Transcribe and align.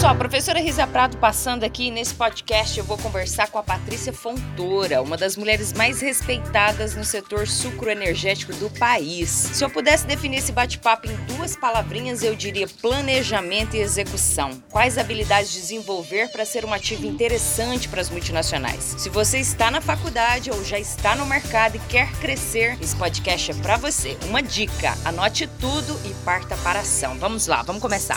pessoal, 0.00 0.16
professora 0.16 0.60
Risa 0.60 0.86
Prado 0.86 1.18
passando 1.18 1.62
aqui 1.62 1.90
nesse 1.90 2.14
podcast, 2.14 2.78
eu 2.78 2.84
vou 2.86 2.96
conversar 2.96 3.48
com 3.48 3.58
a 3.58 3.62
Patrícia 3.62 4.14
Fontoura, 4.14 5.02
uma 5.02 5.14
das 5.14 5.36
mulheres 5.36 5.74
mais 5.74 6.00
respeitadas 6.00 6.94
no 6.94 7.04
setor 7.04 7.46
sucroenergético 7.46 8.54
do 8.54 8.70
país. 8.70 9.28
Se 9.28 9.62
eu 9.62 9.68
pudesse 9.68 10.06
definir 10.06 10.38
esse 10.38 10.52
bate-papo 10.52 11.06
em 11.06 11.14
duas 11.26 11.54
palavrinhas, 11.54 12.22
eu 12.22 12.34
diria 12.34 12.66
planejamento 12.66 13.76
e 13.76 13.80
execução. 13.80 14.62
Quais 14.70 14.96
habilidades 14.96 15.52
desenvolver 15.52 16.32
para 16.32 16.46
ser 16.46 16.64
um 16.64 16.72
ativo 16.72 17.04
interessante 17.04 17.86
para 17.86 18.00
as 18.00 18.08
multinacionais? 18.08 18.94
Se 18.96 19.10
você 19.10 19.38
está 19.38 19.70
na 19.70 19.82
faculdade 19.82 20.50
ou 20.50 20.64
já 20.64 20.78
está 20.78 21.14
no 21.14 21.26
mercado 21.26 21.76
e 21.76 21.80
quer 21.90 22.10
crescer, 22.12 22.78
esse 22.80 22.96
podcast 22.96 23.50
é 23.50 23.54
para 23.56 23.76
você. 23.76 24.16
Uma 24.24 24.42
dica: 24.42 24.96
anote 25.04 25.46
tudo 25.60 26.00
e 26.06 26.14
parta 26.24 26.56
para 26.64 26.78
a 26.78 26.82
ação. 26.82 27.18
Vamos 27.18 27.46
lá, 27.46 27.60
vamos 27.62 27.82
começar. 27.82 28.16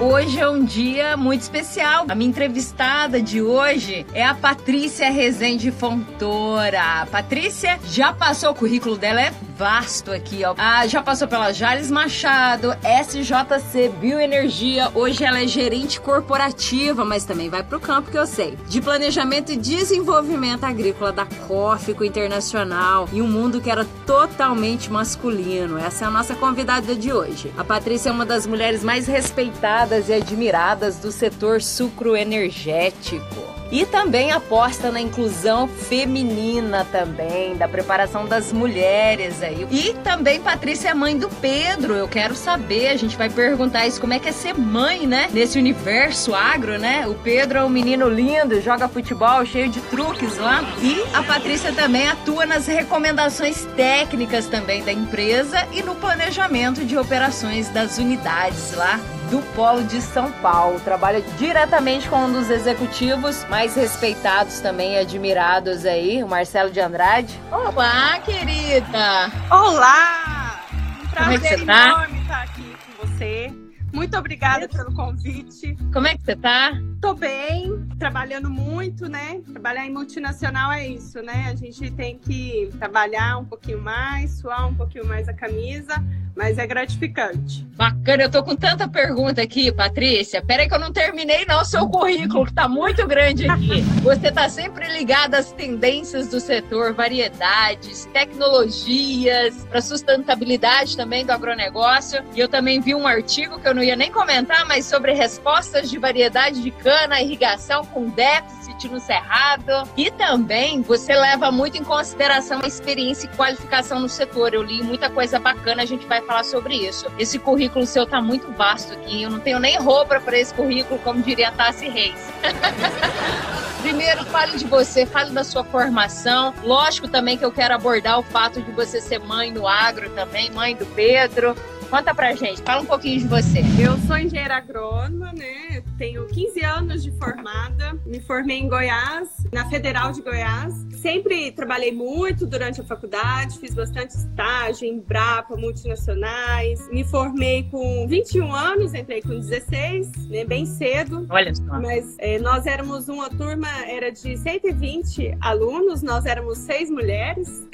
Hoje 0.00 0.40
é 0.40 0.48
um 0.48 0.64
dia 0.64 1.16
muito 1.16 1.42
especial. 1.42 2.04
A 2.08 2.14
minha 2.16 2.28
entrevistada 2.28 3.22
de 3.22 3.40
hoje 3.40 4.04
é 4.12 4.24
a 4.24 4.34
Patrícia 4.34 5.08
Rezende 5.08 5.70
Fontoura. 5.70 7.06
Patrícia 7.10 7.78
já 7.84 8.12
passou 8.12 8.50
o 8.50 8.54
currículo 8.54 8.98
dela, 8.98 9.20
é 9.20 9.32
vasto 9.56 10.10
aqui, 10.10 10.44
ó. 10.44 10.52
Ah, 10.58 10.84
já 10.86 11.00
passou 11.00 11.28
pela 11.28 11.52
Jales 11.52 11.92
Machado, 11.92 12.76
SJC 12.82 13.88
Bioenergia. 14.00 14.90
Hoje 14.94 15.22
ela 15.22 15.40
é 15.40 15.46
gerente 15.46 16.00
corporativa, 16.00 17.04
mas 17.04 17.24
também 17.24 17.48
vai 17.48 17.62
pro 17.62 17.78
campo 17.78 18.10
que 18.10 18.18
eu 18.18 18.26
sei. 18.26 18.58
De 18.68 18.80
planejamento 18.82 19.52
e 19.52 19.56
desenvolvimento 19.56 20.64
agrícola 20.64 21.12
da 21.12 21.24
Cófico 21.46 22.04
Internacional 22.04 23.08
e 23.12 23.22
um 23.22 23.28
mundo 23.28 23.60
que 23.60 23.70
era 23.70 23.86
totalmente 24.04 24.90
masculino. 24.90 25.78
Essa 25.78 26.04
é 26.04 26.08
a 26.08 26.10
nossa 26.10 26.34
convidada 26.34 26.96
de 26.96 27.12
hoje. 27.12 27.52
A 27.56 27.62
Patrícia 27.62 28.08
é 28.08 28.12
uma 28.12 28.26
das 28.26 28.44
mulheres 28.44 28.82
mais 28.82 29.06
respeitadas 29.06 29.83
e 30.08 30.12
admiradas 30.14 30.96
do 30.96 31.12
setor 31.12 31.60
sucroenergético. 31.60 33.54
E 33.70 33.84
também 33.84 34.30
aposta 34.30 34.92
na 34.92 35.00
inclusão 35.00 35.66
feminina 35.66 36.86
também, 36.92 37.56
da 37.56 37.66
preparação 37.66 38.24
das 38.24 38.52
mulheres 38.52 39.42
aí. 39.42 39.66
E 39.70 39.94
também 40.04 40.40
Patrícia 40.40 40.90
é 40.90 40.94
mãe 40.94 41.18
do 41.18 41.28
Pedro. 41.28 41.94
Eu 41.94 42.06
quero 42.06 42.36
saber, 42.36 42.88
a 42.88 42.96
gente 42.96 43.16
vai 43.16 43.28
perguntar 43.28 43.86
isso, 43.86 44.00
como 44.00 44.12
é 44.12 44.18
que 44.18 44.28
é 44.28 44.32
ser 44.32 44.54
mãe, 44.54 45.06
né? 45.06 45.28
Nesse 45.32 45.58
universo 45.58 46.34
agro, 46.34 46.78
né? 46.78 47.06
O 47.08 47.14
Pedro 47.14 47.58
é 47.58 47.64
um 47.64 47.68
menino 47.68 48.08
lindo, 48.08 48.60
joga 48.60 48.86
futebol, 48.86 49.44
cheio 49.44 49.68
de 49.68 49.80
truques 49.80 50.38
lá. 50.38 50.62
E 50.80 51.02
a 51.12 51.22
Patrícia 51.22 51.72
também 51.72 52.06
atua 52.06 52.46
nas 52.46 52.66
recomendações 52.66 53.66
técnicas 53.76 54.46
também 54.46 54.84
da 54.84 54.92
empresa 54.92 55.66
e 55.72 55.82
no 55.82 55.96
planejamento 55.96 56.84
de 56.84 56.96
operações 56.96 57.68
das 57.70 57.98
unidades 57.98 58.72
lá 58.74 59.00
do 59.30 59.40
Polo 59.54 59.84
de 59.84 60.00
São 60.00 60.30
Paulo. 60.32 60.80
Trabalha 60.80 61.20
diretamente 61.38 62.08
com 62.08 62.24
um 62.24 62.32
dos 62.32 62.50
executivos 62.50 63.44
mais 63.48 63.74
respeitados 63.74 64.60
também, 64.60 64.98
admirados 64.98 65.84
aí, 65.84 66.22
o 66.22 66.28
Marcelo 66.28 66.70
de 66.70 66.80
Andrade. 66.80 67.38
Olá, 67.50 68.18
querida! 68.20 69.30
Olá! 69.50 70.60
Um 71.02 71.08
prazer 71.08 71.24
Como 71.24 71.32
é 71.32 71.38
que 71.38 71.58
você 71.58 71.66
tá? 71.66 71.86
enorme 71.86 72.20
estar 72.20 72.42
aqui 72.42 72.76
com 72.86 73.06
você. 73.06 73.52
Muito 73.92 74.16
obrigada 74.18 74.68
pelo 74.68 74.92
convite. 74.92 75.76
Como 75.92 76.06
é 76.06 76.16
que 76.16 76.24
você 76.24 76.36
tá? 76.36 76.72
Tô 77.04 77.12
bem, 77.12 77.86
trabalhando 77.98 78.48
muito, 78.48 79.10
né? 79.10 79.42
Trabalhar 79.52 79.84
em 79.84 79.92
multinacional 79.92 80.72
é 80.72 80.88
isso, 80.88 81.20
né? 81.20 81.50
A 81.52 81.54
gente 81.54 81.90
tem 81.90 82.16
que 82.18 82.70
trabalhar 82.78 83.36
um 83.36 83.44
pouquinho 83.44 83.78
mais, 83.78 84.38
suar 84.38 84.66
um 84.66 84.74
pouquinho 84.74 85.04
mais 85.04 85.28
a 85.28 85.34
camisa, 85.34 86.02
mas 86.34 86.58
é 86.58 86.66
gratificante. 86.66 87.64
Bacana, 87.76 88.24
eu 88.24 88.30
tô 88.30 88.42
com 88.42 88.56
tanta 88.56 88.88
pergunta 88.88 89.42
aqui, 89.42 89.70
Patrícia. 89.70 90.42
Peraí 90.42 90.68
que 90.68 90.74
eu 90.74 90.78
não 90.78 90.92
terminei 90.92 91.44
não 91.46 91.60
o 91.60 91.64
seu 91.64 91.88
currículo, 91.88 92.46
que 92.46 92.52
tá 92.52 92.68
muito 92.68 93.06
grande 93.06 93.48
aqui. 93.48 93.82
Você 94.02 94.32
tá 94.32 94.48
sempre 94.48 94.88
ligada 94.92 95.38
às 95.38 95.52
tendências 95.52 96.28
do 96.28 96.40
setor, 96.40 96.92
variedades, 96.92 98.06
tecnologias, 98.12 99.64
para 99.70 99.80
sustentabilidade 99.80 100.96
também 100.96 101.24
do 101.24 101.32
agronegócio. 101.32 102.22
E 102.34 102.40
eu 102.40 102.48
também 102.48 102.80
vi 102.80 102.94
um 102.94 103.06
artigo 103.06 103.60
que 103.60 103.68
eu 103.68 103.74
não 103.74 103.82
ia 103.82 103.96
nem 103.96 104.10
comentar, 104.10 104.66
mas 104.66 104.86
sobre 104.86 105.12
respostas 105.12 105.90
de 105.90 105.98
variedade 105.98 106.62
de 106.62 106.70
cana, 106.94 107.20
irrigação 107.20 107.84
com 107.86 108.08
déficit 108.08 108.88
no 108.88 109.00
cerrado. 109.00 109.88
E 109.96 110.10
também 110.12 110.80
você 110.82 111.14
leva 111.14 111.50
muito 111.50 111.76
em 111.76 111.82
consideração 111.82 112.60
a 112.62 112.66
experiência 112.66 113.26
e 113.26 113.36
qualificação 113.36 113.98
no 113.98 114.08
setor. 114.08 114.54
Eu 114.54 114.62
li 114.62 114.82
muita 114.82 115.10
coisa 115.10 115.38
bacana, 115.38 115.82
a 115.82 115.86
gente 115.86 116.06
vai 116.06 116.20
falar 116.22 116.44
sobre 116.44 116.76
isso. 116.76 117.06
Esse 117.18 117.38
currículo 117.38 117.84
seu 117.84 118.06
tá 118.06 118.22
muito 118.22 118.50
vasto 118.52 118.92
aqui, 118.92 119.22
eu 119.22 119.30
não 119.30 119.40
tenho 119.40 119.58
nem 119.58 119.76
roupa 119.76 120.20
para 120.20 120.38
esse 120.38 120.54
currículo, 120.54 121.00
como 121.00 121.20
diria 121.20 121.50
Tassi 121.50 121.88
Reis. 121.88 122.32
Primeiro, 123.82 124.24
fale 124.26 124.56
de 124.56 124.64
você, 124.64 125.04
fale 125.04 125.30
da 125.32 125.44
sua 125.44 125.64
formação. 125.64 126.54
Lógico 126.62 127.08
também 127.08 127.36
que 127.36 127.44
eu 127.44 127.52
quero 127.52 127.74
abordar 127.74 128.18
o 128.18 128.22
fato 128.22 128.62
de 128.62 128.70
você 128.70 129.00
ser 129.00 129.18
mãe 129.18 129.50
no 129.50 129.66
agro 129.66 130.08
também, 130.10 130.50
mãe 130.50 130.74
do 130.74 130.86
Pedro. 130.86 131.54
Conta 131.90 132.14
pra 132.14 132.34
gente, 132.34 132.62
fala 132.62 132.82
um 132.82 132.86
pouquinho 132.86 133.20
de 133.20 133.28
você. 133.28 133.60
Eu 133.78 133.98
sou 134.06 134.16
engenheira 134.16 134.56
agrônoma, 134.56 135.32
né? 135.32 135.82
Tenho 135.98 136.26
15 136.26 136.64
anos 136.64 137.02
de 137.04 137.12
formada. 137.12 137.96
Me 138.04 138.20
formei 138.20 138.58
em 138.58 138.68
Goiás, 138.68 139.28
na 139.52 139.68
Federal 139.68 140.10
de 140.10 140.22
Goiás. 140.22 140.74
Sempre 141.00 141.52
trabalhei 141.52 141.92
muito 141.92 142.46
durante 142.46 142.80
a 142.80 142.84
faculdade, 142.84 143.58
fiz 143.58 143.74
bastante 143.74 144.10
estágio 144.16 144.88
em 144.88 144.98
Brapa, 144.98 145.56
multinacionais. 145.56 146.88
Me 146.90 147.04
formei 147.04 147.64
com 147.70 148.08
21 148.08 148.52
anos, 148.52 148.94
entrei 148.94 149.22
com 149.22 149.38
16, 149.38 150.28
né? 150.28 150.44
Bem 150.44 150.66
cedo. 150.66 151.26
Olha 151.30 151.54
só. 151.54 151.62
Mas 151.80 152.16
é, 152.18 152.38
nós 152.38 152.66
éramos 152.66 153.08
uma 153.08 153.30
turma, 153.30 153.68
era 153.86 154.10
de 154.10 154.36
120 154.36 155.36
alunos, 155.40 156.02
nós 156.02 156.26
éramos 156.26 156.58
seis 156.58 156.90
mulheres. 156.90 157.68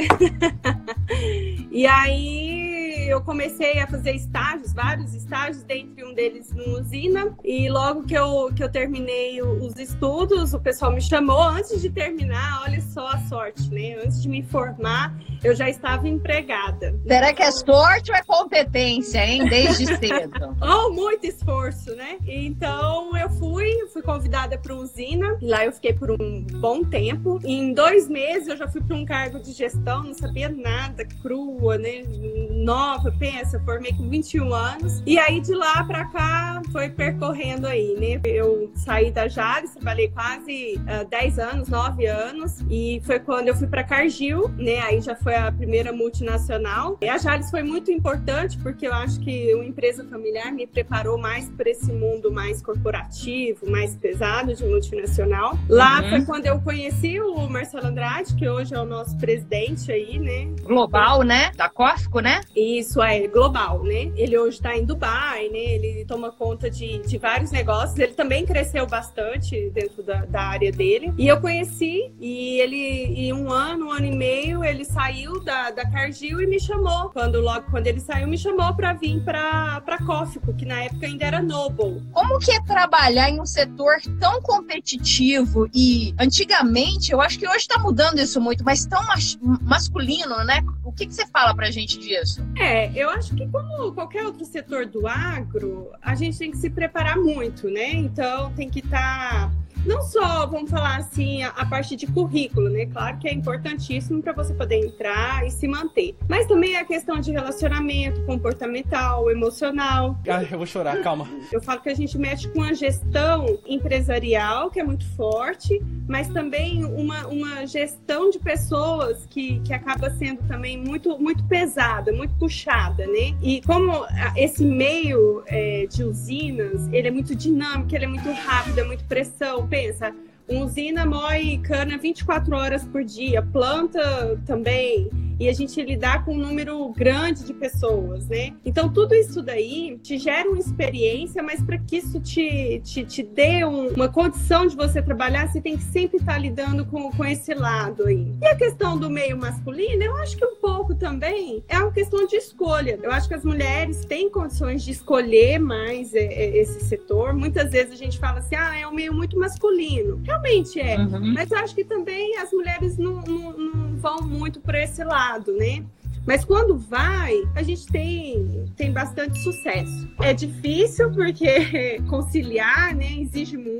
e 1.71 1.87
aí 1.87 3.09
eu 3.09 3.21
comecei 3.21 3.79
a 3.79 3.87
fazer 3.87 4.15
estágios, 4.15 4.73
vários 4.73 5.15
estágios, 5.15 5.63
dentre 5.65 6.05
um 6.05 6.15
deles 6.15 6.53
numa 6.53 6.79
usina. 6.81 7.37
E 7.45 7.69
logo 7.69 8.05
que 8.11 8.19
eu, 8.19 8.51
que 8.53 8.65
eu 8.65 8.69
terminei 8.69 9.41
os 9.41 9.77
estudos, 9.77 10.53
o 10.53 10.59
pessoal 10.59 10.93
me 10.93 11.01
chamou 11.01 11.41
antes 11.41 11.81
de 11.81 11.89
terminar, 11.89 12.63
olha 12.67 12.81
só 12.81 13.07
a 13.07 13.19
sorte, 13.29 13.73
né? 13.73 13.99
Antes 14.05 14.21
de 14.21 14.29
me 14.29 14.43
formar, 14.43 15.17
eu 15.45 15.55
já 15.55 15.71
estava 15.71 16.09
empregada. 16.09 16.99
Será 17.07 17.33
que 17.33 17.41
é 17.41 17.53
sorte 17.53 18.11
ou 18.11 18.17
é 18.17 18.23
competência, 18.25 19.25
hein? 19.25 19.49
Desde 19.49 19.87
cedo. 19.97 20.57
oh, 20.61 20.91
muito 20.91 21.25
esforço, 21.25 21.95
né? 21.95 22.19
Então 22.27 23.17
eu 23.17 23.31
fui, 23.31 23.87
fui 23.93 24.03
convidada 24.03 24.59
para 24.59 24.75
usina. 24.75 25.39
Lá 25.41 25.65
eu 25.65 25.73
fiquei 25.73 25.93
por 25.93 26.11
um 26.11 26.43
bom 26.61 26.83
tempo. 26.83 27.39
Em 27.45 27.73
dois 27.73 28.09
meses 28.09 28.49
eu 28.49 28.57
já 28.57 28.67
fui 28.67 28.81
para 28.81 28.97
um 28.97 29.05
cargo 29.05 29.39
de 29.39 29.53
gestão, 29.53 30.03
não 30.03 30.15
sabia 30.15 30.49
nada, 30.49 31.07
crua, 31.23 31.79
né? 31.79 32.03
Nova, 32.51 33.15
pensa, 33.17 33.61
formei 33.61 33.93
com 33.93 34.09
21 34.09 34.53
anos. 34.53 35.01
E 35.07 35.17
aí 35.17 35.41
de 35.41 35.55
lá 35.55 35.85
para 35.85 36.07
cá 36.07 36.61
foi 36.73 36.91
percorrendo 36.91 37.69
aí, 37.69 37.95
né? 38.01 38.21
Eu 38.25 38.73
saí 38.75 39.11
da 39.11 39.29
Jales, 39.29 39.73
trabalhei 39.73 40.09
quase 40.09 40.77
uh, 40.79 41.03
ah, 41.03 41.05
10 41.05 41.39
anos, 41.39 41.69
9 41.69 42.07
anos. 42.07 42.65
E 42.71 43.01
foi 43.05 43.21
quando 43.21 43.49
eu 43.49 43.57
fui 43.57 43.67
para 43.67 43.85
Cargill, 43.85 44.49
né? 44.57 44.81
Aí 44.81 45.01
já 45.01 45.15
foi 45.15 45.35
a 45.35 45.53
primeira 45.53 45.93
multinacional. 45.93 46.97
E 47.03 47.09
a 47.09 47.19
Jales 47.19 47.51
foi 47.51 47.63
muito 47.63 47.91
importante 47.91 48.59
porque 48.59 48.87
eu 48.87 48.95
acho 48.95 49.21
que 49.21 49.55
uma 49.55 49.65
empresa 49.65 50.05
familiar 50.05 50.51
me 50.53 50.67
preparou 50.67 51.19
mais 51.19 51.49
para 51.51 51.69
esse 51.69 51.93
mundo 51.93 52.33
mais 52.33 52.63
corporativo, 52.63 53.71
mais 53.71 53.95
pesado 53.95 54.55
de 54.55 54.65
multinacional. 54.65 55.59
Lá 55.69 56.01
uhum. 56.01 56.11
foi 56.11 56.25
quando 56.25 56.47
eu 56.47 56.61
conheci 56.61 57.21
o 57.21 57.49
Marcelo 57.49 57.87
Andrade, 57.87 58.35
que 58.35 58.49
hoje 58.49 58.75
é 58.75 58.81
o 58.81 58.87
nosso 58.87 59.17
presidente 59.19 59.93
aí, 59.93 60.19
né? 60.19 60.49
Global, 60.63 61.23
né? 61.23 61.51
Da 61.57 61.69
Cófico, 61.69 62.21
né? 62.21 62.41
Isso, 62.57 63.03
é, 63.03 63.27
global, 63.29 63.83
né? 63.83 64.11
Ele 64.17 64.39
hoje 64.39 64.57
está 64.57 64.77
em 64.77 64.85
Dubai, 64.85 65.49
né? 65.49 65.59
Ele 65.59 66.05
toma 66.07 66.31
conta 66.31 66.71
de, 66.71 66.99
de 66.99 67.19
vários 67.19 67.51
negócios. 67.51 67.90
Ele 67.97 68.13
também 68.13 68.45
cresceu 68.45 68.87
bastante 68.87 69.71
dentro 69.71 70.03
da, 70.03 70.25
da 70.25 70.43
área 70.43 70.73
dele. 70.73 71.13
E 71.17 71.27
eu 71.27 71.41
conheci, 71.41 72.13
e 72.21 72.61
ele, 72.61 72.77
em 72.77 73.33
um 73.33 73.51
ano, 73.51 73.87
um 73.87 73.93
ano 73.93 74.07
e 74.07 74.15
meio, 74.15 74.65
ele 74.65 74.85
saiu 74.85 75.43
da, 75.45 75.71
da 75.71 75.89
Cargill 75.91 76.41
e 76.41 76.47
me 76.47 76.61
chamou. 76.61 77.11
Quando 77.11 77.41
logo 77.41 77.71
quando 77.71 77.87
ele 77.87 78.01
saiu, 78.01 78.29
me 78.29 78.39
chamou 78.39 78.75
para 78.75 78.93
vir 78.93 79.23
para 79.25 79.81
para 79.81 79.99
Cófico, 80.05 80.55
que 80.55 80.65
na 80.65 80.85
época 80.85 81.07
ainda 81.07 81.25
era 81.25 81.43
Noble. 81.43 82.03
Como 82.13 82.39
que 82.39 82.53
é 82.53 82.61
trabalhar 82.63 83.31
em 83.31 83.41
um 83.41 83.47
setor 83.47 83.97
tão 84.19 84.41
competitivo 84.43 85.69
e 85.75 86.15
antigamente, 86.19 87.13
eu 87.13 87.21
acho 87.21 87.39
que 87.39 87.47
hoje 87.47 87.59
está 87.59 87.79
mudando 87.79 88.19
isso 88.19 88.41
muito, 88.41 88.65
mas 88.65 88.87
tão 88.87 89.03
mas, 89.05 89.39
masculino, 89.63 90.45
né? 90.45 90.63
O 90.85 90.93
que, 90.93 91.07
que 91.07 91.15
você 91.15 91.27
fala 91.27 91.55
pra 91.55 91.71
gente 91.71 91.99
disso? 91.99 92.45
É, 92.57 92.91
eu 92.95 93.11
acho 93.11 93.35
que 93.35 93.47
como 93.49 93.93
qualquer 93.93 94.25
outro 94.25 94.45
setor 94.45 94.87
do 94.87 95.07
agro, 95.07 95.91
a 96.03 96.15
gente 96.15 96.39
tem 96.39 96.51
que 96.51 96.57
se 96.57 96.71
preparar 96.71 97.17
muito, 97.17 97.69
né? 97.69 97.80
Então 97.81 98.53
tem 98.53 98.69
que 98.69 98.81
estar 98.81 99.51
tá 99.51 99.60
não 99.85 100.03
só, 100.03 100.47
vamos 100.47 100.71
falar 100.71 100.97
assim, 100.99 101.43
a, 101.43 101.49
a 101.49 101.67
parte 101.67 101.97
de 101.97 102.07
currículo, 102.07 102.69
né? 102.69 102.87
Claro 102.87 103.19
que 103.19 103.29
é 103.29 103.33
importantíssimo 103.33 104.23
para 104.23 104.33
você 104.33 104.53
poder 104.53 104.85
entrar 104.85 105.47
e 105.47 105.51
se 105.51 105.67
manter, 105.67 106.15
mas 106.29 106.47
também 106.47 106.77
a 106.77 106.85
questão 106.85 107.19
de 107.21 107.33
relacionamento 107.33 108.23
comportamental, 108.25 109.31
emocional. 109.31 110.19
Ah, 110.29 110.43
eu 110.43 110.59
vou 110.59 110.67
chorar, 110.67 111.01
calma. 111.03 111.29
Eu 111.51 111.61
falo 111.61 111.81
que 111.81 111.89
a 111.89 111.95
gente 111.95 112.17
mexe 112.17 112.49
com 112.49 112.63
a 112.63 112.73
gestão 112.73 113.59
empresarial, 113.67 114.71
que 114.71 114.79
é 114.79 114.85
muito 114.85 115.05
forte, 115.17 115.83
mas 116.07 116.29
também 116.29 116.85
uma, 116.85 117.27
uma 117.27 117.67
gestão 117.67 118.31
de 118.31 118.39
pessoas 118.39 119.27
que, 119.29 119.61
que 119.61 119.73
acaba 119.73 120.11
sendo 120.11 120.43
também 120.47 120.79
muito, 120.79 121.19
muito 121.19 121.43
pesada, 121.45 122.13
muito 122.13 122.35
puxada, 122.35 123.07
né? 123.07 123.35
E 123.43 123.61
como 123.63 124.07
esse 124.37 124.65
meio 124.65 125.43
é, 125.47 125.87
de 125.87 126.05
usinas, 126.05 126.89
ele 126.93 127.09
é 127.09 127.11
muito 127.11 127.35
dinâmico, 127.35 127.95
ele 127.95 128.05
é 128.05 128.09
muito 128.09 128.31
rápido, 128.31 128.79
é 128.79 128.85
muito 128.85 129.05
pressão. 129.05 129.67
Pensa, 129.71 130.13
usina 130.51 131.07
moe 131.07 131.59
cana 131.59 131.97
24 131.97 132.57
horas 132.57 132.85
por 132.85 133.05
dia, 133.05 133.43
planta 133.43 134.41
também 134.47 135.09
e 135.41 135.49
a 135.49 135.55
gente 135.55 135.83
lidar 135.83 136.23
com 136.23 136.35
um 136.35 136.39
número 136.39 136.87
grande 136.91 137.47
de 137.47 137.55
pessoas, 137.55 138.29
né? 138.29 138.53
Então, 138.63 138.93
tudo 138.93 139.15
isso 139.15 139.43
daí 139.43 139.99
te 140.03 140.19
gera 140.19 140.47
uma 140.47 140.59
experiência, 140.59 141.43
mas 141.43 141.63
para 141.63 141.79
que 141.79 141.97
isso 141.97 142.21
te, 142.21 142.79
te, 142.85 143.07
te 143.07 143.23
dê 143.23 143.65
um, 143.65 143.89
uma 143.89 144.07
condição 144.07 144.67
de 144.67 144.77
você 144.77 145.01
trabalhar, 145.01 145.49
você 145.49 145.59
tem 145.59 145.79
que 145.79 145.83
sempre 145.85 146.19
estar 146.19 146.35
tá 146.35 146.39
lidando 146.39 146.85
com, 146.85 147.11
com 147.11 147.25
esse 147.25 147.55
lado 147.55 148.05
aí. 148.05 148.35
E 148.43 148.47
a 148.47 148.55
questão 148.55 148.99
do 148.99 149.09
meio 149.09 149.35
masculino, 149.35 150.03
eu 150.03 150.15
acho 150.17 150.37
que 150.37 150.45
um 150.45 150.57
pouco 150.57 150.95
também 150.95 151.65
é 151.69 151.79
uma 151.79 151.91
questão 151.91 152.27
de 152.27 152.37
escolha. 152.37 152.99
Eu 153.03 153.11
acho 153.11 153.27
que 153.27 153.35
as 153.35 153.45
mulheres 153.45 154.05
têm 154.05 154.29
condições 154.29 154.85
de 154.85 154.91
escolher 154.91 155.59
mais 155.59 156.15
é, 156.15 156.19
é, 156.19 156.59
esse 156.59 156.81
setor. 156.85 157.33
Muitas 157.33 157.71
vezes 157.71 157.93
a 157.93 157.97
gente 157.97 158.19
fala 158.19 158.41
assim, 158.41 158.57
ah, 158.57 158.79
é 158.79 158.87
um 158.87 158.93
meio 158.93 159.15
muito 159.15 159.39
masculino. 159.39 160.21
Realmente 160.43 160.81
é. 160.81 160.99
Uhum. 160.99 161.35
Mas 161.35 161.51
eu 161.51 161.59
acho 161.59 161.75
que 161.75 161.85
também 161.85 162.37
as 162.39 162.51
mulheres 162.53 162.99
não, 162.99 163.21
não, 163.21 163.53
não 163.53 163.97
vão 163.97 164.23
muito 164.23 164.61
por 164.61 164.75
esse 164.75 165.05
lado 165.05 165.21
lado, 165.31 165.53
né? 165.53 165.85
Mas 166.27 166.45
quando 166.45 166.77
vai, 166.77 167.35
a 167.55 167.63
gente 167.63 167.87
tem, 167.87 168.71
tem 168.77 168.93
bastante 168.93 169.39
sucesso. 169.43 170.09
É 170.21 170.35
difícil 170.35 171.11
porque 171.11 172.01
conciliar, 172.09 172.95
né, 172.95 173.21
exige 173.21 173.57
muito, 173.57 173.80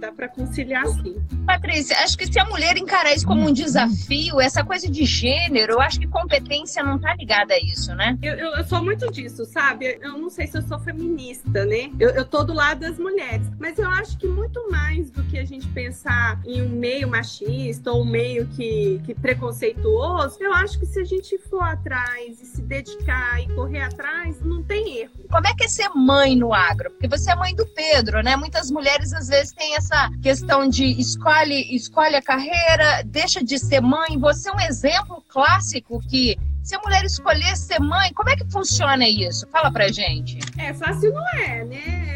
dá 0.00 0.12
para 0.12 0.28
conciliar 0.28 0.86
sim. 0.86 1.16
Patrícia, 1.46 1.96
acho 1.98 2.16
que 2.16 2.26
se 2.26 2.38
a 2.38 2.44
mulher 2.44 2.76
encarar 2.76 3.14
isso 3.14 3.26
como 3.26 3.48
um 3.48 3.52
desafio, 3.52 4.40
essa 4.40 4.64
coisa 4.64 4.90
de 4.90 5.04
gênero, 5.04 5.74
eu 5.74 5.80
acho 5.80 6.00
que 6.00 6.06
competência 6.06 6.82
não 6.82 6.98
tá 6.98 7.14
ligada 7.14 7.54
a 7.54 7.58
isso, 7.58 7.94
né? 7.94 8.18
Eu, 8.22 8.34
eu, 8.34 8.54
eu 8.56 8.64
sou 8.64 8.82
muito 8.82 9.10
disso, 9.10 9.44
sabe? 9.44 9.98
Eu 10.00 10.18
não 10.18 10.30
sei 10.30 10.46
se 10.46 10.58
eu 10.58 10.62
sou 10.62 10.78
feminista, 10.78 11.64
né? 11.64 11.90
Eu, 11.98 12.10
eu 12.10 12.24
tô 12.24 12.44
do 12.44 12.52
lado 12.52 12.80
das 12.80 12.98
mulheres, 12.98 13.46
mas 13.58 13.78
eu 13.78 13.88
acho 13.88 14.16
que 14.18 14.26
muito 14.26 14.70
mais 14.70 15.10
do 15.10 15.22
que 15.24 15.38
a 15.38 15.44
gente 15.44 15.66
pensar 15.68 16.40
em 16.44 16.62
um 16.62 16.68
meio 16.68 17.08
machista 17.08 17.92
ou 17.92 18.02
um 18.02 18.04
meio 18.04 18.46
que, 18.48 19.00
que 19.04 19.14
preconceituoso, 19.14 20.38
eu 20.40 20.52
acho 20.52 20.78
que 20.78 20.86
se 20.86 21.00
a 21.00 21.04
gente 21.04 21.38
for 21.38 21.62
atrás 21.62 22.40
e 22.40 22.46
se 22.46 22.62
dedicar 22.62 23.40
e 23.40 23.48
correr 23.54 23.82
atrás, 23.82 24.40
não 24.40 24.62
tem 24.62 24.98
erro. 24.98 25.12
Como 25.30 25.46
é 25.46 25.54
que 25.54 25.64
é 25.64 25.68
ser 25.68 25.88
mãe 25.90 26.36
no 26.36 26.52
agro? 26.52 26.90
Porque 26.90 27.08
você 27.08 27.30
é 27.30 27.36
mãe 27.36 27.54
do 27.54 27.66
Pedro, 27.66 28.22
né? 28.22 28.36
Muitas 28.36 28.70
mulheres 28.70 29.12
às 29.12 29.28
vezes 29.28 29.53
têm 29.56 29.76
essa 29.76 30.10
questão 30.22 30.68
de 30.68 30.84
escolhe, 30.84 31.74
escolhe 31.74 32.16
a 32.16 32.22
carreira, 32.22 33.02
deixa 33.04 33.42
de 33.42 33.58
ser 33.58 33.80
mãe. 33.80 34.18
Você 34.18 34.48
é 34.48 34.52
um 34.52 34.60
exemplo 34.60 35.22
clássico 35.28 36.00
que 36.08 36.36
se 36.62 36.74
a 36.74 36.80
mulher 36.80 37.04
escolher 37.04 37.56
ser 37.56 37.78
mãe, 37.78 38.12
como 38.14 38.30
é 38.30 38.36
que 38.36 38.44
funciona 38.50 39.06
isso? 39.08 39.46
Fala 39.48 39.70
pra 39.70 39.88
gente. 39.88 40.38
É 40.58 40.72
fácil 40.72 41.12
não 41.12 41.28
é, 41.28 41.64
né? 41.64 42.14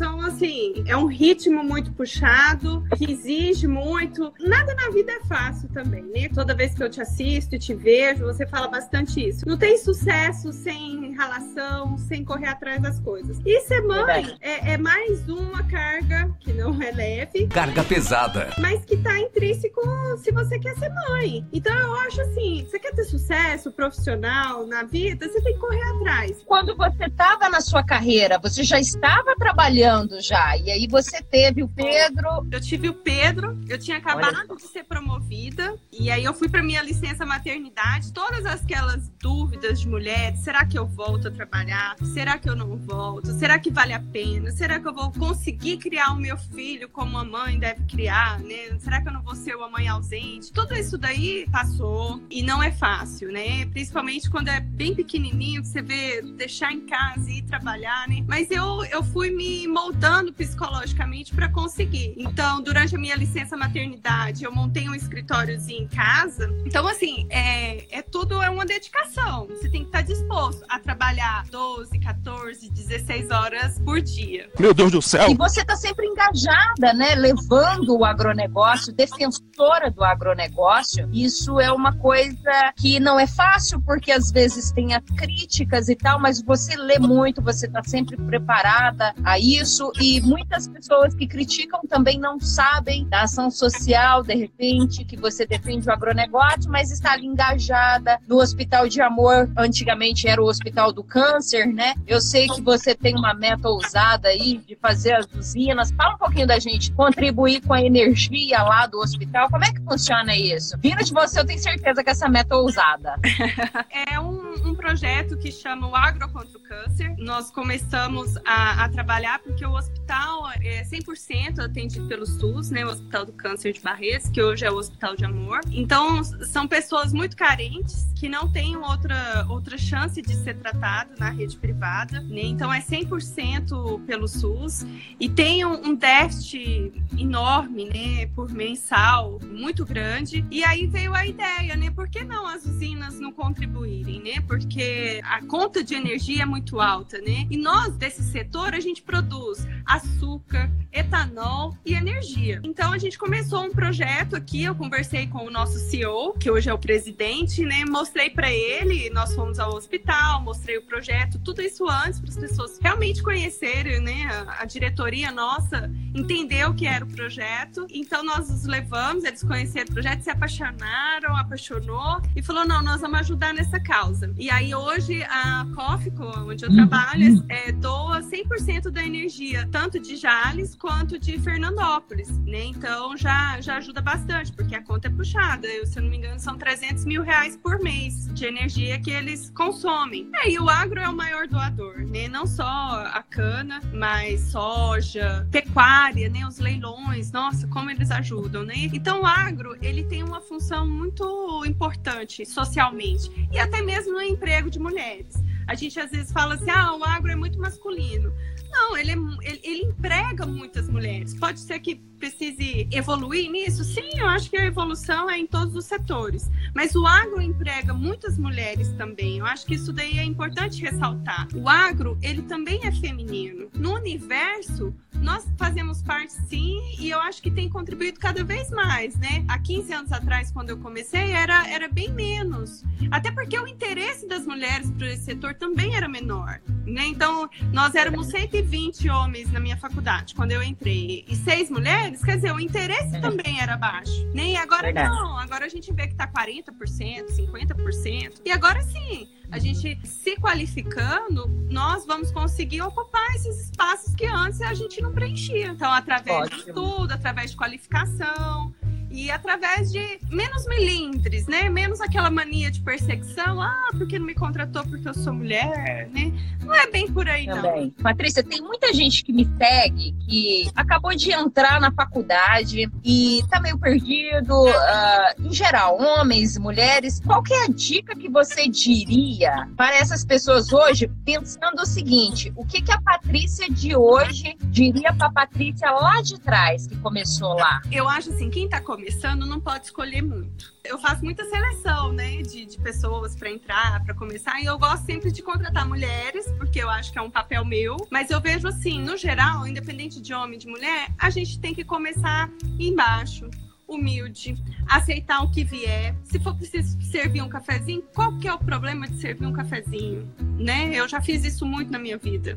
são 0.00 0.19
assim, 0.30 0.84
é 0.86 0.96
um 0.96 1.06
ritmo 1.06 1.62
muito 1.62 1.92
puxado, 1.92 2.84
que 2.96 3.10
exige 3.10 3.66
muito. 3.66 4.32
Nada 4.40 4.74
na 4.74 4.90
vida 4.90 5.12
é 5.12 5.20
fácil 5.26 5.68
também, 5.68 6.02
né? 6.04 6.28
Toda 6.32 6.54
vez 6.54 6.74
que 6.74 6.82
eu 6.82 6.88
te 6.88 7.00
assisto 7.00 7.54
e 7.54 7.58
te 7.58 7.74
vejo, 7.74 8.24
você 8.24 8.46
fala 8.46 8.68
bastante 8.68 9.28
isso. 9.28 9.46
Não 9.46 9.58
tem 9.58 9.76
sucesso 9.76 10.52
sem 10.52 11.12
relação, 11.12 11.98
sem 11.98 12.24
correr 12.24 12.48
atrás 12.48 12.80
das 12.80 13.00
coisas. 13.00 13.38
E 13.44 13.60
ser 13.62 13.82
mãe 13.82 14.36
é, 14.40 14.72
é, 14.72 14.78
mais 14.78 15.28
uma 15.28 15.62
carga 15.64 16.30
que 16.40 16.52
não 16.52 16.80
é 16.82 16.90
leve. 16.90 17.48
Carga 17.48 17.82
pesada. 17.84 18.54
Mas 18.58 18.84
que 18.84 18.96
tá 18.96 19.18
intrínseco 19.18 19.80
se 20.18 20.30
você 20.30 20.58
quer 20.58 20.76
ser 20.76 20.90
mãe. 21.08 21.44
Então 21.52 21.74
eu 21.74 21.94
acho 21.96 22.20
assim, 22.22 22.66
você 22.68 22.78
quer 22.78 22.94
ter 22.94 23.04
sucesso 23.04 23.72
profissional 23.72 24.66
na 24.66 24.84
vida, 24.84 25.28
você 25.28 25.40
tem 25.40 25.54
que 25.54 25.60
correr 25.60 25.82
atrás. 25.82 26.42
Quando 26.46 26.76
você 26.76 27.04
estava 27.04 27.48
na 27.48 27.60
sua 27.60 27.82
carreira, 27.82 28.38
você 28.38 28.62
já 28.62 28.78
estava 28.78 29.34
trabalhando 29.36 30.19
já. 30.20 30.56
E 30.56 30.70
aí 30.70 30.86
você 30.86 31.22
teve 31.22 31.62
o 31.62 31.68
Pedro. 31.68 32.46
Eu 32.50 32.60
tive 32.60 32.88
o 32.88 32.94
Pedro, 32.94 33.58
eu 33.68 33.78
tinha 33.78 33.96
acabado 33.96 34.56
de 34.56 34.62
ser 34.62 34.84
promovida. 34.84 35.76
E 35.92 36.10
aí 36.10 36.24
eu 36.24 36.34
fui 36.34 36.48
para 36.48 36.62
minha 36.62 36.82
licença 36.82 37.24
maternidade. 37.24 38.12
Todas 38.12 38.44
aquelas 38.46 39.08
dúvidas 39.20 39.80
de 39.80 39.88
mulheres: 39.88 40.40
será 40.40 40.64
que 40.64 40.78
eu 40.78 40.86
volto 40.86 41.28
a 41.28 41.30
trabalhar? 41.30 41.96
Será 42.12 42.38
que 42.38 42.48
eu 42.48 42.56
não 42.56 42.76
volto? 42.76 43.32
Será 43.32 43.58
que 43.58 43.70
vale 43.70 43.92
a 43.92 44.00
pena? 44.00 44.50
Será 44.50 44.78
que 44.78 44.86
eu 44.86 44.94
vou 44.94 45.10
conseguir 45.12 45.78
criar 45.78 46.12
o 46.12 46.16
meu 46.16 46.36
filho 46.36 46.88
como 46.88 47.16
a 47.18 47.24
mãe 47.24 47.58
deve 47.58 47.84
criar? 47.84 48.40
Né? 48.40 48.78
Será 48.78 49.00
que 49.00 49.08
eu 49.08 49.12
não 49.12 49.22
vou 49.22 49.34
ser 49.34 49.54
uma 49.56 49.68
mãe 49.68 49.88
ausente? 49.88 50.52
Tudo 50.52 50.74
isso 50.74 50.98
daí 50.98 51.46
passou 51.50 52.22
e 52.30 52.42
não 52.42 52.62
é 52.62 52.70
fácil, 52.70 53.32
né? 53.32 53.66
Principalmente 53.66 54.28
quando 54.28 54.48
é 54.48 54.60
bem 54.60 54.94
pequenininho, 54.94 55.62
que 55.62 55.68
você 55.68 55.82
vê 55.82 56.22
deixar 56.22 56.72
em 56.72 56.86
casa 56.86 57.30
e 57.30 57.38
ir 57.38 57.42
trabalhar, 57.42 58.08
né? 58.08 58.24
Mas 58.26 58.50
eu, 58.50 58.84
eu 58.86 59.02
fui 59.02 59.30
me 59.30 59.66
moldando 59.66 60.09
psicologicamente 60.32 61.34
para 61.34 61.48
conseguir. 61.48 62.14
Então, 62.16 62.62
durante 62.62 62.96
a 62.96 62.98
minha 62.98 63.14
licença 63.14 63.56
maternidade, 63.56 64.44
eu 64.44 64.52
montei 64.52 64.88
um 64.88 64.94
escritóriozinho 64.94 65.84
em 65.84 65.88
casa. 65.88 66.50
Então, 66.64 66.86
assim, 66.86 67.26
é, 67.30 67.98
é 67.98 68.02
tudo 68.02 68.42
é 68.42 68.50
uma 68.50 68.64
dedicação. 68.64 69.46
Você 69.46 69.68
tem 69.70 69.82
que 69.82 69.88
estar 69.88 70.02
disposto 70.02 70.64
a 70.68 70.78
trabalhar 70.78 71.44
12, 71.50 71.98
14, 71.98 72.70
16 72.70 73.30
horas 73.30 73.78
por 73.78 74.00
dia. 74.00 74.48
Meu 74.58 74.74
Deus 74.74 74.90
do 74.90 75.00
céu! 75.02 75.30
E 75.30 75.34
você 75.34 75.60
está 75.60 75.76
sempre 75.76 76.06
engajada, 76.06 76.92
né? 76.94 77.14
Levando 77.14 77.96
o 77.96 78.04
agronegócio, 78.04 78.92
defensora 78.92 79.90
do 79.90 80.02
agronegócio. 80.02 81.08
Isso 81.12 81.60
é 81.60 81.70
uma 81.72 81.96
coisa 81.96 82.72
que 82.76 82.98
não 82.98 83.18
é 83.18 83.26
fácil, 83.26 83.80
porque 83.82 84.10
às 84.10 84.30
vezes 84.30 84.72
tem 84.72 84.94
as 84.94 85.04
críticas 85.16 85.88
e 85.88 85.94
tal, 85.94 86.18
mas 86.18 86.42
você 86.42 86.76
lê 86.76 86.98
muito, 86.98 87.42
você 87.42 87.66
está 87.66 87.82
sempre 87.84 88.16
preparada 88.16 89.14
a 89.24 89.38
isso 89.38 89.89
e 90.00 90.20
muitas 90.20 90.68
pessoas 90.68 91.14
que 91.14 91.26
criticam 91.26 91.80
também 91.88 92.18
não 92.18 92.38
sabem 92.38 93.08
da 93.08 93.22
ação 93.22 93.50
social, 93.50 94.22
de 94.22 94.34
repente, 94.34 95.04
que 95.04 95.16
você 95.16 95.46
defende 95.46 95.88
o 95.88 95.92
agronegócio, 95.92 96.70
mas 96.70 96.90
está 96.90 97.12
ali 97.12 97.26
engajada 97.26 98.18
no 98.28 98.36
Hospital 98.36 98.88
de 98.88 99.00
Amor, 99.00 99.50
antigamente 99.56 100.28
era 100.28 100.42
o 100.42 100.46
Hospital 100.46 100.92
do 100.92 101.02
Câncer, 101.02 101.66
né? 101.66 101.94
Eu 102.06 102.20
sei 102.20 102.48
que 102.48 102.60
você 102.60 102.94
tem 102.94 103.16
uma 103.16 103.34
meta 103.34 103.68
ousada 103.68 104.28
aí 104.28 104.58
de 104.58 104.76
fazer 104.76 105.14
as 105.14 105.26
usinas. 105.32 105.90
Fala 105.92 106.14
um 106.14 106.18
pouquinho 106.18 106.46
da 106.46 106.58
gente, 106.58 106.92
contribuir 106.92 107.60
com 107.62 107.72
a 107.72 107.82
energia 107.82 108.62
lá 108.62 108.86
do 108.86 108.98
hospital. 108.98 109.48
Como 109.50 109.64
é 109.64 109.72
que 109.72 109.80
funciona 109.80 110.36
isso? 110.36 110.76
Vindo 110.78 111.02
de 111.04 111.12
você, 111.12 111.40
eu 111.40 111.46
tenho 111.46 111.58
certeza 111.58 112.02
que 112.02 112.10
essa 112.10 112.28
meta 112.28 112.54
é 112.54 112.58
ousada. 112.58 113.14
é 114.08 114.20
um, 114.20 114.70
um 114.70 114.74
projeto 114.74 115.36
que 115.38 115.50
chama 115.50 115.88
o 115.88 115.96
Agro 115.96 116.28
contra 116.30 116.58
o 116.58 116.62
Câncer. 116.62 117.14
Nós 117.18 117.50
começamos 117.50 118.36
a, 118.46 118.84
a 118.84 118.88
trabalhar 118.88 119.38
porque 119.40 119.64
o 119.64 119.70
hospital 119.80 120.50
é 120.62 120.84
100% 120.84 121.58
atendido 121.60 122.06
pelo 122.06 122.26
SUS, 122.26 122.70
né, 122.70 122.84
o 122.84 122.90
Hospital 122.90 123.26
do 123.26 123.32
Câncer 123.32 123.72
de 123.72 123.80
Barretos, 123.80 124.28
que 124.30 124.42
hoje 124.42 124.64
é 124.64 124.70
o 124.70 124.76
Hospital 124.76 125.16
de 125.16 125.24
Amor. 125.24 125.60
Então, 125.70 126.22
são 126.24 126.68
pessoas 126.68 127.12
muito 127.12 127.36
carentes 127.36 128.12
que 128.14 128.28
não 128.28 128.50
têm 128.52 128.76
outra, 128.76 129.46
outra 129.48 129.78
chance 129.78 130.20
de 130.20 130.34
ser 130.34 130.56
tratado 130.58 131.12
na 131.18 131.30
rede 131.30 131.56
privada, 131.56 132.20
né? 132.20 132.42
Então, 132.42 132.72
é 132.72 132.80
100% 132.80 134.04
pelo 134.04 134.28
SUS 134.28 134.84
e 135.18 135.28
tem 135.28 135.64
um, 135.64 135.88
um 135.88 135.94
déficit 135.94 136.92
enorme, 137.18 137.86
né, 137.86 138.26
por 138.34 138.52
mensal, 138.52 139.38
muito 139.50 139.84
grande. 139.86 140.44
E 140.50 140.62
aí 140.62 140.86
veio 140.86 141.14
a 141.14 141.26
ideia, 141.26 141.76
né, 141.76 141.90
por 141.90 142.08
que 142.08 142.22
não 142.24 142.46
as 142.46 142.66
usinas 142.66 143.18
não 143.18 143.32
contribuírem, 143.32 144.20
né? 144.22 144.40
Porque 144.46 145.20
a 145.24 145.42
conta 145.46 145.82
de 145.82 145.94
energia 145.94 146.42
é 146.42 146.46
muito 146.46 146.80
alta, 146.80 147.18
né? 147.18 147.46
E 147.50 147.56
nós 147.56 147.96
desse 147.96 148.22
setor 148.22 148.74
a 148.74 148.80
gente 148.80 149.02
produz 149.02 149.30
produz 149.30 149.66
açúcar, 149.86 150.70
etanol 150.92 151.76
e 151.84 151.94
energia. 151.94 152.60
Então 152.64 152.92
a 152.92 152.98
gente 152.98 153.18
começou 153.18 153.64
um 153.64 153.70
projeto 153.70 154.36
aqui, 154.36 154.64
eu 154.64 154.74
conversei 154.74 155.26
com 155.26 155.46
o 155.46 155.50
nosso 155.50 155.78
CEO, 155.78 156.34
que 156.34 156.50
hoje 156.50 156.68
é 156.68 156.74
o 156.74 156.78
presidente, 156.78 157.64
né? 157.64 157.84
Mostrei 157.84 158.30
para 158.30 158.50
ele, 158.52 159.10
nós 159.10 159.34
fomos 159.34 159.58
ao 159.58 159.74
hospital, 159.74 160.42
mostrei 160.42 160.78
o 160.78 160.82
projeto, 160.82 161.38
tudo 161.38 161.62
isso 161.62 161.88
antes 161.88 162.20
para 162.20 162.30
as 162.30 162.36
pessoas 162.36 162.78
realmente 162.80 163.22
conhecerem, 163.22 164.00
né? 164.00 164.24
A, 164.24 164.62
a, 164.62 164.64
diretoria 164.64 165.30
nossa 165.30 165.90
entendeu 166.14 166.70
o 166.70 166.74
que 166.74 166.86
era 166.86 167.04
o 167.04 167.08
projeto, 167.08 167.86
então 167.90 168.24
nós 168.24 168.50
os 168.50 168.64
levamos, 168.64 169.24
eles 169.24 169.42
conheceram 169.42 169.86
o 169.90 169.92
projeto, 169.92 170.22
se 170.22 170.30
apaixonaram, 170.30 171.36
apaixonou 171.36 172.20
e 172.34 172.42
falou: 172.42 172.66
não, 172.66 172.82
nós 172.82 173.00
vamos 173.00 173.20
ajudar 173.20 173.54
nessa 173.54 173.80
causa. 173.80 174.32
E 174.38 174.50
aí 174.50 174.74
hoje 174.74 175.22
a 175.24 175.66
Cófico, 175.74 176.24
onde 176.40 176.64
eu 176.64 176.72
trabalho, 176.72 177.44
é, 177.48 177.72
doa 177.72 178.20
100% 178.22 178.90
da 178.90 179.04
energia, 179.04 179.59
tanto 179.66 179.98
de 179.98 180.16
Jales 180.16 180.74
quanto 180.74 181.18
de 181.18 181.38
Fernandópolis, 181.38 182.30
né? 182.40 182.64
Então 182.64 183.16
já, 183.16 183.60
já 183.60 183.76
ajuda 183.76 184.00
bastante, 184.00 184.52
porque 184.52 184.74
a 184.74 184.82
conta 184.82 185.08
é 185.08 185.10
puxada. 185.10 185.66
Eu, 185.66 185.86
se 185.86 185.98
eu 185.98 186.02
não 186.02 186.10
me 186.10 186.16
engano, 186.16 186.38
são 186.38 186.56
300 186.56 187.04
mil 187.04 187.22
reais 187.22 187.56
por 187.56 187.80
mês 187.80 188.32
de 188.32 188.44
energia 188.44 189.00
que 189.00 189.10
eles 189.10 189.50
consomem. 189.50 190.28
É, 190.34 190.50
e 190.50 190.58
o 190.58 190.68
agro 190.68 191.00
é 191.00 191.08
o 191.08 191.14
maior 191.14 191.46
doador, 191.46 191.98
né? 191.98 192.28
Não 192.28 192.46
só 192.46 192.64
a 192.64 193.22
cana, 193.22 193.80
mas 193.92 194.40
soja, 194.40 195.46
pecuária, 195.50 196.28
né? 196.28 196.46
Os 196.46 196.58
leilões, 196.58 197.30
nossa, 197.32 197.66
como 197.68 197.90
eles 197.90 198.10
ajudam, 198.10 198.62
né? 198.62 198.74
Então 198.92 199.22
o 199.22 199.26
agro, 199.26 199.76
ele 199.82 200.04
tem 200.04 200.22
uma 200.22 200.40
função 200.40 200.88
muito 200.88 201.64
importante 201.66 202.44
socialmente 202.46 203.30
e 203.52 203.58
até 203.58 203.82
mesmo 203.82 204.12
no 204.12 204.22
emprego 204.22 204.70
de 204.70 204.78
mulheres. 204.78 205.34
A 205.66 205.74
gente 205.74 206.00
às 206.00 206.10
vezes 206.10 206.32
fala 206.32 206.54
assim, 206.54 206.70
ah, 206.70 206.96
o 206.96 207.04
agro 207.04 207.30
é 207.30 207.36
muito 207.36 207.58
masculino. 207.58 208.32
Não, 208.70 208.96
ele, 208.96 209.10
é, 209.10 209.14
ele, 209.42 209.60
ele, 209.62 209.82
emprega 209.84 210.46
muitas 210.46 210.88
mulheres. 210.88 211.34
Pode 211.34 211.60
ser 211.60 211.80
que 211.80 211.96
precise 212.18 212.86
evoluir 212.92 213.50
nisso? 213.50 213.82
Sim, 213.82 214.10
eu 214.16 214.28
acho 214.28 214.50
que 214.50 214.56
a 214.56 214.66
evolução 214.66 215.28
é 215.28 215.38
em 215.38 215.46
todos 215.46 215.74
os 215.74 215.86
setores. 215.86 216.50
Mas 216.74 216.94
o 216.94 217.06
agro 217.06 217.40
emprega 217.40 217.92
muitas 217.92 218.38
mulheres 218.38 218.92
também. 218.92 219.38
Eu 219.38 219.46
acho 219.46 219.66
que 219.66 219.74
isso 219.74 219.92
daí 219.92 220.18
é 220.18 220.24
importante 220.24 220.82
ressaltar. 220.82 221.48
O 221.54 221.68
agro, 221.68 222.18
ele 222.22 222.42
também 222.42 222.80
é 222.84 222.92
feminino. 222.92 223.68
No 223.74 223.94
universo, 223.94 224.94
nós 225.20 225.46
fazemos 225.56 226.02
parte 226.02 226.32
sim, 226.32 226.80
e 226.98 227.10
eu 227.10 227.20
acho 227.20 227.42
que 227.42 227.50
tem 227.50 227.68
contribuído 227.68 228.18
cada 228.18 228.42
vez 228.42 228.70
mais, 228.70 229.16
né? 229.16 229.44
Há 229.48 229.58
15 229.58 229.92
anos 229.92 230.12
atrás, 230.12 230.50
quando 230.50 230.70
eu 230.70 230.78
comecei, 230.78 231.32
era, 231.32 231.68
era 231.68 231.88
bem 231.88 232.10
menos. 232.10 232.84
Até 233.10 233.30
porque 233.30 233.58
o 233.58 233.66
interesse 233.66 234.26
das 234.26 234.46
mulheres 234.46 234.90
para 234.90 235.08
esse 235.08 235.24
setor 235.24 235.54
também 235.54 235.94
era 235.94 236.08
menor. 236.08 236.60
Né? 236.86 237.06
Então, 237.06 237.48
nós 237.72 237.94
éramos 237.94 238.28
120 238.28 239.08
homens 239.08 239.52
na 239.52 239.60
minha 239.60 239.76
faculdade 239.76 240.34
quando 240.34 240.52
eu 240.52 240.62
entrei, 240.62 241.24
e 241.28 241.36
seis 241.36 241.70
mulheres, 241.70 242.24
quer 242.24 242.36
dizer, 242.36 242.52
o 242.52 242.60
interesse 242.60 243.16
é. 243.16 243.20
também 243.20 243.60
era 243.60 243.76
baixo. 243.76 244.26
Né? 244.34 244.52
E 244.52 244.56
agora 244.56 244.84
Verdade. 244.84 245.08
não, 245.08 245.38
agora 245.38 245.66
a 245.66 245.68
gente 245.68 245.92
vê 245.92 246.06
que 246.06 246.14
está 246.14 246.26
40%, 246.26 247.26
50%. 247.36 248.40
E 248.44 248.50
agora 248.50 248.82
sim 248.82 249.28
a 249.50 249.58
gente 249.58 249.98
se 250.06 250.36
qualificando, 250.36 251.48
nós 251.70 252.06
vamos 252.06 252.30
conseguir 252.30 252.82
ocupar 252.82 253.34
esses 253.34 253.64
espaços 253.64 254.14
que 254.14 254.26
antes 254.26 254.60
a 254.60 254.72
gente 254.74 255.00
não 255.00 255.12
preenchia. 255.12 255.66
Então, 255.68 255.92
através 255.92 256.36
Ótimo. 256.36 256.62
de 256.62 256.68
estudo, 256.68 257.12
através 257.12 257.50
de 257.50 257.56
qualificação, 257.56 258.72
e 259.10 259.30
através 259.30 259.90
de 259.90 260.20
menos 260.30 260.66
melindres, 260.66 261.46
né? 261.46 261.68
Menos 261.68 262.00
aquela 262.00 262.30
mania 262.30 262.70
de 262.70 262.80
perseguição, 262.80 263.60
ah, 263.60 263.90
porque 263.98 264.18
não 264.18 264.26
me 264.26 264.34
contratou 264.34 264.84
porque 264.84 265.08
eu 265.08 265.14
sou 265.14 265.32
mulher, 265.32 266.08
né? 266.10 266.32
Não 266.62 266.74
é 266.74 266.88
bem 266.88 267.10
por 267.10 267.28
aí, 267.28 267.46
Também. 267.46 267.92
não. 267.96 268.04
Patrícia, 268.04 268.44
tem 268.44 268.60
muita 268.60 268.94
gente 268.94 269.24
que 269.24 269.32
me 269.32 269.48
segue 269.58 270.12
que 270.28 270.70
acabou 270.76 271.14
de 271.14 271.32
entrar 271.32 271.80
na 271.80 271.90
faculdade 271.90 272.88
e 273.02 273.42
tá 273.50 273.60
meio 273.60 273.78
perdido, 273.78 274.54
uh, 274.54 275.42
em 275.44 275.52
geral, 275.52 276.00
homens, 276.00 276.56
mulheres. 276.56 277.20
Qual 277.24 277.42
que 277.42 277.52
é 277.52 277.64
a 277.64 277.68
dica 277.68 278.14
que 278.14 278.28
você 278.28 278.68
diria 278.68 279.68
para 279.76 279.96
essas 279.96 280.24
pessoas 280.24 280.72
hoje, 280.72 281.10
pensando 281.24 281.82
o 281.82 281.86
seguinte, 281.86 282.52
o 282.54 282.64
que, 282.64 282.80
que 282.80 282.92
a 282.92 283.00
Patrícia 283.00 283.68
de 283.68 283.96
hoje 283.96 284.56
diria 284.66 285.12
para 285.12 285.26
a 285.26 285.32
Patrícia 285.32 285.90
lá 285.90 286.22
de 286.22 286.38
trás, 286.38 286.86
que 286.86 286.96
começou 286.98 287.54
lá? 287.54 287.80
Eu 287.90 288.08
acho 288.08 288.30
assim, 288.30 288.48
quem 288.48 288.68
tá 288.68 288.80
começando 288.80 288.99
começando 289.00 289.46
não 289.46 289.58
pode 289.58 289.86
escolher 289.86 290.20
muito. 290.20 290.74
Eu 290.84 290.98
faço 290.98 291.24
muita 291.24 291.42
seleção, 291.46 292.12
né, 292.12 292.42
de, 292.42 292.66
de 292.66 292.78
pessoas 292.78 293.34
para 293.34 293.50
entrar, 293.50 294.04
para 294.04 294.14
começar, 294.14 294.60
e 294.60 294.66
eu 294.66 294.78
gosto 294.78 295.06
sempre 295.06 295.32
de 295.32 295.42
contratar 295.42 295.88
mulheres, 295.88 296.46
porque 296.58 296.82
eu 296.82 296.90
acho 296.90 297.10
que 297.10 297.18
é 297.18 297.22
um 297.22 297.30
papel 297.30 297.64
meu. 297.64 297.96
Mas 298.10 298.30
eu 298.30 298.38
vejo 298.42 298.68
assim, 298.68 299.00
no 299.00 299.16
geral, 299.16 299.66
independente 299.66 300.20
de 300.20 300.34
homem 300.34 300.56
e 300.56 300.58
de 300.58 300.66
mulher, 300.66 301.08
a 301.18 301.30
gente 301.30 301.58
tem 301.58 301.74
que 301.74 301.82
começar 301.82 302.50
embaixo 302.78 303.48
humilde, 303.88 304.54
aceitar 304.86 305.42
o 305.42 305.50
que 305.50 305.64
vier. 305.64 306.14
Se 306.24 306.38
for 306.38 306.54
preciso 306.54 307.00
servir 307.10 307.42
um 307.42 307.48
cafezinho, 307.48 308.04
qual 308.14 308.38
que 308.38 308.46
é 308.46 308.52
o 308.52 308.58
problema 308.58 309.08
de 309.08 309.18
servir 309.18 309.46
um 309.46 309.52
cafezinho? 309.52 310.30
Né? 310.58 310.90
Eu 310.92 311.08
já 311.08 311.22
fiz 311.22 311.44
isso 311.44 311.64
muito 311.64 311.90
na 311.90 311.98
minha 311.98 312.18
vida. 312.18 312.56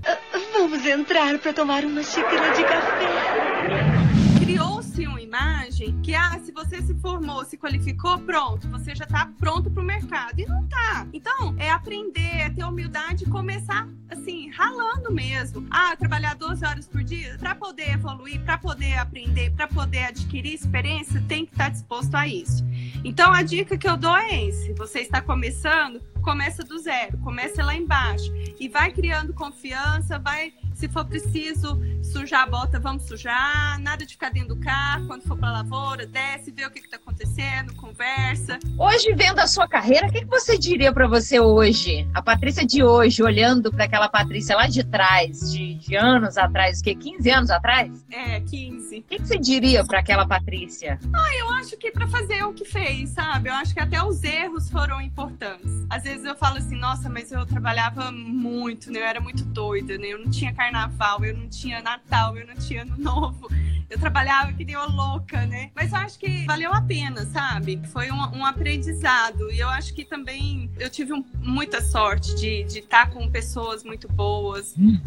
Vamos 0.51 0.85
entrar 0.85 1.39
para 1.39 1.53
tomar 1.53 1.85
uma 1.85 2.03
xícara 2.03 2.53
de 2.53 2.63
café 2.63 4.13
criou-se 4.43 5.07
uma 5.07 5.21
imagem 5.21 5.72
que, 6.03 6.13
ah, 6.13 6.39
se 6.43 6.51
você 6.51 6.81
se 6.81 6.93
formou, 6.95 7.43
se 7.45 7.57
qualificou, 7.57 8.19
pronto, 8.19 8.67
você 8.69 8.93
já 8.95 9.05
está 9.05 9.29
pronto 9.39 9.71
para 9.71 9.81
o 9.81 9.85
mercado. 9.85 10.39
E 10.39 10.45
não 10.45 10.65
tá. 10.67 11.07
Então, 11.11 11.55
é 11.57 11.69
aprender, 11.69 12.41
é 12.41 12.49
ter 12.49 12.63
humildade 12.63 13.23
e 13.23 13.27
começar, 13.27 13.87
assim, 14.09 14.49
ralando 14.51 15.11
mesmo. 15.11 15.65
Ah, 15.71 15.95
trabalhar 15.95 16.35
12 16.35 16.65
horas 16.65 16.87
por 16.87 17.03
dia 17.03 17.35
para 17.39 17.55
poder 17.55 17.93
evoluir, 17.93 18.41
para 18.43 18.57
poder 18.57 18.97
aprender, 18.97 19.51
para 19.51 19.67
poder 19.67 20.05
adquirir 20.05 20.53
experiência, 20.53 21.23
tem 21.27 21.45
que 21.45 21.51
estar 21.51 21.65
tá 21.65 21.69
disposto 21.69 22.15
a 22.15 22.27
isso. 22.27 22.63
Então, 23.03 23.33
a 23.33 23.41
dica 23.41 23.77
que 23.77 23.87
eu 23.87 23.97
dou 23.97 24.15
é 24.15 24.45
esse: 24.45 24.73
você 24.73 24.99
está 24.99 25.21
começando, 25.21 25.99
começa 26.21 26.63
do 26.63 26.77
zero, 26.77 27.17
começa 27.19 27.63
lá 27.63 27.75
embaixo 27.75 28.31
e 28.59 28.69
vai 28.69 28.91
criando 28.91 29.33
confiança, 29.33 30.19
vai 30.19 30.53
se 30.73 30.87
for 30.89 31.05
preciso 31.05 31.79
sujar 32.13 32.43
a 32.43 32.45
bota, 32.45 32.79
vamos 32.79 33.03
sujar. 33.03 33.79
Nada 33.79 34.05
de 34.05 34.13
ficar 34.13 34.29
dentro 34.29 34.55
do 34.55 34.61
carro. 34.61 35.07
Quando 35.07 35.23
for 35.23 35.35
para 35.35 35.49
a 35.49 35.51
lavoura, 35.53 36.05
desce, 36.05 36.51
vê 36.51 36.65
o 36.65 36.69
que 36.69 36.79
está 36.79 36.97
acontecendo, 36.97 37.73
conversa. 37.75 38.59
Hoje, 38.77 39.13
vendo 39.13 39.39
a 39.39 39.47
sua 39.47 39.67
carreira, 39.67 40.07
o 40.07 40.11
que, 40.11 40.21
que 40.21 40.29
você 40.29 40.57
diria 40.57 40.93
para 40.93 41.07
você 41.07 41.39
hoje? 41.39 42.07
A 42.13 42.21
Patrícia 42.21 42.65
de 42.65 42.83
hoje, 42.83 43.23
olhando 43.23 43.71
para 43.71 43.85
aquela 43.85 44.07
Patrícia 44.07 44.55
lá 44.55 44.67
de 44.67 44.83
trás, 44.83 45.51
de, 45.51 45.73
de 45.75 45.95
anos 45.95 46.37
atrás, 46.37 46.79
o 46.79 46.83
quê? 46.83 46.93
15 46.93 47.31
anos 47.31 47.49
atrás? 47.49 48.05
É, 48.11 48.39
15. 48.41 48.99
O 48.99 49.03
que, 49.03 49.17
que 49.17 49.27
você 49.27 49.37
diria 49.39 49.83
para 49.83 49.99
aquela 49.99 50.27
Patrícia? 50.27 50.99
Ah, 51.13 51.35
eu 51.39 51.49
acho 51.49 51.75
que 51.77 51.91
para 51.91 52.07
fazer 52.07 52.43
o 52.43 52.53
que 52.53 52.63
fez, 52.63 53.09
sabe? 53.09 53.49
Eu 53.49 53.53
acho 53.55 53.73
que 53.73 53.79
até 53.79 54.01
os 54.03 54.23
erros 54.23 54.69
foram 54.69 55.01
importantes. 55.01 55.85
Às 55.89 56.03
vezes 56.03 56.25
eu 56.25 56.35
falo 56.35 56.57
assim, 56.57 56.77
nossa, 56.77 57.09
mas 57.09 57.31
eu 57.31 57.43
trabalhava 57.45 58.11
muito, 58.11 58.91
né? 58.91 58.99
Eu 58.99 59.05
era 59.05 59.19
muito 59.19 59.43
doida, 59.43 59.97
né? 59.97 60.07
Eu 60.07 60.19
não 60.19 60.29
tinha 60.29 60.53
carnaval, 60.53 61.23
eu 61.25 61.35
não 61.35 61.49
tinha 61.49 61.81
Natal, 62.03 62.37
eu 62.37 62.45
não 62.45 62.55
tinha 62.55 62.83
Ano 62.83 62.97
Novo. 62.97 63.47
Eu 63.89 63.99
trabalhava 63.99 64.51
que 64.53 64.65
nem 64.65 64.75
uma 64.75 64.87
louca, 64.87 65.45
né? 65.45 65.69
Mas 65.75 65.91
eu 65.91 65.99
acho 65.99 66.17
que 66.17 66.45
valeu 66.45 66.73
a 66.73 66.81
pena, 66.81 67.25
sabe? 67.27 67.79
Foi 67.91 68.11
um, 68.11 68.37
um 68.37 68.45
aprendizado. 68.45 69.51
E 69.51 69.59
eu 69.59 69.69
acho 69.69 69.93
que 69.93 70.03
também 70.03 70.69
eu 70.79 70.89
tive 70.89 71.13
um, 71.13 71.23
muita 71.39 71.79
sorte 71.79 72.33
de, 72.35 72.63
estar 72.79 73.11
com 73.11 73.29
pessoas 73.29 73.83
muito 73.83 74.07
boas, 74.07 74.75
uhum. 74.77 74.99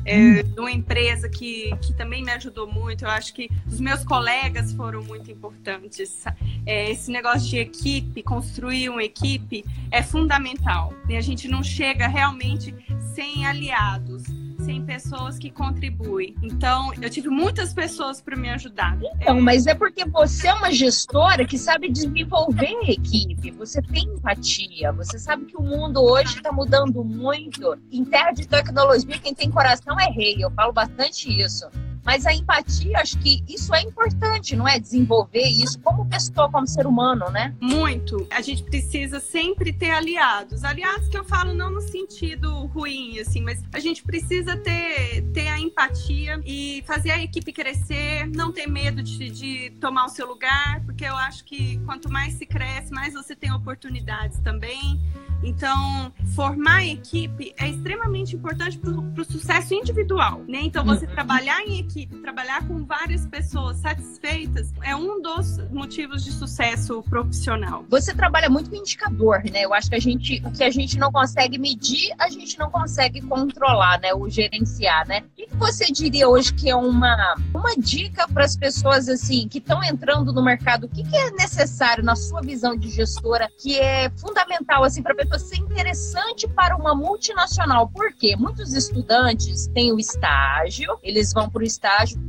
uma 0.57 0.71
empresa 0.71 1.29
que, 1.29 1.75
que 1.83 1.95
também 1.95 2.23
me 2.23 2.31
ajudou 2.33 2.71
muito. 2.73 3.05
Eu 3.05 3.11
acho 3.11 3.35
que 3.35 3.51
os 3.67 3.81
meus 3.81 4.05
colegas 4.05 4.73
foram 4.73 5.03
muito 5.03 5.31
importantes. 5.33 6.23
É, 6.65 6.91
esse 6.91 7.11
negócio 7.11 7.49
de 7.49 7.59
equipe, 7.59 8.23
construir 8.23 8.89
uma 8.89 9.03
equipe, 9.03 9.65
é 9.91 10.03
fundamental. 10.03 10.93
E 11.09 11.17
a 11.17 11.21
gente 11.21 11.49
não 11.49 11.63
chega 11.63 12.07
realmente 12.07 12.73
sem 13.15 13.47
aliados 13.47 14.46
sem 14.61 14.85
pessoas 14.85 15.39
que 15.39 15.51
contribuem. 15.51 16.35
Então, 16.43 16.93
eu 17.01 17.11
tive 17.11 17.29
muitas 17.29 17.73
pessoas 17.73 18.21
para 18.21 18.37
me 18.37 18.49
ajudar. 18.51 18.99
Então, 19.21 19.41
mas 19.41 19.67
é 19.67 19.75
porque 19.75 20.05
você 20.05 20.49
é 20.49 20.55
uma 20.55 20.73
gestora 20.73 21.45
que 21.45 21.59
sabe 21.59 21.91
desenvolver 21.91 22.77
a 22.83 22.91
equipe, 22.91 23.51
você 23.53 23.81
tem 23.83 24.05
empatia, 24.05 24.93
você 24.93 25.19
sabe 25.19 25.47
que 25.47 25.57
o 25.57 25.63
mundo 25.63 26.03
hoje 26.03 26.37
está 26.37 26.53
mudando 26.53 27.05
muito. 27.05 27.77
Em 27.91 28.05
terra 28.05 28.33
de 28.33 28.47
tecnologia, 28.47 29.19
quem 29.19 29.35
tem 29.35 29.51
coração 29.51 29.99
é 30.01 30.11
rei, 30.11 30.37
eu 30.39 30.51
falo 30.51 30.73
bastante 30.73 31.29
isso. 31.29 31.69
Mas 32.07 32.25
a 32.25 32.33
empatia, 32.33 33.01
acho 33.01 33.19
que 33.19 33.43
isso 33.49 33.75
é 33.75 33.83
importante, 33.83 34.55
não 34.55 34.67
é? 34.67 34.79
Desenvolver 34.79 35.43
isso 35.43 35.77
como 35.81 36.07
pessoa, 36.07 36.49
como 36.49 36.65
ser 36.65 36.87
humano, 36.87 37.29
né? 37.33 37.53
Muito. 37.61 38.25
A 38.31 38.41
gente 38.41 38.63
precisa 38.63 39.19
sempre 39.19 39.73
ter 39.73 39.91
aliados. 39.91 40.63
Aliados 40.63 41.09
que 41.09 41.19
eu 41.19 41.25
falo 41.25 41.53
não 41.53 41.69
no 41.69 41.81
sentido 41.81 42.67
ruim, 42.67 43.19
assim, 43.19 43.41
mas 43.41 43.61
a 43.73 43.81
gente 43.81 44.05
precisa 44.05 44.57
ter, 44.57 45.23
ter 45.35 45.49
a 45.49 45.59
empatia 45.59 46.41
e 46.45 46.85
fazer 46.87 47.11
a 47.11 47.21
equipe 47.21 47.53
crescer, 47.53 48.29
não 48.29 48.53
ter 48.53 48.69
medo 48.69 49.03
de, 49.03 49.29
de 49.29 49.71
tomar 49.81 50.05
o 50.05 50.09
seu 50.09 50.29
lugar, 50.29 50.81
porque 50.85 51.05
eu 51.05 51.17
acho 51.17 51.45
que 51.45 51.79
quanto 51.79 52.09
mais 52.09 52.35
se 52.35 52.47
cresce, 52.47 52.93
mais 52.93 53.15
você 53.15 53.35
tem 53.35 53.53
oportunidades 53.53 54.39
também. 54.39 55.01
Então, 55.43 56.13
formar 56.35 56.85
equipe 56.85 57.55
é 57.59 57.69
extremamente 57.69 58.35
importante 58.35 58.79
para 58.79 58.91
o 58.91 59.25
sucesso 59.25 59.75
individual, 59.75 60.43
né? 60.49 60.61
Então, 60.63 60.85
você 60.85 61.07
uhum. 61.07 61.13
trabalhar 61.13 61.63
em 61.63 61.79
equipe, 61.79 61.96
trabalhar 62.05 62.67
com 62.69 62.85
várias 62.85 63.25
pessoas 63.27 63.79
satisfeitas 63.79 64.71
é 64.83 64.95
um 64.95 65.23
dos 65.23 65.59
motivos 65.71 66.23
de 66.23 66.31
sucesso 66.31 67.03
profissional. 67.05 67.85
Você 67.89 68.13
trabalha 68.13 68.51
muito 68.51 68.69
com 68.69 68.77
indicador, 68.77 69.43
né? 69.51 69.63
Eu 69.65 69.73
acho 69.73 69.89
que 69.89 69.95
a 69.95 70.01
gente, 70.01 70.43
o 70.45 70.51
que 70.51 70.63
a 70.63 70.71
gente 70.71 70.99
não 70.99 71.11
consegue 71.11 71.57
medir, 71.59 72.13
a 72.19 72.29
gente 72.29 72.59
não 72.59 72.71
consegue 72.71 73.23
controlar, 73.23 73.99
né? 74.01 74.13
O 74.13 74.29
gerenciar, 74.29 75.09
né? 75.09 75.21
O 75.21 75.37
que 75.37 75.57
você 75.57 75.87
diria 75.87 76.29
hoje 76.29 76.53
que 76.53 76.69
é 76.69 76.77
uma, 76.77 77.37
uma 77.55 77.75
dica 77.77 78.29
para 78.29 78.45
as 78.45 78.57
pessoas 78.57 79.09
assim 79.09 79.49
que 79.49 79.59
estão 79.59 79.83
entrando 79.83 80.33
no 80.33 80.43
mercado? 80.43 80.85
O 80.85 80.89
que, 80.89 81.03
que 81.03 81.17
é 81.17 81.31
necessário 81.31 82.05
na 82.05 82.17
sua 82.17 82.43
visão 82.43 82.77
de 82.77 82.91
gestora 82.91 83.49
que 83.59 83.79
é 83.79 84.11
fundamental 84.11 84.85
assim 84.85 85.03
para 85.03 85.13
a 85.13 85.17
pessoa 85.17 85.39
ser 85.39 85.57
interessante 85.57 86.49
para 86.49 86.77
uma 86.77 86.95
multinacional? 86.95 87.89
Por 87.89 88.13
quê? 88.13 88.37
Muitos 88.37 88.75
estudantes 88.75 89.69
têm 89.69 89.93
o 89.93 89.99
estágio, 89.99 90.99
eles 91.03 91.33
vão 91.33 91.49
para 91.49 91.63
o 91.63 91.65
estágio 91.65 91.86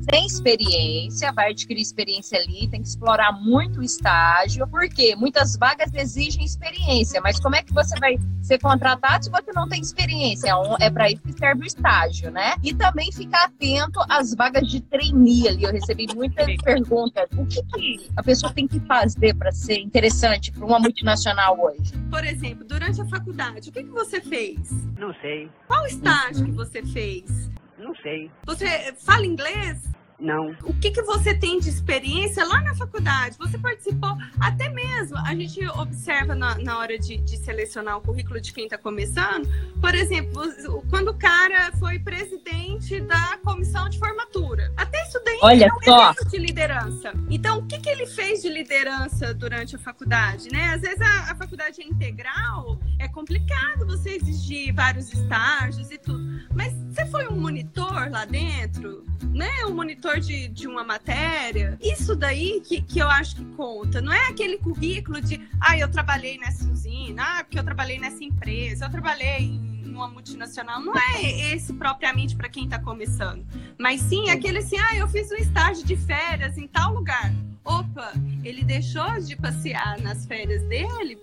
sem 0.10 0.26
experiência, 0.26 1.32
vai 1.34 1.52
adquirir 1.52 1.82
experiência 1.82 2.40
ali, 2.40 2.68
tem 2.70 2.82
que 2.82 2.88
explorar 2.88 3.32
muito 3.34 3.80
o 3.80 3.84
estágio, 3.84 4.66
porque 4.68 5.16
muitas 5.16 5.58
vagas 5.58 5.94
exigem 5.94 6.46
experiência, 6.46 7.20
mas 7.22 7.40
como 7.40 7.56
é 7.56 7.64
que 7.64 7.74
você 7.74 7.98
vai 8.00 8.18
ser 8.42 8.60
contratado 8.60 9.26
se 9.26 9.30
você 9.32 9.52
não 9.54 9.68
tem 9.68 9.82
experiência? 9.82 10.50
É, 10.80 10.86
é 10.86 10.90
para 10.90 11.12
isso 11.12 11.22
que 11.22 11.34
serve 11.34 11.64
o 11.64 11.66
estágio, 11.66 12.32
né? 12.32 12.56
E 12.64 12.74
também 12.74 13.12
ficar 13.12 13.46
atento 13.46 14.00
às 14.10 14.34
vagas 14.34 14.68
de 14.68 14.80
trainee 14.82 15.48
ali. 15.48 15.64
Eu 15.64 15.72
recebi 15.72 16.08
muitas 16.16 16.56
perguntas. 16.62 17.28
O 17.38 17.46
que, 17.46 17.62
que 17.64 18.10
a 18.16 18.24
pessoa 18.24 18.54
tem 18.54 18.68
que 18.68 18.80
fazer 18.82 19.36
para 19.36 19.52
ser 19.52 19.80
interessante 19.80 20.52
para 20.52 20.66
uma 20.66 20.80
multinacional 20.80 21.60
hoje? 21.60 21.92
Por 22.10 22.24
exemplo, 22.24 22.66
durante 22.66 23.02
a 23.02 23.06
faculdade, 23.06 23.70
o 23.70 23.72
que, 23.74 23.84
que 23.84 23.92
você 23.92 24.22
fez? 24.22 24.58
Não 24.98 25.14
sei. 25.22 25.50
Qual 25.68 25.86
estágio 25.86 26.46
que 26.46 26.52
você 26.52 26.82
fez? 26.84 27.50
Não 27.78 27.96
sei. 27.96 28.32
Você 28.46 28.94
fala 28.94 29.26
inglês? 29.26 29.98
Não. 30.20 30.56
O 30.64 30.74
que, 30.74 30.90
que 30.90 31.02
você 31.04 31.34
tem 31.36 31.60
de 31.60 31.70
experiência 31.70 32.44
lá 32.46 32.60
na 32.62 32.74
faculdade? 32.76 33.38
Você 33.38 33.58
participou, 33.58 34.18
até 34.40 34.68
mesmo, 34.70 35.16
a 35.18 35.36
gente 35.36 35.64
observa 35.68 36.34
na, 36.34 36.58
na 36.58 36.80
hora 36.80 36.98
de, 36.98 37.18
de 37.18 37.38
selecionar 37.38 37.98
o 37.98 38.02
currículo 38.02 38.42
de 38.42 38.52
quem 38.52 38.64
está 38.64 38.78
começando, 38.78 39.48
por 39.80 39.94
exemplo, 39.94 40.42
quando 40.90 41.10
o 41.10 41.14
cara 41.14 41.72
foi 41.74 42.00
presidente 42.00 43.00
da 43.02 43.38
comissão 43.44 43.88
de 43.90 44.00
formatura. 44.00 44.74
Até 44.76 44.98
daí 45.24 45.40
Olha 45.42 45.66
é 45.66 45.74
um 45.74 45.84
só. 45.84 46.14
de 46.30 46.38
liderança. 46.38 47.14
Então, 47.30 47.60
o 47.60 47.66
que, 47.66 47.80
que 47.80 47.90
ele 47.90 48.06
fez 48.06 48.42
de 48.42 48.50
liderança 48.50 49.34
durante 49.34 49.76
a 49.76 49.80
faculdade? 49.80 50.50
Né? 50.52 50.74
Às 50.74 50.82
vezes 50.82 51.02
a, 51.02 51.32
a 51.32 51.36
faculdade 51.36 51.82
é 51.82 51.86
integral, 51.86 52.80
é 53.00 53.08
complicado 53.08 53.86
você 53.86 54.12
exigir 54.16 54.74
vários 54.74 55.12
estágios 55.14 55.92
e 55.92 55.98
tudo. 55.98 56.24
Mas 56.54 56.74
foi 57.08 57.28
um 57.28 57.40
monitor 57.40 58.10
lá 58.10 58.26
dentro? 58.26 59.08
né, 59.38 59.66
um 59.66 59.74
monitor 59.74 60.20
de, 60.20 60.48
de 60.48 60.68
uma 60.68 60.84
matéria. 60.84 61.78
Isso 61.82 62.16
daí 62.16 62.62
que, 62.62 62.82
que 62.82 63.00
eu 63.00 63.08
acho 63.08 63.36
que 63.36 63.46
conta. 63.56 64.02
Não 64.02 64.12
é 64.12 64.28
aquele 64.28 64.58
currículo 64.58 65.22
de, 65.22 65.40
ah, 65.62 65.78
eu 65.78 65.90
trabalhei 65.90 66.38
nessa 66.38 66.68
usina, 66.70 67.24
ah, 67.24 67.44
porque 67.44 67.60
eu 67.60 67.64
trabalhei 67.64 68.00
nessa 68.00 68.24
empresa, 68.24 68.86
eu 68.86 68.90
trabalhei 68.90 69.44
em 69.44 69.86
uma 69.88 70.08
multinacional. 70.08 70.82
Não 70.82 70.94
é 70.96 71.54
esse 71.54 71.74
propriamente 71.74 72.36
para 72.36 72.50
quem 72.50 72.66
está 72.66 72.80
começando. 72.80 73.46
Mas 73.78 74.02
sim 74.02 74.30
aquele 74.30 74.60
assim, 74.60 74.78
ah, 74.80 74.96
eu 74.96 75.08
fiz 75.08 75.32
um 75.32 75.36
estágio 75.36 75.86
de 75.86 75.96
férias 75.96 76.58
em 76.58 76.68
tal 76.68 76.94
lugar. 76.94 77.32
Opa, 77.64 78.14
ele 78.44 78.64
deixou 78.64 79.20
de 79.20 79.36
passear 79.36 80.00
nas 80.00 80.26
férias 80.26 80.64
dele 80.64 81.20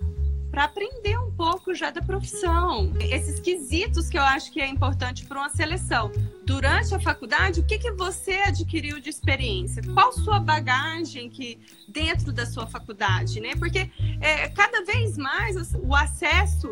para 0.51 0.65
aprender 0.65 1.17
um 1.19 1.31
pouco 1.31 1.73
já 1.73 1.91
da 1.91 2.01
profissão. 2.01 2.93
Esses 2.99 3.39
quesitos 3.39 4.09
que 4.09 4.17
eu 4.17 4.23
acho 4.23 4.51
que 4.51 4.61
é 4.61 4.67
importante 4.67 5.25
para 5.25 5.39
uma 5.39 5.49
seleção. 5.49 6.11
Durante 6.45 6.93
a 6.93 6.99
faculdade, 6.99 7.59
o 7.59 7.65
que, 7.65 7.77
que 7.77 7.91
você 7.91 8.33
adquiriu 8.33 8.99
de 8.99 9.09
experiência? 9.09 9.81
Qual 9.93 10.13
sua 10.13 10.39
bagagem 10.39 11.29
que 11.29 11.59
dentro 11.95 12.33
da 12.33 12.45
sua 12.45 12.67
faculdade, 12.67 13.39
né? 13.39 13.55
Porque 13.57 13.89
é, 14.19 14.49
cada 14.49 14.83
vez 14.83 15.17
mais 15.17 15.55
o 15.73 15.95
acesso 15.95 16.67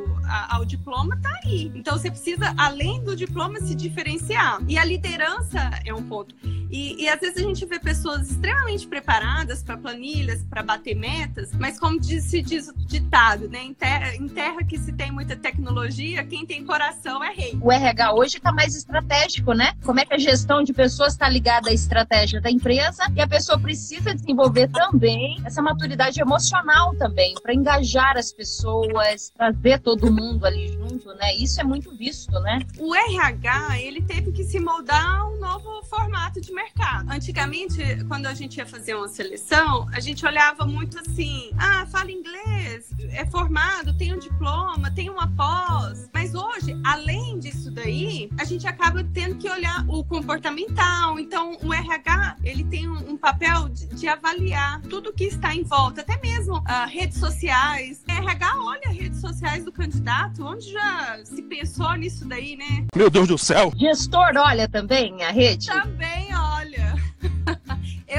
ao 0.50 0.66
diploma 0.66 1.16
está 1.16 1.40
aí. 1.46 1.72
Então 1.74 1.98
você 1.98 2.12
precisa, 2.12 2.54
além 2.58 3.02
do 3.04 3.16
diploma, 3.16 3.60
se 3.62 3.74
diferenciar. 3.74 4.60
E 4.68 4.78
a 4.78 4.84
liderança 4.84 5.58
é 5.86 5.94
um 5.94 6.04
ponto. 6.04 6.36
E, 6.70 7.04
e 7.04 7.08
às 7.08 7.22
vezes 7.22 7.38
a 7.38 7.42
gente 7.42 7.66
vê 7.66 7.80
pessoas 7.80 8.32
extremamente 8.32 8.86
preparadas 8.86 9.64
para 9.64 9.78
planilhas, 9.78 10.44
para 10.44 10.62
bater 10.62 10.96
metas, 10.96 11.52
mas 11.54 11.80
como 11.80 12.00
diz, 12.00 12.26
se 12.26 12.42
diz 12.42 12.68
o 12.68 12.74
ditado, 12.74 13.48
né? 13.48 13.64
Em 13.64 13.74
terra, 13.74 14.16
em 14.16 14.28
terra 14.28 14.64
que 14.64 14.78
se 14.78 14.92
tem 14.92 15.12
muita 15.12 15.36
tecnologia, 15.36 16.24
quem 16.26 16.46
tem 16.46 16.66
coração 16.66 17.24
é 17.24 17.32
rei. 17.32 17.58
O 17.62 17.72
RH 17.72 18.14
hoje 18.14 18.38
está 18.38 18.52
mais 18.52 18.76
estratégico, 18.76 19.54
né? 19.54 19.74
Como 19.86 20.00
é 20.00 20.06
que 20.06 20.16
a 20.16 20.18
gestão 20.18 20.64
de 20.64 20.74
pessoas 20.74 21.14
está 21.14 21.30
ligada 21.30 21.70
à 21.70 21.74
estratégia 21.74 22.42
da 22.42 22.52
empresa 22.52 23.04
e 23.16 23.22
a 23.22 23.28
pessoa 23.28 23.58
precisa 23.60 24.14
desenvolver 24.14 24.68
também 24.70 25.13
essa 25.46 25.62
maturidade 25.62 26.20
emocional 26.20 26.96
também 26.96 27.34
para 27.42 27.54
engajar 27.54 28.18
as 28.18 28.32
pessoas, 28.32 29.30
trazer 29.30 29.80
todo 29.80 30.12
mundo 30.12 30.46
ali 30.46 30.68
junto, 30.70 31.14
né? 31.16 31.36
Isso 31.36 31.60
é 31.60 31.64
muito 31.64 31.96
visto, 31.96 32.32
né? 32.40 32.60
O 32.80 32.94
RH 32.96 33.80
ele 33.80 34.02
teve 34.02 34.32
que 34.32 34.44
se 34.44 34.60
moldar 34.60 35.22
a 35.22 35.28
um 35.28 35.40
novo 35.40 35.84
formato 35.84 36.40
de 36.42 36.52
mercado. 36.54 37.10
Antigamente, 37.12 38.04
quando 38.08 38.26
a 38.26 38.34
gente 38.34 38.58
ia 38.58 38.66
fazer 38.66 38.96
uma 38.96 39.08
seleção, 39.08 39.88
a 39.94 40.00
gente 40.00 40.26
olhava 40.26 40.66
muito 40.66 41.00
assim: 41.00 41.52
ah, 41.58 41.86
fala 41.86 42.12
inglês, 42.12 42.90
é 43.12 43.26
formado, 43.26 43.96
tem 43.98 44.14
um 44.14 44.20
diploma, 44.20 44.92
tem 44.92 45.10
uma 45.10 45.28
pós. 45.36 46.10
Mas 46.14 46.34
hoje, 46.34 46.80
além 46.84 47.40
disso 47.40 47.72
daí, 47.72 48.30
a 48.40 48.44
gente 48.44 48.68
acaba 48.68 49.04
tendo 49.04 49.36
que 49.36 49.50
olhar 49.50 49.86
o 49.88 50.04
comportamental. 50.04 51.20
Então, 51.20 51.58
o 51.64 51.74
RH 51.74 52.38
ele 52.44 52.64
tem 52.64 52.88
um, 52.88 53.12
um 53.12 53.18
papel 53.18 53.70
de, 53.70 53.88
de, 53.88 54.08
avaliar 54.08 54.82
tudo 54.82 55.03
que 55.12 55.26
está 55.26 55.56
em 55.56 55.64
volta, 55.64 56.02
até 56.02 56.20
mesmo 56.22 56.58
uh, 56.58 56.88
redes 56.88 57.18
sociais. 57.18 58.04
O 58.08 58.12
RH 58.12 58.54
olha 58.60 58.90
redes 58.92 59.20
sociais 59.20 59.66
do 59.66 59.72
candidato, 59.72 60.46
onde 60.46 60.72
já 60.72 61.20
se 61.26 61.42
pensou 61.42 61.94
nisso 61.96 62.28
daí, 62.28 62.56
né? 62.56 62.86
Meu 62.96 63.10
Deus 63.10 63.28
do 63.28 63.38
céu! 63.38 63.74
Gestor 63.76 64.32
olha 64.38 64.70
também 64.70 65.24
a 65.24 65.32
rede? 65.32 65.68
Também 65.68 66.30
olha. 66.36 66.96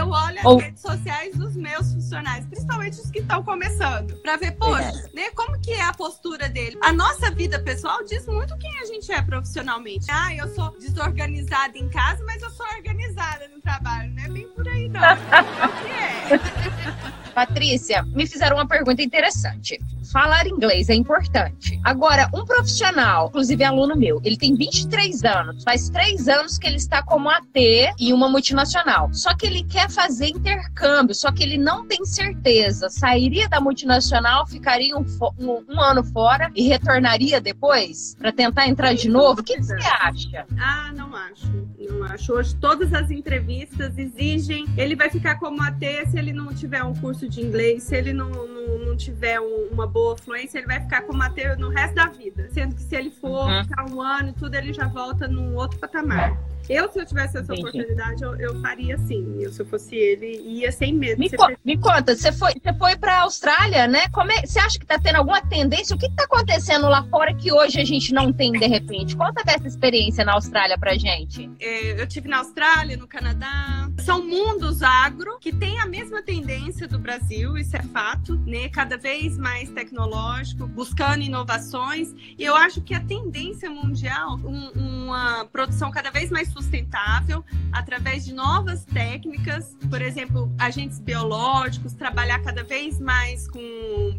eu 0.04 0.10
olho 0.10 0.38
as 0.38 0.44
Ou... 0.44 0.58
redes 0.58 0.82
sociais 0.82 1.34
dos 1.34 1.56
meus 1.56 1.92
funcionários, 1.92 2.46
principalmente 2.46 3.00
os 3.00 3.10
que 3.10 3.20
estão 3.20 3.42
começando, 3.42 4.14
para 4.16 4.36
ver, 4.36 4.52
poxa, 4.52 4.82
é. 4.82 5.14
né, 5.14 5.30
como 5.34 5.58
que 5.60 5.72
é 5.72 5.82
a 5.82 5.92
postura 5.92 6.48
dele. 6.48 6.78
A 6.82 6.92
nossa 6.92 7.30
vida 7.30 7.58
pessoal 7.60 8.04
diz 8.04 8.26
muito 8.26 8.56
quem 8.58 8.78
a 8.80 8.84
gente 8.84 9.10
é 9.10 9.22
profissionalmente. 9.22 10.06
Ah, 10.10 10.34
eu 10.34 10.54
sou 10.54 10.76
desorganizada 10.78 11.76
em 11.78 11.88
casa, 11.88 12.22
mas 12.24 12.42
eu 12.42 12.50
sou 12.50 12.66
organizada 12.76 13.48
no 13.48 13.60
trabalho, 13.60 14.12
não 14.14 14.24
é 14.24 14.28
bem 14.28 14.48
por 14.48 14.68
aí 14.68 14.88
não. 14.88 15.00
que 15.82 15.88
é. 15.88 17.32
Patrícia, 17.34 18.02
me 18.04 18.26
fizeram 18.26 18.56
uma 18.56 18.68
pergunta 18.68 19.02
interessante. 19.02 19.80
Falar 20.14 20.46
inglês 20.46 20.88
é 20.90 20.94
importante. 20.94 21.80
Agora, 21.82 22.30
um 22.32 22.44
profissional, 22.44 23.26
inclusive 23.26 23.64
aluno 23.64 23.96
meu, 23.96 24.20
ele 24.22 24.36
tem 24.36 24.54
23 24.54 25.24
anos, 25.24 25.64
faz 25.64 25.90
três 25.90 26.28
anos 26.28 26.56
que 26.56 26.68
ele 26.68 26.76
está 26.76 27.02
como 27.02 27.28
AT 27.28 27.56
em 27.98 28.12
uma 28.12 28.28
multinacional. 28.28 29.12
Só 29.12 29.34
que 29.34 29.44
ele 29.44 29.64
quer 29.64 29.90
fazer 29.90 30.28
intercâmbio, 30.28 31.16
só 31.16 31.32
que 31.32 31.42
ele 31.42 31.58
não 31.58 31.84
tem 31.84 32.04
certeza. 32.04 32.88
Sairia 32.88 33.48
da 33.48 33.60
multinacional, 33.60 34.46
ficaria 34.46 34.96
um, 34.96 35.04
um, 35.36 35.64
um 35.68 35.80
ano 35.80 36.04
fora 36.04 36.48
e 36.54 36.68
retornaria 36.68 37.40
depois 37.40 38.14
para 38.16 38.30
tentar 38.30 38.68
entrar 38.68 38.94
de 38.94 39.08
novo? 39.08 39.40
O 39.40 39.44
que, 39.44 39.60
você 39.60 39.74
acha? 39.74 40.46
Ah, 40.60 40.92
não 40.94 41.12
acho. 41.12 41.50
Não 41.90 42.04
acho. 42.04 42.32
Hoje 42.34 42.54
todas 42.54 42.94
as 42.94 43.10
entrevistas 43.10 43.98
exigem. 43.98 44.64
Ele 44.76 44.94
vai 44.94 45.10
ficar 45.10 45.40
como 45.40 45.60
AT 45.60 45.80
se 46.08 46.16
ele 46.16 46.32
não 46.32 46.54
tiver 46.54 46.84
um 46.84 46.94
curso 46.94 47.28
de 47.28 47.40
inglês, 47.40 47.82
se 47.82 47.96
ele 47.96 48.12
não, 48.12 48.30
não, 48.30 48.78
não 48.78 48.96
tiver 48.96 49.40
um, 49.40 49.70
uma 49.72 49.88
boa 49.88 50.03
fluência, 50.16 50.58
ele 50.58 50.66
vai 50.66 50.80
ficar 50.80 51.02
como 51.02 51.22
AT 51.22 51.56
no 51.58 51.68
resto 51.68 51.94
da 51.94 52.06
vida. 52.06 52.48
Sendo 52.50 52.74
que 52.74 52.82
se 52.82 52.94
ele 52.94 53.10
for 53.10 53.48
uhum. 53.48 53.64
ficar 53.64 53.90
um 53.90 54.00
ano 54.00 54.28
e 54.30 54.32
tudo, 54.32 54.54
ele 54.54 54.72
já 54.72 54.86
volta 54.86 55.26
num 55.26 55.54
outro 55.54 55.78
patamar. 55.78 56.38
Eu, 56.68 56.90
se 56.90 56.98
eu 56.98 57.06
tivesse 57.06 57.36
essa 57.36 57.52
Entendi. 57.52 57.60
oportunidade, 57.68 58.22
eu, 58.22 58.34
eu, 58.36 58.60
faria 58.60 58.94
assim. 58.94 59.36
Eu, 59.40 59.52
se 59.52 59.60
eu 59.60 59.66
fosse 59.66 59.94
ele, 59.94 60.40
ia 60.42 60.72
sem 60.72 60.94
medo. 60.94 61.18
Me, 61.18 61.30
co 61.30 61.46
me 61.64 61.76
conta, 61.78 62.16
você 62.16 62.32
foi, 62.32 62.52
você 62.52 62.72
foi 62.78 62.96
para 62.96 63.18
a 63.18 63.22
Austrália, 63.22 63.86
né? 63.86 64.08
Como 64.08 64.32
é, 64.32 64.46
você 64.46 64.58
acha 64.58 64.78
que 64.78 64.84
está 64.84 64.98
tendo 64.98 65.16
alguma 65.16 65.40
tendência? 65.42 65.94
O 65.94 65.98
que 65.98 66.06
está 66.06 66.24
acontecendo 66.24 66.88
lá 66.88 67.04
fora 67.04 67.34
que 67.34 67.52
hoje 67.52 67.80
a 67.80 67.84
gente 67.84 68.12
não 68.12 68.32
tem 68.32 68.52
de 68.52 68.66
repente? 68.66 69.16
Conta 69.16 69.42
dessa 69.44 69.66
experiência 69.66 70.24
na 70.24 70.34
Austrália 70.34 70.78
pra 70.78 70.94
gente. 70.96 71.50
É, 71.60 72.00
eu 72.00 72.06
tive 72.06 72.28
na 72.28 72.38
Austrália, 72.38 72.96
no 72.96 73.06
Canadá. 73.06 73.90
São 74.00 74.24
mundos 74.24 74.82
agro 74.82 75.38
que 75.38 75.52
têm 75.52 75.78
a 75.80 75.86
mesma 75.86 76.22
tendência 76.22 76.88
do 76.88 76.98
Brasil, 76.98 77.56
isso 77.58 77.76
é 77.76 77.82
fato, 77.82 78.36
né? 78.46 78.68
Cada 78.68 78.96
vez 78.96 79.36
mais 79.36 79.70
tecnológico, 79.70 80.66
buscando 80.66 81.22
inovações. 81.22 82.14
E 82.38 82.42
eu 82.42 82.54
acho 82.54 82.80
que 82.80 82.94
a 82.94 83.00
tendência 83.00 83.68
mundial, 83.70 84.38
um, 84.44 84.70
uma 85.04 85.44
produção 85.46 85.90
cada 85.90 86.10
vez 86.10 86.30
mais 86.30 86.53
sustentável 86.54 87.44
através 87.72 88.24
de 88.24 88.32
novas 88.32 88.84
técnicas, 88.84 89.76
por 89.90 90.00
exemplo, 90.00 90.50
agentes 90.58 91.00
biológicos, 91.00 91.92
trabalhar 91.92 92.40
cada 92.42 92.62
vez 92.62 93.00
mais 93.00 93.48
com 93.48 93.60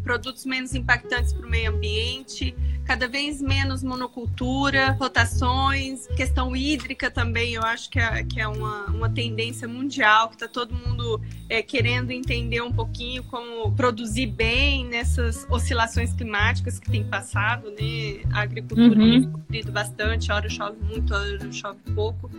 produtos 0.04 0.46
menos 0.46 0.76
impactantes 0.76 1.32
para 1.34 1.48
o 1.48 1.50
meio 1.50 1.72
ambiente, 1.72 2.56
cada 2.86 3.08
vez 3.08 3.42
menos 3.42 3.84
monocultura, 3.84 4.92
rotações, 4.92 6.08
questão 6.16 6.56
hídrica 6.56 7.10
também, 7.10 7.54
eu 7.54 7.64
acho 7.64 7.90
que 7.90 8.00
é, 8.00 8.24
que 8.24 8.40
é 8.40 8.48
uma, 8.48 8.86
uma 8.86 9.10
tendência 9.10 9.68
mundial, 9.68 10.30
que 10.30 10.36
está 10.36 10.48
todo 10.48 10.74
mundo 10.74 11.20
é, 11.50 11.62
querendo 11.62 12.12
entender 12.12 12.62
um 12.62 12.72
pouquinho 12.72 13.24
como 13.24 13.72
produzir 13.72 14.28
bem 14.28 14.86
nessas 14.86 15.46
oscilações 15.50 16.14
climáticas 16.14 16.80
que 16.80 16.90
tem 16.90 17.04
passado, 17.04 17.72
né? 17.72 18.22
A 18.32 18.42
agricultura 18.42 19.00
uhum. 19.00 19.22
tem 19.22 19.32
sofrido 19.32 19.72
bastante, 19.72 20.32
hora 20.32 20.50
chove 20.50 20.78
muito, 20.84 21.14
hora 21.14 21.52
chove 21.52 21.80
pouco. 21.94 22.30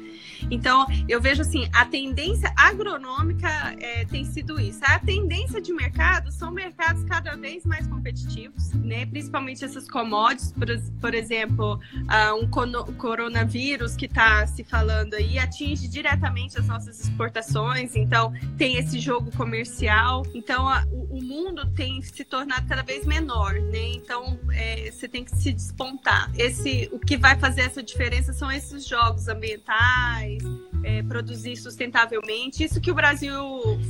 Então, 0.50 0.87
eu 1.09 1.20
vejo 1.20 1.42
assim, 1.42 1.68
a 1.72 1.85
tendência 1.85 2.52
agronômica 2.56 3.48
é, 3.80 4.04
tem 4.04 4.24
sido 4.24 4.61
isso. 4.61 4.80
A 4.82 4.98
tendência 4.98 5.61
de 5.61 5.72
mercado 5.72 6.30
são 6.30 6.50
mercados 6.50 7.02
cada 7.04 7.35
vez 7.37 7.64
mais 7.64 7.87
competitivos, 7.87 8.72
né? 8.74 9.06
Principalmente 9.06 9.64
essas 9.64 9.88
commodities, 9.88 10.36
por, 10.53 10.66
por 11.01 11.14
exemplo, 11.14 11.75
uh, 11.75 12.35
um 12.40 12.94
coronavírus 12.94 13.96
que 13.96 14.07
está 14.07 14.46
se 14.46 14.64
falando 14.64 15.14
aí 15.14 15.38
atinge 15.38 15.88
diretamente 15.88 16.59
as 16.59 16.66
nossas 16.66 17.01
exportações, 17.01 17.96
então 17.96 18.33
tem 18.57 18.77
esse 18.77 18.99
jogo 18.99 19.31
comercial. 19.37 20.25
Então, 20.35 20.68
a, 20.68 20.85
o, 20.90 21.18
o, 21.18 21.22
mundo 21.22 21.66
tem 21.72 22.01
se 22.03 22.25
tornado 22.25 22.66
cada 22.68 22.83
vez 22.83 23.07
menor, 23.07 23.55
né? 23.55 23.94
Então, 23.94 24.38
é, 24.53 24.90
você 24.90 25.09
tem 25.09 25.25
que 25.25 25.35
se 25.37 25.53
despontar. 25.53 26.31
Esse, 26.37 26.88
o 26.92 26.99
que 26.99 27.16
vai 27.16 27.38
fazer 27.38 27.62
essa 27.62 27.83
diferença 27.83 28.33
são 28.33 28.51
esses 28.51 28.87
jogos 28.87 29.29
ambientais 29.29 30.42
é, 30.87 31.03
produzir 31.03 31.57
sustentavelmente. 31.57 32.62
Isso 32.62 32.81
que 32.81 32.92
o 32.92 32.94
Brasil 32.94 33.35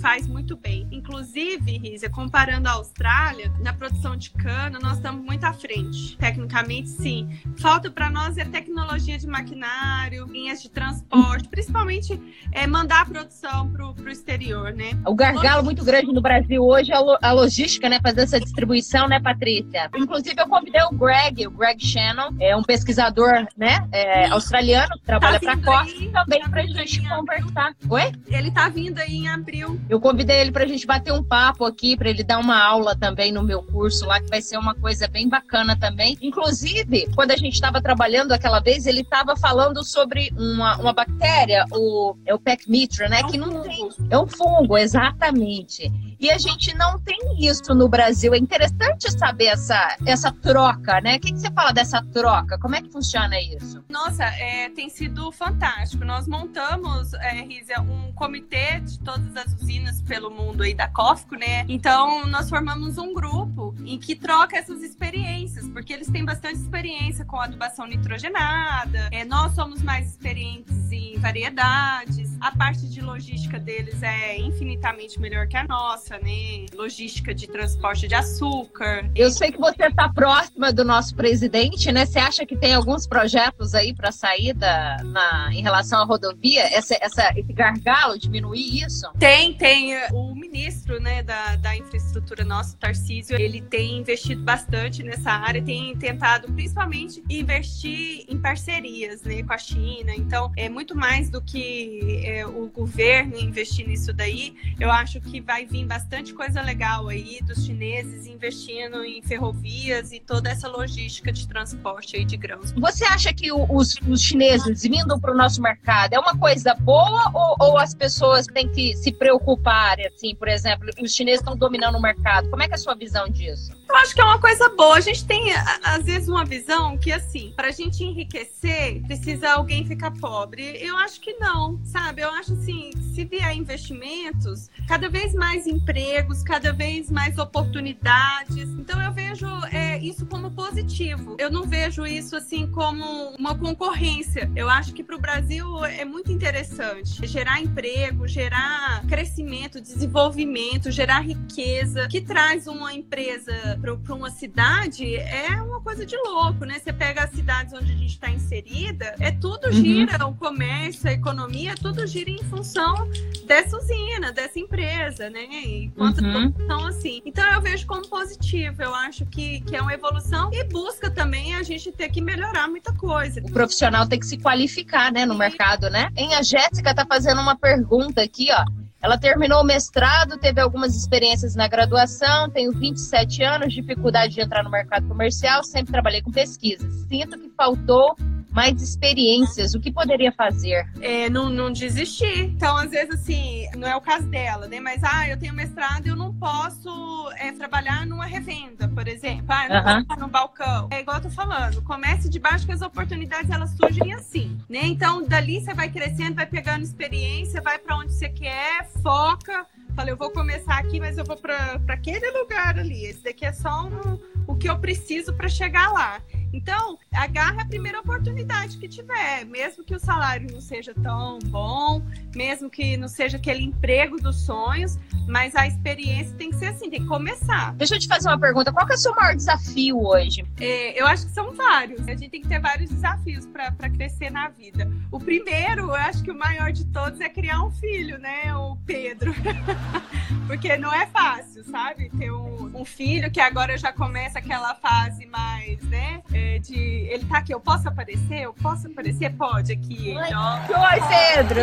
faz 0.00 0.26
muito 0.26 0.56
bem. 0.56 0.88
Inclusive, 0.90 1.76
Rízia, 1.76 2.08
comparando 2.08 2.68
a 2.68 2.72
Austrália, 2.72 3.52
na 3.60 3.72
produção 3.72 4.16
de 4.16 4.30
cana, 4.30 4.78
nós 4.80 4.96
estamos 4.96 5.22
muito 5.22 5.44
à 5.44 5.52
frente. 5.52 6.16
Tecnicamente, 6.36 6.90
sim. 6.90 7.30
Falta 7.56 7.90
para 7.90 8.10
nós 8.10 8.36
é 8.36 8.44
tecnologia 8.44 9.18
de 9.18 9.26
maquinário, 9.26 10.26
linhas 10.26 10.60
de 10.62 10.68
transporte, 10.68 11.48
principalmente 11.48 12.20
é, 12.52 12.66
mandar 12.66 13.00
a 13.00 13.06
produção 13.06 13.70
para 13.70 13.86
o 13.86 14.08
exterior, 14.10 14.70
né? 14.74 14.90
O 15.06 15.14
gargalo 15.14 15.64
muito 15.64 15.82
grande 15.82 16.12
no 16.12 16.20
Brasil 16.20 16.62
hoje 16.62 16.92
é 16.92 16.96
a 16.96 17.32
logística, 17.32 17.88
né? 17.88 17.98
Fazer 18.02 18.22
essa 18.22 18.38
distribuição, 18.38 19.08
né, 19.08 19.18
Patrícia? 19.18 19.88
Inclusive, 19.96 20.34
eu 20.38 20.46
convidei 20.46 20.82
o 20.82 20.94
Greg, 20.94 21.46
o 21.46 21.50
Greg 21.52 21.82
Shannon, 21.82 22.28
é 22.38 22.54
um 22.54 22.62
pesquisador, 22.62 23.46
né, 23.56 23.88
é, 23.90 24.26
australiano, 24.26 24.92
que 24.98 25.06
trabalha 25.06 25.40
tá 25.40 25.56
para 25.56 25.78
a 25.78 25.84
Costa, 25.84 26.12
também 26.12 26.50
para 26.50 26.62
a 26.62 26.66
gente 26.66 27.08
conversar. 27.08 27.74
Oi? 27.88 28.12
Ele 28.28 28.50
tá 28.50 28.68
vindo 28.68 28.98
aí 28.98 29.14
em 29.14 29.28
abril. 29.28 29.80
Eu 29.88 29.98
convidei 29.98 30.40
ele 30.40 30.52
para 30.52 30.64
a 30.64 30.68
gente 30.68 30.86
bater 30.86 31.12
um 31.14 31.22
papo 31.22 31.64
aqui, 31.64 31.96
para 31.96 32.10
ele 32.10 32.22
dar 32.22 32.38
uma 32.38 32.62
aula 32.62 32.94
também 32.94 33.32
no 33.32 33.42
meu 33.42 33.62
curso 33.62 34.04
lá, 34.04 34.20
que 34.20 34.28
vai 34.28 34.42
ser 34.42 34.58
uma 34.58 34.74
coisa 34.74 35.08
bem 35.08 35.28
bacana 35.28 35.74
também. 35.78 36.18
Inclusive, 36.26 37.08
quando 37.14 37.30
a 37.30 37.36
gente 37.36 37.54
estava 37.54 37.80
trabalhando 37.80 38.32
aquela 38.32 38.58
vez, 38.58 38.84
ele 38.86 39.02
estava 39.02 39.36
falando 39.36 39.84
sobre 39.84 40.32
uma, 40.36 40.76
uma 40.76 40.92
bactéria, 40.92 41.64
o, 41.70 42.16
é 42.26 42.34
o 42.34 42.38
Pecmitra, 42.38 43.08
né? 43.08 43.20
É 43.20 43.24
um 43.24 43.28
que 43.28 43.38
não 43.38 43.50
fungo. 43.50 43.62
tem. 43.62 43.88
É 44.10 44.18
um 44.18 44.26
fungo, 44.26 44.76
exatamente. 44.76 45.90
E 46.18 46.30
a 46.30 46.38
gente 46.38 46.74
não 46.76 46.98
tem 46.98 47.18
isso 47.38 47.74
no 47.74 47.88
Brasil. 47.88 48.34
É 48.34 48.38
interessante 48.38 49.10
saber 49.12 49.46
essa, 49.46 49.96
essa 50.06 50.32
troca, 50.32 51.00
né? 51.00 51.16
O 51.16 51.20
que, 51.20 51.32
que 51.32 51.38
você 51.38 51.50
fala 51.50 51.72
dessa 51.72 52.02
troca? 52.12 52.58
Como 52.58 52.74
é 52.74 52.82
que 52.82 52.90
funciona 52.90 53.38
isso? 53.40 53.84
Nossa, 53.88 54.24
é, 54.24 54.70
tem 54.70 54.88
sido 54.88 55.30
fantástico. 55.30 56.04
Nós 56.04 56.26
montamos, 56.26 57.12
é, 57.14 57.46
um 57.80 58.12
comitê 58.12 58.80
de 58.80 58.98
todas 59.00 59.36
as 59.36 59.52
usinas 59.60 60.00
pelo 60.02 60.30
mundo 60.30 60.62
aí 60.62 60.74
da 60.74 60.88
COFCO, 60.88 61.36
né? 61.36 61.64
Então, 61.68 62.26
nós 62.26 62.48
formamos 62.48 62.96
um 62.98 63.12
grupo 63.12 63.74
em 63.84 63.98
que 63.98 64.14
troca 64.14 64.56
essas 64.56 64.82
experiências, 64.82 65.68
porque 65.68 65.92
eles 65.92 66.08
têm 66.08 66.24
bastante 66.24 66.56
experiência 66.56 67.24
com 67.24 67.38
adubação 67.38 67.86
nitrogenada. 67.86 69.08
É, 69.12 69.24
nós 69.24 69.54
somos 69.54 69.82
mais 69.82 70.08
experientes 70.10 70.90
em 70.90 71.18
variedades. 71.18 72.25
A 72.40 72.56
parte 72.56 72.86
de 72.88 73.00
logística 73.00 73.58
deles 73.58 74.02
é 74.02 74.38
infinitamente 74.38 75.20
melhor 75.20 75.46
que 75.46 75.56
a 75.56 75.64
nossa, 75.64 76.18
né? 76.18 76.66
Logística 76.74 77.34
de 77.34 77.46
transporte 77.46 78.06
de 78.06 78.14
açúcar. 78.14 79.10
Eu 79.14 79.30
sei 79.30 79.50
que 79.50 79.58
você 79.58 79.86
está 79.86 80.08
próxima 80.08 80.72
do 80.72 80.84
nosso 80.84 81.14
presidente, 81.14 81.90
né? 81.90 82.06
Você 82.06 82.18
acha 82.18 82.46
que 82.46 82.56
tem 82.56 82.74
alguns 82.74 83.06
projetos 83.06 83.74
aí 83.74 83.94
para 83.94 84.12
saída 84.12 84.96
na, 85.04 85.50
em 85.52 85.62
relação 85.62 86.00
à 86.00 86.04
rodovia? 86.04 86.62
Essa, 86.62 86.96
essa, 87.00 87.32
esse 87.36 87.52
gargalo, 87.52 88.18
diminuir 88.18 88.84
isso? 88.84 89.10
Tem, 89.18 89.54
tem. 89.54 89.94
O 90.12 90.34
ministro 90.34 91.00
né, 91.00 91.22
da, 91.22 91.56
da 91.56 91.76
infraestrutura 91.76 92.44
nosso, 92.44 92.76
Tarcísio, 92.76 93.36
ele 93.38 93.60
tem 93.60 93.98
investido 93.98 94.42
bastante 94.42 95.02
nessa 95.02 95.30
área, 95.30 95.62
tem 95.62 95.96
tentado 95.96 96.52
principalmente 96.52 97.22
investir 97.28 98.24
em 98.28 98.38
parcerias 98.38 99.22
né, 99.22 99.42
com 99.42 99.52
a 99.52 99.58
China. 99.58 100.12
Então, 100.14 100.52
é 100.56 100.68
muito 100.68 100.96
mais 100.96 101.30
do 101.30 101.40
que 101.42 102.25
é, 102.26 102.44
o 102.44 102.68
governo 102.68 103.38
investir 103.38 103.86
nisso 103.86 104.12
daí. 104.12 104.54
Eu 104.80 104.90
acho 104.90 105.20
que 105.20 105.40
vai 105.40 105.64
vir 105.64 105.86
bastante 105.86 106.34
coisa 106.34 106.60
legal 106.60 107.08
aí 107.08 107.38
dos 107.42 107.64
chineses 107.64 108.26
investindo 108.26 109.04
em 109.04 109.22
ferrovias 109.22 110.10
e 110.12 110.18
toda 110.18 110.50
essa 110.50 110.68
logística 110.68 111.32
de 111.32 111.46
transporte 111.46 112.16
aí 112.16 112.24
de 112.24 112.36
grãos. 112.36 112.72
Você 112.72 113.04
acha 113.04 113.32
que 113.32 113.52
os, 113.52 113.94
os 114.08 114.20
chineses 114.20 114.82
vindo 114.82 115.18
para 115.20 115.32
o 115.32 115.36
nosso 115.36 115.62
mercado 115.62 116.14
é 116.14 116.18
uma 116.18 116.36
coisa 116.36 116.74
boa 116.74 117.30
ou, 117.32 117.56
ou, 117.60 117.78
as 117.78 117.94
pessoas 117.94 118.46
têm 118.46 118.68
que 118.68 118.96
se 118.96 119.12
preocupar, 119.12 119.98
assim, 120.00 120.34
por 120.34 120.48
exemplo, 120.48 120.88
os 121.00 121.12
chineses 121.12 121.40
estão 121.40 121.56
dominando 121.56 121.96
o 121.96 122.02
mercado? 122.02 122.50
Como 122.50 122.62
é 122.62 122.66
que 122.66 122.72
é 122.72 122.76
a 122.76 122.78
sua 122.78 122.94
visão 122.94 123.28
disso? 123.28 123.72
Eu 123.96 124.02
acho 124.02 124.14
que 124.14 124.20
é 124.20 124.24
uma 124.24 124.38
coisa 124.38 124.68
boa. 124.68 124.96
A 124.96 125.00
gente 125.00 125.24
tem, 125.24 125.54
às 125.82 126.04
vezes, 126.04 126.28
uma 126.28 126.44
visão 126.44 126.98
que, 126.98 127.10
assim, 127.10 127.54
para 127.56 127.68
a 127.68 127.70
gente 127.70 128.04
enriquecer, 128.04 129.00
precisa 129.06 129.52
alguém 129.52 129.86
ficar 129.86 130.10
pobre. 130.10 130.76
Eu 130.82 130.98
acho 130.98 131.18
que 131.18 131.32
não, 131.38 131.80
sabe? 131.82 132.20
Eu 132.20 132.30
acho, 132.32 132.52
assim, 132.52 132.90
se 133.14 133.24
vier 133.24 133.56
investimentos, 133.56 134.68
cada 134.86 135.08
vez 135.08 135.32
mais 135.32 135.66
empregos, 135.66 136.42
cada 136.42 136.74
vez 136.74 137.10
mais 137.10 137.38
oportunidades. 137.38 138.68
Então, 138.68 139.00
eu 139.00 139.10
vejo 139.14 139.46
é, 139.72 139.98
isso 139.98 140.26
como 140.26 140.50
positivo. 140.50 141.34
Eu 141.38 141.50
não 141.50 141.62
vejo 141.62 142.04
isso, 142.04 142.36
assim, 142.36 142.70
como 142.70 143.30
uma 143.38 143.56
concorrência. 143.56 144.52
Eu 144.54 144.68
acho 144.68 144.92
que 144.92 145.02
para 145.02 145.16
o 145.16 145.18
Brasil 145.18 145.82
é 145.86 146.04
muito 146.04 146.30
interessante 146.30 147.26
gerar 147.26 147.62
emprego, 147.62 148.28
gerar 148.28 149.06
crescimento, 149.06 149.80
desenvolvimento, 149.80 150.90
gerar 150.90 151.20
riqueza, 151.20 152.06
que 152.08 152.20
traz 152.20 152.66
uma 152.66 152.92
empresa 152.92 153.78
para 153.94 154.14
uma 154.14 154.30
cidade 154.30 155.16
é 155.16 155.50
uma 155.62 155.80
coisa 155.80 156.04
de 156.04 156.16
louco, 156.16 156.64
né? 156.64 156.78
Você 156.78 156.92
pega 156.92 157.24
as 157.24 157.30
cidades 157.30 157.72
onde 157.72 157.92
a 157.92 157.94
gente 157.94 158.06
está 158.06 158.30
inserida, 158.30 159.14
é 159.20 159.30
tudo 159.30 159.66
uhum. 159.66 159.72
gira, 159.72 160.24
uhum. 160.24 160.32
o 160.32 160.34
comércio, 160.34 161.08
a 161.08 161.12
economia, 161.12 161.74
tudo 161.74 162.04
gira 162.06 162.30
em 162.30 162.42
função 162.44 163.08
dessa 163.46 163.76
usina, 163.76 164.32
dessa 164.32 164.58
empresa, 164.58 165.30
né? 165.30 165.46
Enquanto 165.64 166.18
uhum. 166.18 166.52
então 166.58 166.86
assim. 166.86 167.22
Então 167.24 167.44
eu 167.52 167.60
vejo 167.60 167.86
como 167.86 168.08
positivo, 168.08 168.82
eu 168.82 168.94
acho 168.94 169.26
que, 169.26 169.60
que 169.60 169.76
é 169.76 169.82
uma 169.82 169.94
evolução 169.94 170.50
e 170.52 170.64
busca 170.64 171.10
também 171.10 171.54
a 171.54 171.62
gente 171.62 171.92
ter 171.92 172.08
que 172.08 172.20
melhorar 172.20 172.68
muita 172.68 172.92
coisa. 172.94 173.40
O 173.40 173.52
profissional 173.52 174.08
tem 174.08 174.18
que 174.18 174.26
se 174.26 174.38
qualificar, 174.38 175.12
né, 175.12 175.26
no 175.26 175.34
Sim. 175.34 175.38
mercado, 175.38 175.90
né? 175.90 176.10
Em 176.16 176.34
a 176.34 176.42
Jéssica 176.42 176.94
tá 176.94 177.06
fazendo 177.06 177.40
uma 177.40 177.56
pergunta 177.56 178.22
aqui, 178.22 178.48
ó. 178.50 178.85
Ela 179.06 179.16
terminou 179.16 179.60
o 179.60 179.64
mestrado, 179.64 180.36
teve 180.36 180.60
algumas 180.60 180.96
experiências 180.96 181.54
na 181.54 181.68
graduação, 181.68 182.50
tenho 182.50 182.72
27 182.72 183.40
anos, 183.44 183.72
dificuldade 183.72 184.34
de 184.34 184.40
entrar 184.40 184.64
no 184.64 184.70
mercado 184.70 185.06
comercial, 185.06 185.62
sempre 185.62 185.92
trabalhei 185.92 186.20
com 186.20 186.32
pesquisa. 186.32 186.90
Sinto 187.08 187.38
que 187.38 187.48
faltou 187.56 188.16
mais 188.56 188.80
experiências, 188.80 189.74
o 189.74 189.80
que 189.80 189.92
poderia 189.92 190.32
fazer? 190.32 190.88
É, 191.02 191.28
não, 191.28 191.50
não 191.50 191.70
desistir. 191.70 192.44
Então, 192.44 192.74
às 192.74 192.90
vezes, 192.90 193.10
assim, 193.10 193.68
não 193.76 193.86
é 193.86 193.94
o 193.94 194.00
caso 194.00 194.26
dela, 194.28 194.66
né? 194.66 194.80
Mas, 194.80 195.04
ah, 195.04 195.28
eu 195.28 195.36
tenho 195.36 195.52
mestrado 195.52 196.06
e 196.06 196.08
eu 196.08 196.16
não 196.16 196.32
posso 196.32 197.30
é, 197.36 197.52
trabalhar 197.52 198.06
numa 198.06 198.24
revenda, 198.24 198.88
por 198.88 199.06
exemplo. 199.06 199.44
Ah, 199.48 199.66
eu 199.66 199.74
não 199.74 200.04
posso 200.06 200.20
no 200.20 200.28
balcão. 200.28 200.88
É 200.90 201.00
igual 201.00 201.18
eu 201.18 201.24
tô 201.24 201.30
falando, 201.30 201.82
comece 201.82 202.30
de 202.30 202.38
baixo 202.38 202.64
que 202.64 202.72
as 202.72 202.80
oportunidades, 202.80 203.50
elas 203.50 203.76
surgem 203.76 204.14
assim, 204.14 204.56
né? 204.70 204.80
Então, 204.84 205.22
dali 205.22 205.60
você 205.60 205.74
vai 205.74 205.90
crescendo, 205.90 206.36
vai 206.36 206.46
pegando 206.46 206.82
experiência, 206.82 207.60
vai 207.60 207.78
para 207.78 207.98
onde 207.98 208.14
você 208.14 208.30
quer, 208.30 208.88
foca. 209.02 209.66
Falei, 209.94 210.12
eu 210.12 210.16
vou 210.16 210.30
começar 210.30 210.78
aqui, 210.78 210.98
mas 210.98 211.18
eu 211.18 211.24
vou 211.24 211.36
para 211.36 211.78
aquele 211.88 212.30
lugar 212.30 212.78
ali. 212.78 213.04
Esse 213.04 213.22
daqui 213.22 213.44
é 213.44 213.52
só 213.52 213.86
um, 213.86 214.18
o 214.46 214.54
que 214.54 214.68
eu 214.68 214.78
preciso 214.78 215.34
para 215.34 215.48
chegar 215.48 215.92
lá. 215.92 216.22
Então, 216.56 216.98
agarra 217.12 217.60
a 217.60 217.64
primeira 217.66 218.00
oportunidade 218.00 218.78
que 218.78 218.88
tiver, 218.88 219.44
mesmo 219.44 219.84
que 219.84 219.94
o 219.94 220.00
salário 220.00 220.50
não 220.50 220.60
seja 220.60 220.94
tão 220.94 221.38
bom, 221.44 222.00
mesmo 222.34 222.70
que 222.70 222.96
não 222.96 223.08
seja 223.08 223.36
aquele 223.36 223.62
emprego 223.62 224.16
dos 224.16 224.40
sonhos, 224.46 224.98
mas 225.28 225.54
a 225.54 225.66
experiência 225.66 226.34
tem 226.38 226.48
que 226.48 226.56
ser 226.56 226.68
assim, 226.68 226.88
tem 226.88 227.02
que 227.02 227.06
começar. 227.06 227.74
Deixa 227.74 227.96
eu 227.96 227.98
te 227.98 228.08
fazer 228.08 228.28
uma 228.30 228.40
pergunta: 228.40 228.72
qual 228.72 228.88
é 228.88 228.94
o 228.94 228.96
seu 228.96 229.14
maior 229.14 229.36
desafio 229.36 230.00
hoje? 230.00 230.46
É, 230.58 230.98
eu 230.98 231.06
acho 231.06 231.26
que 231.26 231.32
são 231.32 231.52
vários. 231.52 232.08
A 232.08 232.12
gente 232.12 232.30
tem 232.30 232.40
que 232.40 232.48
ter 232.48 232.58
vários 232.58 232.88
desafios 232.88 233.44
para 233.46 233.90
crescer 233.90 234.30
na 234.30 234.48
vida. 234.48 234.90
O 235.12 235.18
primeiro, 235.18 235.82
eu 235.82 235.94
acho 235.94 236.22
que 236.22 236.30
o 236.30 236.38
maior 236.38 236.72
de 236.72 236.86
todos 236.86 237.20
é 237.20 237.28
criar 237.28 237.62
um 237.62 237.70
filho, 237.70 238.18
né? 238.18 238.54
O 238.56 238.76
Pedro. 238.86 239.34
Porque 240.46 240.76
não 240.76 240.92
é 240.92 241.06
fácil, 241.06 241.64
sabe? 241.64 242.08
Ter 242.16 242.30
um, 242.30 242.70
um, 242.74 242.84
filho 242.84 243.30
que 243.30 243.40
agora 243.40 243.76
já 243.76 243.92
começa 243.92 244.38
aquela 244.38 244.74
fase 244.74 245.26
mais, 245.26 245.82
né? 245.82 246.22
É, 246.32 246.45
de 246.60 247.06
ele 247.10 247.24
tá 247.26 247.38
aqui, 247.38 247.52
eu 247.52 247.60
posso 247.60 247.88
aparecer? 247.88 248.42
Eu 248.42 248.54
posso 248.54 248.86
aparecer? 248.86 249.32
Pode 249.34 249.72
aqui. 249.72 250.14
Oi, 250.16 250.16
Oi 250.16 251.00
Pedro! 251.34 251.60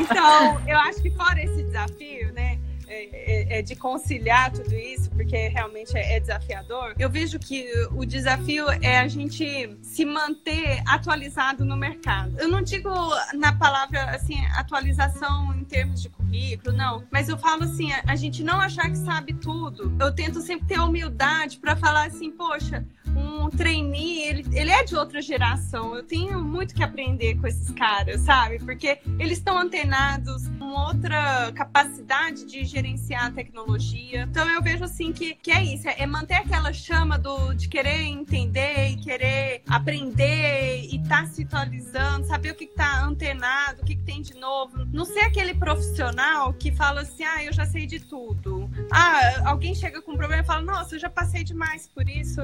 então, 0.00 0.60
eu 0.66 0.78
acho 0.78 1.02
que 1.02 1.10
fora 1.10 1.42
esse 1.42 1.62
desafio, 1.62 2.32
né? 2.32 2.58
É, 2.86 3.33
é, 3.48 3.62
de 3.62 3.76
conciliar 3.76 4.50
tudo 4.50 4.74
isso, 4.74 5.10
porque 5.10 5.48
realmente 5.48 5.96
é, 5.96 6.16
é, 6.16 6.20
desafiador, 6.20 6.94
eu 6.98 7.08
vejo 7.10 7.38
que 7.38 7.66
o 7.92 8.04
desafio 8.04 8.68
é 8.82 8.98
a 8.98 9.08
gente 9.08 9.76
se 9.82 10.04
manter 10.04 10.82
atualizado 10.86 11.64
no 11.64 11.76
mercado. 11.76 12.38
Eu 12.38 12.48
não 12.48 12.62
digo 12.62 12.90
na 13.34 13.52
palavra 13.52 14.10
assim, 14.10 14.44
atualização 14.56 15.54
em 15.54 15.64
termos 15.64 16.02
de 16.02 16.08
currículo, 16.08 16.76
não, 16.76 17.04
mas 17.10 17.28
eu 17.28 17.38
falo 17.38 17.64
assim, 17.64 17.92
a, 17.92 18.02
a 18.08 18.16
gente 18.16 18.42
não 18.42 18.60
achar 18.60 18.90
que 18.90 18.98
sabe 18.98 19.34
tudo. 19.34 19.94
Eu 20.00 20.14
tento 20.14 20.40
sempre 20.40 20.66
ter 20.66 20.80
humildade 20.80 21.58
para 21.58 21.76
falar 21.76 22.06
assim, 22.06 22.30
poxa, 22.30 22.84
um 23.16 23.48
trainee, 23.48 24.22
ele, 24.22 24.44
ele 24.52 24.70
é 24.70 24.82
de 24.84 24.96
outra 24.96 25.22
geração. 25.22 25.94
Eu 25.94 26.02
tenho 26.02 26.42
muito 26.42 26.74
que 26.74 26.82
aprender 26.82 27.36
com 27.36 27.46
esses 27.46 27.70
caras, 27.70 28.22
sabe? 28.22 28.58
Porque 28.58 28.98
eles 29.18 29.38
estão 29.38 29.58
antenados 29.58 30.48
com 30.64 30.70
outra 30.70 31.52
capacidade 31.52 32.46
de 32.46 32.64
gerenciar 32.64 33.26
a 33.26 33.30
tecnologia. 33.30 34.22
Então 34.22 34.48
eu 34.48 34.62
vejo 34.62 34.84
assim 34.84 35.12
que, 35.12 35.34
que 35.34 35.50
é 35.50 35.62
isso, 35.62 35.86
é, 35.86 35.96
é 35.98 36.06
manter 36.06 36.34
aquela 36.34 36.72
chama 36.72 37.18
do, 37.18 37.52
de 37.52 37.68
querer 37.68 38.02
entender 38.02 38.88
e 38.88 38.96
querer 38.96 39.62
aprender 39.68 40.88
e 40.90 40.96
estar 40.96 41.22
tá 41.22 41.26
se 41.26 41.42
atualizando, 41.42 42.26
saber 42.26 42.52
o 42.52 42.54
que 42.54 42.64
está 42.64 43.04
antenado, 43.04 43.82
o 43.82 43.84
que, 43.84 43.94
que 43.94 44.02
tem 44.02 44.22
de 44.22 44.34
novo. 44.34 44.86
Não 44.90 45.04
ser 45.04 45.20
aquele 45.20 45.54
profissional 45.54 46.54
que 46.54 46.72
fala 46.72 47.02
assim, 47.02 47.24
ah, 47.24 47.44
eu 47.44 47.52
já 47.52 47.66
sei 47.66 47.86
de 47.86 48.00
tudo. 48.00 48.70
Ah, 48.90 49.50
alguém 49.50 49.74
chega 49.74 50.00
com 50.00 50.12
um 50.12 50.16
problema 50.16 50.42
e 50.42 50.46
fala, 50.46 50.62
nossa, 50.62 50.94
eu 50.94 50.98
já 50.98 51.10
passei 51.10 51.44
demais 51.44 51.86
por 51.94 52.08
isso 52.08 52.40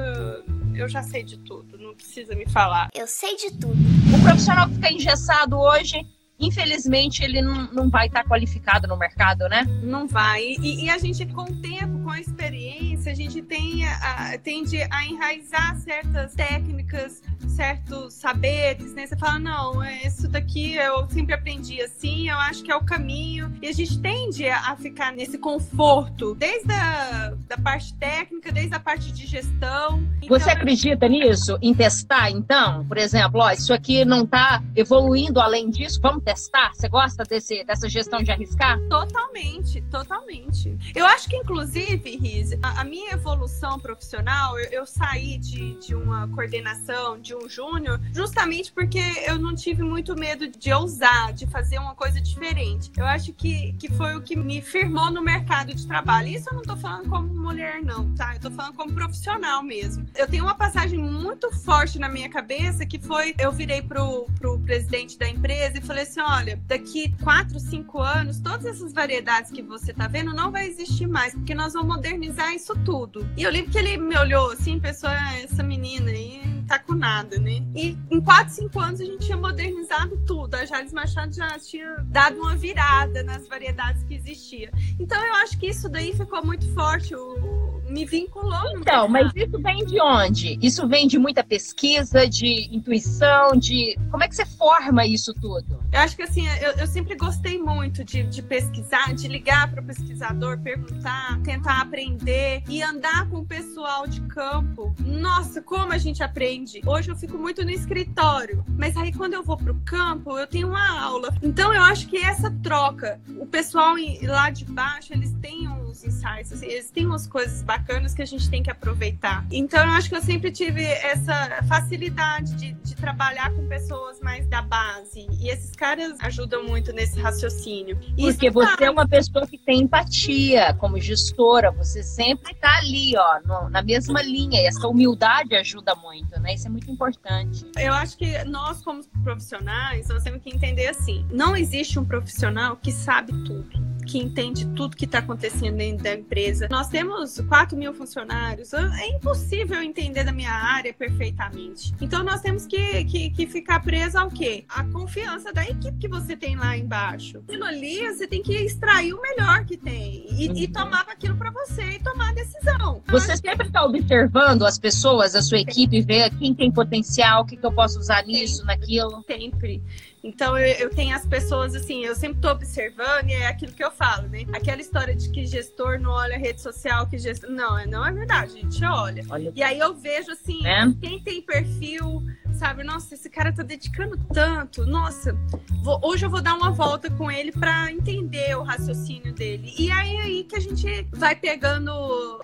eu 0.74 0.88
já 0.88 1.02
sei 1.02 1.22
de 1.22 1.37
tudo, 1.38 1.76
não 1.78 1.94
precisa 1.94 2.35
me 2.35 2.46
falar. 2.46 2.88
Eu 2.94 3.06
sei 3.06 3.37
de 3.37 3.50
tudo. 3.52 3.76
O 4.14 4.22
profissional 4.22 4.68
que 4.68 4.74
fica 4.74 4.92
engessado 4.92 5.59
hoje, 5.59 6.06
infelizmente, 6.40 7.22
ele 7.22 7.42
não, 7.42 7.70
não 7.72 7.90
vai 7.90 8.07
estar 8.07 8.24
qualificado 8.24 8.88
no 8.88 8.96
mercado, 8.96 9.48
né? 9.48 9.64
Não 9.83 10.07
vai. 10.07 10.57
E, 10.61 10.85
e 10.85 10.90
a 10.90 10.98
gente, 10.98 11.26
com 11.26 11.42
o 11.42 11.57
tempo, 11.61 11.98
com 12.03 12.11
a 12.11 12.20
experiência, 12.20 13.12
a 13.12 13.14
gente 13.14 13.42
tem 13.42 13.87
a, 13.87 14.38
tende 14.42 14.79
a 14.90 15.07
enraizar 15.07 15.76
certas 15.81 16.35
técnicas, 16.35 17.22
certos 17.48 18.14
saberes, 18.14 18.94
né? 18.94 19.07
Você 19.07 19.16
fala, 19.16 19.38
não, 19.38 19.83
é 19.83 20.07
isso 20.07 20.29
daqui 20.29 20.74
eu 20.74 21.09
sempre 21.11 21.35
aprendi 21.35 21.81
assim, 21.83 22.29
eu 22.29 22.38
acho 22.38 22.62
que 22.62 22.70
é 22.70 22.76
o 22.76 22.85
caminho. 22.85 23.53
E 23.61 23.68
a 23.68 23.72
gente 23.72 23.98
tende 24.00 24.48
a, 24.48 24.74
ficar 24.76 25.12
nesse 25.12 25.37
conforto, 25.38 26.35
desde 26.35 26.72
a 26.72 27.35
da 27.48 27.59
parte 27.59 27.92
técnica, 27.94 28.53
desde 28.53 28.74
a 28.74 28.81
parte 28.81 29.12
de 29.12 29.26
gestão. 29.26 30.03
Então, 30.22 30.38
Você 30.38 30.50
acredita 30.50 31.09
nisso? 31.09 31.59
Em 31.61 31.74
testar, 31.74 32.31
então? 32.31 32.85
Por 32.87 32.96
exemplo, 32.96 33.40
ó, 33.40 33.50
isso 33.50 33.72
aqui 33.74 34.05
não 34.05 34.22
está 34.22 34.62
evoluindo 34.76 35.40
além 35.40 35.68
disso, 35.68 36.00
vamos 36.00 36.22
testar? 36.22 36.29
Você 36.36 36.88
gosta 36.88 37.24
desse, 37.24 37.64
dessa 37.64 37.88
gestão 37.88 38.22
de 38.22 38.30
arriscar? 38.30 38.78
Totalmente, 38.88 39.80
totalmente. 39.82 40.76
Eu 40.94 41.06
acho 41.06 41.28
que, 41.28 41.36
inclusive, 41.36 42.16
Riz, 42.16 42.52
a, 42.62 42.80
a 42.80 42.84
minha 42.84 43.12
evolução 43.12 43.78
profissional, 43.78 44.58
eu, 44.58 44.70
eu 44.70 44.86
saí 44.86 45.38
de, 45.38 45.74
de 45.74 45.94
uma 45.94 46.28
coordenação, 46.28 47.18
de 47.18 47.34
um 47.34 47.48
júnior, 47.48 48.00
justamente 48.12 48.72
porque 48.72 49.02
eu 49.26 49.38
não 49.38 49.54
tive 49.54 49.82
muito 49.82 50.14
medo 50.14 50.48
de 50.48 50.72
ousar, 50.72 51.32
de 51.32 51.46
fazer 51.46 51.78
uma 51.78 51.94
coisa 51.94 52.20
diferente. 52.20 52.90
Eu 52.96 53.06
acho 53.06 53.32
que, 53.32 53.72
que 53.74 53.88
foi 53.92 54.16
o 54.16 54.22
que 54.22 54.36
me 54.36 54.62
firmou 54.62 55.10
no 55.10 55.22
mercado 55.22 55.74
de 55.74 55.86
trabalho. 55.86 56.28
Isso 56.28 56.48
eu 56.50 56.54
não 56.54 56.62
tô 56.62 56.76
falando 56.76 57.08
como 57.08 57.28
mulher, 57.28 57.82
não, 57.82 58.14
tá? 58.14 58.34
Eu 58.34 58.40
tô 58.40 58.50
falando 58.50 58.74
como 58.74 58.92
profissional 58.92 59.62
mesmo. 59.62 60.06
Eu 60.16 60.28
tenho 60.28 60.44
uma 60.44 60.54
passagem 60.54 60.98
muito 60.98 61.50
forte 61.50 61.98
na 61.98 62.08
minha 62.08 62.28
cabeça 62.28 62.86
que 62.86 62.98
foi: 62.98 63.34
eu 63.38 63.50
virei 63.50 63.82
pro, 63.82 64.26
pro 64.38 64.58
presidente 64.70 65.18
da 65.18 65.28
empresa 65.28 65.78
e 65.78 65.80
falei 65.80 66.04
assim: 66.04 66.20
olha, 66.20 66.56
daqui 66.68 67.12
4, 67.24 67.59
5 67.59 68.00
anos, 68.00 68.38
todas 68.38 68.66
essas 68.66 68.92
variedades 68.92 69.50
que 69.50 69.62
você 69.62 69.92
tá 69.92 70.06
vendo 70.06 70.33
não 70.33 70.52
vai 70.52 70.68
existir 70.68 71.09
mais, 71.09 71.35
porque 71.35 71.56
nós 71.56 71.72
vamos 71.72 71.96
modernizar 71.96 72.54
isso 72.54 72.72
tudo. 72.85 73.28
E 73.37 73.42
eu 73.42 73.50
lembro 73.50 73.72
que 73.72 73.78
ele 73.78 73.96
me 73.96 74.16
olhou 74.16 74.52
assim, 74.52 74.78
pessoa, 74.78 75.12
ah, 75.12 75.40
essa 75.40 75.64
menina 75.64 76.12
aí 76.12 76.40
tá 76.68 76.78
com 76.78 76.94
nada, 76.94 77.37
né? 77.37 77.61
E 77.74 77.98
em 78.09 78.20
4, 78.20 78.54
5 78.54 78.78
anos 78.78 79.00
a 79.00 79.04
gente 79.04 79.26
tinha 79.26 79.37
modernizado 79.37 80.16
tudo. 80.24 80.54
A 80.54 80.64
Jales 80.64 80.92
Machado 80.92 81.35
já 81.35 81.59
tinha 81.59 81.96
dado 82.04 82.38
uma 82.38 82.54
virada 82.54 83.24
nas 83.24 83.48
variedades 83.48 84.04
que 84.04 84.14
existia. 84.14 84.70
Então 85.00 85.20
eu 85.20 85.35
acho 85.35 85.59
que 85.59 85.66
isso 85.66 85.88
daí 85.88 86.12
ficou 86.16 86.46
muito 86.46 86.72
forte. 86.72 87.12
O, 87.12 87.60
me 87.90 88.05
vinculou. 88.05 88.79
Então, 88.79 89.09
mas 89.09 89.31
isso 89.35 89.59
vem 89.61 89.85
de 89.85 90.00
onde? 90.00 90.59
Isso 90.62 90.87
vem 90.87 91.07
de 91.07 91.18
muita 91.18 91.42
pesquisa, 91.42 92.29
de 92.29 92.68
intuição, 92.72 93.57
de. 93.57 93.98
Como 94.11 94.22
é 94.22 94.29
que 94.29 94.35
você 94.35 94.46
forma 94.46 95.05
isso 95.05 95.35
tudo? 95.35 95.81
Eu 95.92 96.00
acho 96.00 96.14
que 96.14 96.22
assim, 96.22 96.46
eu, 96.46 96.72
eu 96.72 96.87
sempre 96.87 97.16
gostei 97.16 97.59
muito 97.59 98.05
de, 98.05 98.22
de 98.22 98.42
pesquisar, 98.42 99.12
de 99.12 99.26
ligar 99.26 99.70
para 99.70 99.83
o 99.83 99.85
pesquisador, 99.85 100.59
perguntar, 100.59 101.40
tentar 101.42 101.81
aprender 101.81 102.62
e 102.68 102.83
andar 102.83 103.29
com 103.29 103.38
o 103.38 103.44
pessoal 103.44 104.07
de 104.07 104.20
campo. 104.22 104.94
Nossa, 105.00 105.61
como 105.61 105.92
a 105.92 105.98
gente 105.98 106.22
aprende! 106.22 106.81
Hoje 106.87 107.11
eu 107.11 107.16
fico 107.16 107.37
muito 107.37 107.64
no 107.64 107.70
escritório, 107.70 108.64
mas 108.79 108.96
aí 108.96 109.12
quando 109.12 109.35
eu 109.35 109.42
vou 109.42 109.57
para 109.57 109.72
o 109.72 109.81
campo, 109.85 110.38
eu 110.38 110.46
tenho 110.46 110.68
uma 110.68 111.00
aula. 111.00 111.35
Então 111.42 111.74
eu 111.74 111.83
acho 111.83 112.07
que 112.07 112.18
essa 112.18 112.50
troca, 112.62 113.20
o 113.37 113.46
pessoal 113.46 113.96
lá 114.22 114.50
de 114.50 114.64
baixo, 114.64 115.12
eles 115.12 115.33
têm 115.40 115.68
uns 115.90 116.05
insights, 116.05 116.53
assim, 116.53 116.66
eles 116.66 116.90
têm 116.90 117.07
umas 117.07 117.26
coisas 117.26 117.62
bacanas 117.62 118.14
que 118.14 118.22
a 118.22 118.26
gente 118.26 118.48
tem 118.48 118.62
que 118.62 118.70
aproveitar. 118.70 119.44
Então, 119.50 119.81
eu 119.85 119.90
acho 119.90 120.09
que 120.09 120.16
eu 120.16 120.22
sempre 120.22 120.50
tive 120.50 120.85
essa 120.85 121.62
facilidade 121.68 122.55
de, 122.55 122.72
de 122.72 122.94
trabalhar 122.96 123.53
com 123.53 123.66
pessoas 123.66 124.20
mais 124.20 124.46
da 124.46 124.62
base. 124.62 125.26
E 125.40 125.48
esses 125.48 125.72
caras 125.72 126.16
ajudam 126.20 126.64
muito 126.64 126.92
nesse 126.92 127.20
raciocínio. 127.20 127.98
Porque 128.16 128.50
você 128.50 128.85
é 128.85 128.90
uma 128.90 129.07
pessoa 129.07 129.46
que 129.46 129.59
tem 129.59 129.81
empatia 129.81 130.74
como 130.74 130.98
gestora, 131.00 131.70
você 131.70 132.03
sempre 132.03 132.53
está 132.53 132.79
ali, 132.79 133.16
ó, 133.16 133.40
no, 133.44 133.68
na 133.68 133.83
mesma 133.83 134.22
linha. 134.22 134.61
E 134.61 134.66
essa 134.66 134.87
humildade 134.87 135.55
ajuda 135.57 135.94
muito, 135.96 136.38
né? 136.40 136.55
Isso 136.55 136.66
é 136.66 136.70
muito 136.70 136.90
importante. 136.90 137.66
Eu 137.76 137.92
acho 137.92 138.16
que 138.16 138.44
nós, 138.44 138.83
como 138.83 139.05
profissionais, 139.24 140.09
nós 140.09 140.22
temos 140.22 140.42
que 140.42 140.50
entender 140.50 140.88
assim: 140.88 141.26
não 141.33 141.57
existe 141.57 141.98
um 141.98 142.05
profissional 142.05 142.76
que 142.76 142.92
sabe 142.92 143.33
tudo 143.44 143.89
que 144.11 144.18
entende 144.18 144.66
tudo 144.75 144.96
que 144.96 145.05
está 145.05 145.18
acontecendo 145.18 145.77
dentro 145.77 146.03
da 146.03 146.14
empresa. 146.14 146.66
Nós 146.68 146.88
temos 146.88 147.40
4 147.40 147.79
mil 147.79 147.94
funcionários, 147.94 148.73
é 148.73 149.07
impossível 149.09 149.81
entender 149.81 150.25
da 150.25 150.33
minha 150.33 150.53
área 150.53 150.92
perfeitamente. 150.92 151.94
Então 152.01 152.25
nós 152.25 152.40
temos 152.40 152.66
que, 152.66 153.05
que, 153.05 153.31
que 153.31 153.46
ficar 153.46 153.81
preso 153.81 154.18
ao 154.18 154.29
quê? 154.29 154.64
A 154.68 154.83
confiança 154.85 155.53
da 155.53 155.62
equipe 155.62 155.96
que 155.99 156.09
você 156.09 156.37
tem 156.37 156.57
lá 156.57 156.77
embaixo. 156.77 157.38
Aquilo 157.38 157.64
ali, 157.64 158.01
você 158.09 158.27
tem 158.27 158.42
que 158.42 158.53
extrair 158.53 159.14
o 159.14 159.23
melhor 159.23 159.64
que 159.64 159.77
tem 159.77 160.27
e, 160.29 160.49
uhum. 160.49 160.57
e 160.57 160.66
tomar 160.66 161.07
aquilo 161.09 161.37
para 161.37 161.51
você 161.53 161.83
e 161.83 161.99
tomar 162.01 162.31
a 162.31 162.35
decisão. 162.35 163.03
Você 163.09 163.37
sempre 163.37 163.68
está 163.68 163.85
observando 163.85 164.66
as 164.66 164.79
pessoas, 164.79 165.37
a 165.37 165.42
sua 165.42 165.61
equipe, 165.61 165.99
e 165.99 166.03
ver 166.03 166.31
quem 166.37 166.53
tem 166.53 166.70
potencial, 166.70 167.42
o 167.42 167.46
que, 167.46 167.57
que 167.57 167.64
eu 167.64 167.73
posso 167.73 167.99
usar 168.01 168.25
nisso, 168.25 168.59
sempre, 168.59 168.66
naquilo? 168.66 169.25
Sempre. 169.27 169.83
Então 170.22 170.59
eu, 170.59 170.66
eu, 170.74 170.90
tenho 170.90 171.14
as 171.16 171.26
pessoas 171.26 171.74
assim, 171.74 172.04
eu 172.04 172.14
sempre 172.14 172.40
tô 172.40 172.50
observando 172.50 173.28
e 173.28 173.33
é 173.33 173.46
aquilo 173.46 173.72
que 173.72 173.83
eu 173.83 173.90
falo, 173.90 174.28
né? 174.28 174.44
Aquela 174.52 174.80
história 174.80 175.14
de 175.14 175.30
que 175.30 175.46
gestor 175.46 175.98
não 175.98 176.11
olha 176.11 176.37
rede 176.37 176.61
social, 176.61 177.06
que 177.06 177.18
gestor. 177.18 177.50
Não, 177.50 177.78
é, 177.78 177.87
não 177.87 178.06
é 178.06 178.12
verdade, 178.12 178.52
a 178.52 178.61
gente 178.61 178.85
olha. 178.85 179.24
olha. 179.30 179.52
E 179.54 179.62
aí 179.62 179.78
eu 179.78 179.94
vejo 179.94 180.30
assim, 180.33 180.66
é. 180.66 180.87
quem 181.00 181.22
tem 181.22 181.40
perfil 181.40 182.22
sabe? 182.61 182.85
Nossa, 182.85 183.14
esse 183.14 183.30
cara 183.30 183.50
tá 183.50 183.62
dedicando 183.62 184.18
tanto. 184.35 184.85
Nossa, 184.85 185.35
vou, 185.83 185.98
hoje 186.02 186.26
eu 186.26 186.30
vou 186.30 186.42
dar 186.42 186.54
uma 186.54 186.70
volta 186.70 187.11
com 187.11 187.30
ele 187.30 187.50
para 187.50 187.90
entender 187.90 188.54
o 188.54 188.62
raciocínio 188.62 189.33
dele. 189.33 189.72
E 189.78 189.90
aí 189.90 190.16
é 190.16 190.20
aí 190.20 190.44
que 190.44 190.56
a 190.56 190.61
gente 190.61 191.06
vai 191.11 191.35
pegando 191.35 191.90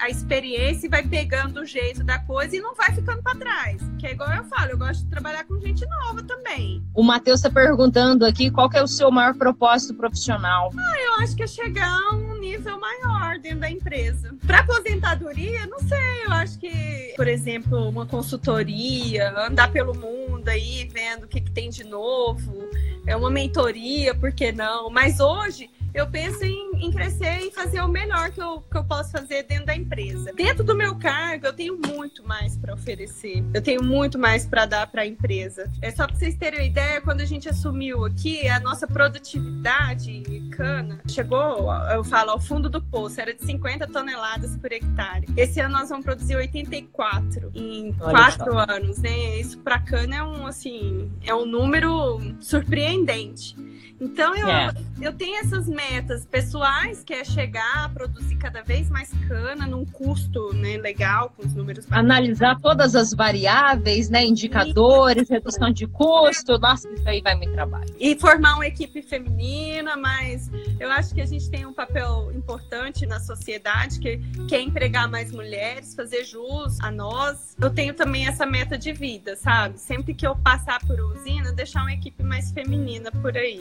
a 0.00 0.08
experiência 0.08 0.86
e 0.86 0.88
vai 0.88 1.06
pegando 1.06 1.60
o 1.60 1.66
jeito 1.66 2.02
da 2.02 2.18
coisa 2.18 2.56
e 2.56 2.60
não 2.60 2.74
vai 2.74 2.94
ficando 2.94 3.22
para 3.22 3.38
trás. 3.38 3.82
Que 3.98 4.06
é 4.06 4.12
igual 4.12 4.32
eu 4.32 4.44
falo, 4.44 4.70
eu 4.70 4.78
gosto 4.78 5.04
de 5.04 5.10
trabalhar 5.10 5.44
com 5.44 5.60
gente 5.60 5.84
nova 5.86 6.22
também. 6.22 6.82
O 6.94 7.02
Matheus 7.02 7.42
tá 7.42 7.50
perguntando 7.66 8.24
aqui 8.24 8.48
qual 8.48 8.70
é 8.72 8.80
o 8.80 8.86
seu 8.86 9.10
maior 9.10 9.34
propósito 9.34 9.92
profissional. 9.94 10.70
Ah, 10.78 11.00
eu 11.00 11.14
acho 11.24 11.34
que 11.34 11.42
é 11.42 11.46
chegar 11.48 11.98
a 12.12 12.14
um 12.14 12.38
nível 12.38 12.78
maior 12.78 13.40
dentro 13.40 13.58
da 13.58 13.70
empresa. 13.70 14.32
Para 14.46 14.60
aposentadoria, 14.60 15.66
não 15.66 15.80
sei, 15.80 16.24
eu 16.24 16.32
acho 16.32 16.60
que, 16.60 17.12
por 17.16 17.26
exemplo, 17.26 17.88
uma 17.88 18.06
consultoria, 18.06 19.34
andar 19.48 19.72
pelo 19.72 19.94
mundo 19.96 20.48
aí, 20.48 20.88
vendo 20.92 21.24
o 21.24 21.26
que, 21.26 21.40
que 21.40 21.50
tem 21.50 21.68
de 21.68 21.82
novo, 21.82 22.68
é 23.04 23.16
uma 23.16 23.30
mentoria, 23.30 24.14
por 24.14 24.30
que 24.30 24.52
não? 24.52 24.88
Mas 24.88 25.18
hoje 25.18 25.68
eu 25.96 26.06
penso 26.06 26.44
em, 26.44 26.72
em, 26.76 26.92
crescer 26.92 27.38
e 27.40 27.50
fazer 27.50 27.80
o 27.80 27.88
melhor 27.88 28.30
que 28.30 28.40
eu, 28.40 28.60
que 28.60 28.76
eu 28.76 28.84
posso 28.84 29.10
fazer 29.10 29.44
dentro 29.44 29.64
da 29.64 29.74
empresa. 29.74 30.30
Dentro 30.34 30.62
do 30.62 30.76
meu 30.76 30.94
cargo, 30.96 31.46
eu 31.46 31.54
tenho 31.54 31.78
muito 31.78 32.22
mais 32.22 32.54
para 32.54 32.74
oferecer. 32.74 33.42
Eu 33.54 33.62
tenho 33.62 33.82
muito 33.82 34.18
mais 34.18 34.44
para 34.44 34.66
dar 34.66 34.86
para 34.88 35.02
a 35.02 35.06
empresa. 35.06 35.70
É 35.80 35.90
só 35.90 36.06
para 36.06 36.14
vocês 36.14 36.36
terem 36.36 36.60
uma 36.60 36.66
ideia, 36.66 37.00
quando 37.00 37.22
a 37.22 37.24
gente 37.24 37.48
assumiu 37.48 38.04
aqui, 38.04 38.46
a 38.46 38.60
nossa 38.60 38.86
produtividade 38.86 40.22
cana 40.50 41.00
chegou, 41.08 41.72
eu 41.90 42.04
falo, 42.04 42.32
ao 42.32 42.40
fundo 42.40 42.68
do 42.68 42.82
poço, 42.82 43.18
era 43.18 43.32
de 43.32 43.42
50 43.42 43.86
toneladas 43.86 44.54
por 44.58 44.70
hectare. 44.70 45.26
Esse 45.34 45.60
ano 45.60 45.72
nós 45.78 45.88
vamos 45.88 46.04
produzir 46.04 46.36
84 46.36 47.52
em 47.54 47.94
Olha 48.00 48.10
quatro 48.10 48.52
só. 48.52 48.66
anos, 48.68 48.98
né? 48.98 49.40
Isso 49.40 49.58
para 49.60 49.78
cana 49.78 50.16
é 50.16 50.22
um 50.22 50.46
assim, 50.46 51.10
é 51.24 51.34
um 51.34 51.46
número 51.46 52.20
surpreendente. 52.38 53.56
Então 54.00 54.36
eu, 54.36 54.48
é. 54.48 54.70
eu 55.00 55.12
tenho 55.12 55.40
essas 55.40 55.66
metas 55.68 56.26
pessoais, 56.26 57.02
que 57.02 57.14
é 57.14 57.24
chegar 57.24 57.84
a 57.84 57.88
produzir 57.88 58.36
cada 58.36 58.62
vez 58.62 58.90
mais 58.90 59.10
cana 59.28 59.66
num 59.66 59.84
custo 59.84 60.54
né, 60.54 60.76
legal, 60.76 61.32
com 61.36 61.46
os 61.46 61.54
números. 61.54 61.86
Analisar 61.90 62.60
todas 62.60 62.94
as 62.94 63.12
variáveis, 63.12 64.08
né? 64.08 64.24
Indicadores, 64.24 65.28
e... 65.30 65.32
redução 65.32 65.72
de 65.72 65.86
custo. 65.86 66.58
Nossa, 66.58 66.88
isso 66.90 67.08
aí 67.08 67.20
vai 67.20 67.34
muito 67.34 67.52
trabalho. 67.52 67.86
E 67.98 68.14
formar 68.18 68.56
uma 68.56 68.66
equipe 68.66 69.02
feminina, 69.02 69.96
mas 69.96 70.50
eu 70.78 70.90
acho 70.90 71.14
que 71.14 71.20
a 71.20 71.26
gente 71.26 71.48
tem 71.50 71.64
um 71.64 71.72
papel 71.72 72.30
importante 72.34 73.06
na 73.06 73.20
sociedade, 73.20 73.98
que, 73.98 74.18
que 74.48 74.54
é 74.54 74.60
empregar 74.60 75.08
mais 75.08 75.32
mulheres, 75.32 75.94
fazer 75.94 76.24
jus 76.24 76.78
a 76.80 76.90
nós. 76.90 77.56
Eu 77.60 77.70
tenho 77.70 77.94
também 77.94 78.26
essa 78.26 78.44
meta 78.44 78.76
de 78.76 78.92
vida, 78.92 79.36
sabe? 79.36 79.78
Sempre 79.78 80.14
que 80.14 80.26
eu 80.26 80.36
passar 80.36 80.80
por 80.86 80.98
usina, 81.00 81.52
deixar 81.52 81.82
uma 81.82 81.92
equipe 81.92 82.22
mais 82.22 82.50
feminina 82.52 83.10
por 83.10 83.36
aí. 83.36 83.58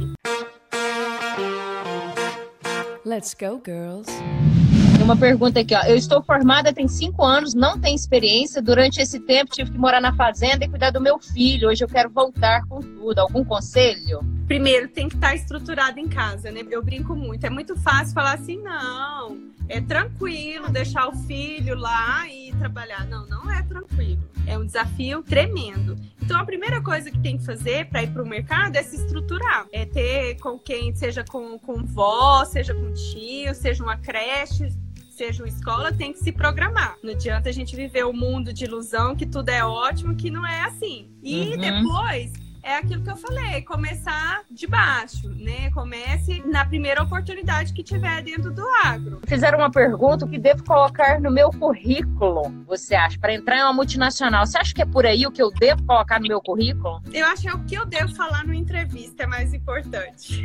Let's 3.15 3.33
go, 3.33 3.61
girls. 3.63 4.11
Uma 5.01 5.15
pergunta 5.15 5.61
aqui, 5.61 5.73
ó. 5.73 5.83
Eu 5.83 5.95
estou 5.95 6.21
formada 6.21 6.73
tem 6.73 6.85
cinco 6.85 7.23
anos, 7.23 7.53
não 7.53 7.79
tenho 7.79 7.95
experiência. 7.95 8.61
Durante 8.61 8.99
esse 8.99 9.21
tempo 9.21 9.53
tive 9.53 9.71
que 9.71 9.77
morar 9.77 10.01
na 10.01 10.13
fazenda 10.13 10.65
e 10.65 10.67
cuidar 10.67 10.91
do 10.91 10.99
meu 10.99 11.17
filho. 11.17 11.69
Hoje 11.69 11.81
eu 11.81 11.87
quero 11.87 12.09
voltar 12.09 12.65
com 12.67 12.81
tudo. 12.81 13.19
Algum 13.19 13.45
conselho? 13.45 14.19
Primeiro, 14.47 14.89
tem 14.89 15.07
que 15.07 15.15
estar 15.15 15.33
estruturado 15.33 15.97
em 15.97 16.09
casa, 16.09 16.51
né? 16.51 16.59
Eu 16.69 16.83
brinco 16.83 17.15
muito. 17.15 17.45
É 17.45 17.49
muito 17.49 17.77
fácil 17.77 18.13
falar 18.13 18.33
assim, 18.33 18.61
não, 18.61 19.37
é 19.67 19.81
tranquilo 19.81 20.69
deixar 20.69 21.07
o 21.07 21.15
filho 21.15 21.75
lá 21.75 22.27
e 22.29 22.51
trabalhar. 22.53 23.05
Não, 23.07 23.25
não 23.27 23.51
é 23.51 23.61
tranquilo. 23.63 24.21
É 24.47 24.57
um 24.57 24.65
desafio 24.65 25.23
tremendo. 25.23 25.95
Então, 26.21 26.39
a 26.39 26.45
primeira 26.45 26.81
coisa 26.81 27.09
que 27.09 27.19
tem 27.19 27.37
que 27.37 27.45
fazer 27.45 27.87
para 27.87 28.03
ir 28.03 28.11
para 28.11 28.23
o 28.23 28.27
mercado 28.27 28.75
é 28.75 28.83
se 28.83 28.95
estruturar. 28.95 29.67
É 29.71 29.85
ter 29.85 30.35
com 30.39 30.57
quem, 30.59 30.93
seja 30.95 31.23
com, 31.23 31.57
com 31.57 31.83
vó, 31.83 32.45
seja 32.45 32.73
com 32.73 32.93
tio, 32.93 33.55
seja 33.55 33.83
uma 33.83 33.97
creche, 33.97 34.69
seja 35.09 35.43
uma 35.43 35.49
escola, 35.49 35.91
tem 35.91 36.11
que 36.11 36.19
se 36.19 36.31
programar. 36.31 36.97
Não 37.01 37.11
adianta 37.11 37.49
a 37.49 37.51
gente 37.51 37.75
viver 37.75 38.05
o 38.05 38.09
um 38.09 38.13
mundo 38.13 38.53
de 38.53 38.65
ilusão 38.65 39.15
que 39.15 39.25
tudo 39.25 39.49
é 39.49 39.63
ótimo, 39.65 40.15
que 40.15 40.29
não 40.29 40.45
é 40.45 40.61
assim. 40.61 41.09
E 41.23 41.51
uhum. 41.51 41.57
depois 41.57 42.44
é 42.65 42.77
aquilo 42.77 43.03
que 43.03 43.11
eu 43.11 43.15
falei, 43.15 43.61
começar 43.61 44.41
de 44.49 44.65
baixo, 44.65 45.29
né? 45.29 45.69
Comece 45.69 46.41
na 46.47 46.65
primeira 46.65 47.03
oportunidade 47.03 47.71
que 47.71 47.83
tiver 47.83 48.23
dentro 48.23 48.51
do 48.51 48.67
agro. 48.83 49.21
Fizeram 49.27 49.59
uma 49.59 49.69
pergunta, 49.69 50.25
o 50.25 50.27
que 50.27 50.39
devo 50.39 50.63
colocar 50.63 51.21
no 51.21 51.29
meu 51.29 51.51
currículo, 51.51 52.51
você 52.65 52.95
acha, 52.95 53.19
para 53.19 53.35
entrar 53.35 53.59
em 53.59 53.61
uma 53.61 53.71
multinacional? 53.73 54.47
Você 54.47 54.57
acha 54.57 54.73
que 54.73 54.81
é 54.81 54.85
por 54.85 55.05
aí 55.05 55.27
o 55.27 55.31
que 55.31 55.41
eu 55.41 55.51
devo 55.51 55.83
colocar 55.83 56.19
no 56.19 56.27
meu 56.27 56.41
currículo? 56.41 57.03
Eu 57.13 57.27
acho 57.27 57.43
que 57.43 57.49
é 57.49 57.53
o 57.53 57.63
que 57.65 57.75
eu 57.75 57.85
devo 57.85 58.15
falar 58.15 58.43
no 58.43 58.53
entrevista 58.53 59.23
é 59.23 59.27
mais 59.27 59.53
importante. 59.53 60.43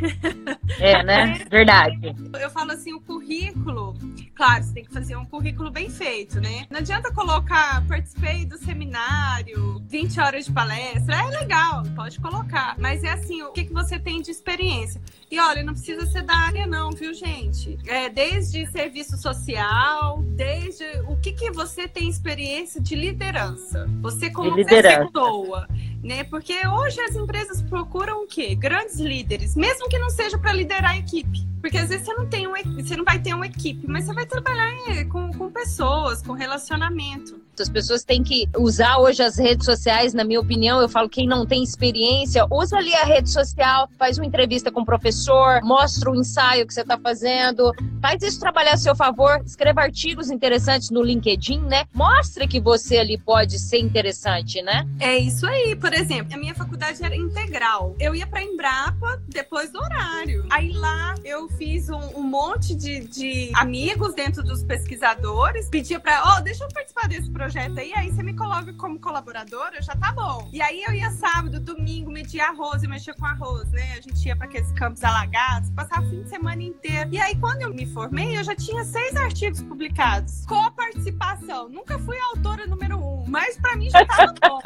É, 0.79 1.01
né? 1.03 1.43
Verdade. 1.49 2.15
Eu 2.39 2.51
falo 2.51 2.71
assim, 2.71 2.93
o 2.93 3.01
currículo, 3.01 3.95
claro, 4.35 4.63
você 4.63 4.73
tem 4.73 4.85
que 4.85 4.93
fazer 4.93 5.15
um 5.15 5.25
currículo 5.25 5.71
bem 5.71 5.89
feito, 5.89 6.39
né? 6.39 6.67
Não 6.69 6.77
adianta 6.79 7.11
colocar, 7.11 7.83
participei 7.87 8.45
do 8.45 8.59
seminário, 8.59 9.81
20 9.87 10.19
horas 10.19 10.45
de 10.45 10.51
palestra, 10.51 11.15
é 11.15 11.39
legal, 11.39 11.81
pode 11.95 12.10
pode 12.11 12.19
colocar. 12.19 12.75
Mas 12.77 13.03
é 13.03 13.11
assim, 13.11 13.41
o 13.43 13.51
que, 13.51 13.65
que 13.65 13.73
você 13.73 13.97
tem 13.97 14.21
de 14.21 14.31
experiência? 14.31 15.01
E 15.29 15.39
olha, 15.39 15.63
não 15.63 15.73
precisa 15.73 16.05
ser 16.07 16.23
da 16.23 16.35
área, 16.35 16.67
não, 16.67 16.91
viu, 16.91 17.13
gente? 17.13 17.77
É, 17.87 18.09
desde 18.09 18.65
serviço 18.71 19.17
social, 19.17 20.21
desde 20.23 20.83
o 21.07 21.15
que, 21.17 21.31
que 21.31 21.51
você 21.51 21.87
tem 21.87 22.09
experiência 22.09 22.81
de 22.81 22.95
liderança. 22.95 23.87
Você 24.01 24.29
como 24.29 24.55
pessoa. 24.65 25.67
Né? 26.03 26.23
Porque 26.23 26.67
hoje 26.67 26.99
as 27.01 27.15
empresas 27.15 27.61
procuram 27.61 28.23
o 28.23 28.27
quê? 28.27 28.55
Grandes 28.55 28.99
líderes, 28.99 29.55
mesmo 29.55 29.87
que 29.87 29.99
não 29.99 30.09
seja 30.09 30.37
para 30.37 30.51
liderar 30.51 30.91
a 30.91 30.97
equipe. 30.97 31.50
Porque 31.61 31.77
às 31.77 31.89
vezes 31.89 32.05
você 32.05 32.13
não 32.13 32.27
tem 32.27 32.47
um, 32.47 32.53
você 32.75 32.95
não 32.97 33.05
vai 33.05 33.19
ter 33.19 33.33
uma 33.33 33.45
equipe, 33.45 33.85
mas 33.87 34.05
você 34.05 34.13
vai 34.13 34.25
trabalhar 34.25 34.71
com, 35.09 35.31
com 35.31 35.51
pessoas, 35.51 36.21
com 36.21 36.33
relacionamento. 36.33 37.39
As 37.59 37.69
pessoas 37.69 38.03
têm 38.03 38.23
que 38.23 38.49
usar 38.57 38.97
hoje 38.97 39.21
as 39.21 39.37
redes 39.37 39.65
sociais, 39.65 40.13
na 40.13 40.23
minha 40.23 40.39
opinião. 40.39 40.81
Eu 40.81 40.89
falo, 40.89 41.07
quem 41.07 41.27
não 41.27 41.45
tem 41.45 41.61
experiência, 41.61 42.47
usa 42.49 42.77
ali 42.77 42.93
a 42.95 43.03
rede 43.03 43.29
social, 43.29 43.87
faz 43.99 44.17
uma 44.17 44.25
entrevista 44.25 44.71
com 44.71 44.81
o 44.81 44.85
professor, 44.85 45.61
mostra 45.61 46.09
o 46.09 46.15
ensaio 46.15 46.65
que 46.65 46.73
você 46.73 46.81
está 46.81 46.97
fazendo, 46.97 47.71
faz 48.01 48.23
isso 48.23 48.39
trabalhar 48.39 48.73
a 48.73 48.77
seu 48.77 48.95
favor, 48.95 49.41
escreva 49.45 49.81
artigos 49.81 50.31
interessantes 50.31 50.89
no 50.89 51.03
LinkedIn, 51.03 51.61
né? 51.61 51.85
Mostre 51.93 52.47
que 52.47 52.59
você 52.59 52.97
ali 52.97 53.17
pode 53.17 53.59
ser 53.59 53.77
interessante, 53.77 54.61
né? 54.63 54.87
É 54.99 55.17
isso 55.17 55.45
aí. 55.45 55.75
Por 55.75 55.93
exemplo, 55.93 56.33
a 56.33 56.37
minha 56.37 56.55
faculdade 56.55 57.03
era 57.03 57.15
integral. 57.15 57.95
Eu 57.99 58.15
ia 58.15 58.25
para 58.25 58.41
Embrapa 58.41 59.21
depois 59.27 59.71
do 59.71 59.79
horário. 59.79 60.45
Aí 60.49 60.71
lá 60.71 61.13
eu 61.23 61.47
fiz 61.57 61.89
um, 61.89 62.19
um 62.19 62.23
monte 62.23 62.75
de, 62.75 62.99
de, 63.01 63.51
amigos 63.55 64.13
dentro 64.13 64.43
dos 64.43 64.63
pesquisadores, 64.63 65.69
pedia 65.69 65.99
para, 65.99 66.23
ó, 66.23 66.37
oh, 66.37 66.41
deixa 66.41 66.63
eu 66.63 66.69
participar 66.69 67.07
desse 67.07 67.29
projeto 67.29 67.79
aí, 67.79 67.91
aí 67.95 68.11
você 68.11 68.23
me 68.23 68.35
coloca 68.35 68.73
como 68.73 68.99
colaboradora, 68.99 69.81
já 69.81 69.95
tá 69.95 70.11
bom. 70.11 70.49
E 70.51 70.61
aí 70.61 70.83
eu 70.83 70.93
ia 70.93 71.11
sábado, 71.11 71.59
domingo, 71.59 72.11
medir 72.11 72.41
arroz, 72.41 72.83
eu 72.83 72.89
mexia 72.89 73.13
com 73.13 73.25
arroz, 73.25 73.69
né? 73.71 73.93
A 73.97 74.01
gente 74.01 74.25
ia 74.25 74.35
para 74.35 74.47
aqueles 74.47 74.71
campos 74.73 75.03
alagados, 75.03 75.69
passava 75.71 76.05
o 76.05 76.09
fim 76.09 76.23
de 76.23 76.29
semana 76.29 76.63
inteiro. 76.63 77.09
E 77.11 77.19
aí 77.19 77.35
quando 77.37 77.61
eu 77.61 77.73
me 77.73 77.85
formei, 77.85 78.37
eu 78.37 78.43
já 78.43 78.55
tinha 78.55 78.83
seis 78.83 79.15
artigos 79.15 79.61
publicados, 79.61 80.45
com 80.45 80.71
participação. 80.71 81.69
Nunca 81.69 81.97
fui 81.99 82.17
a 82.17 82.25
autora 82.35 82.65
número 82.67 82.97
um, 82.97 83.25
mas 83.27 83.57
para 83.57 83.75
mim 83.75 83.89
já 83.89 84.05
tava 84.05 84.33
bom. 84.41 84.59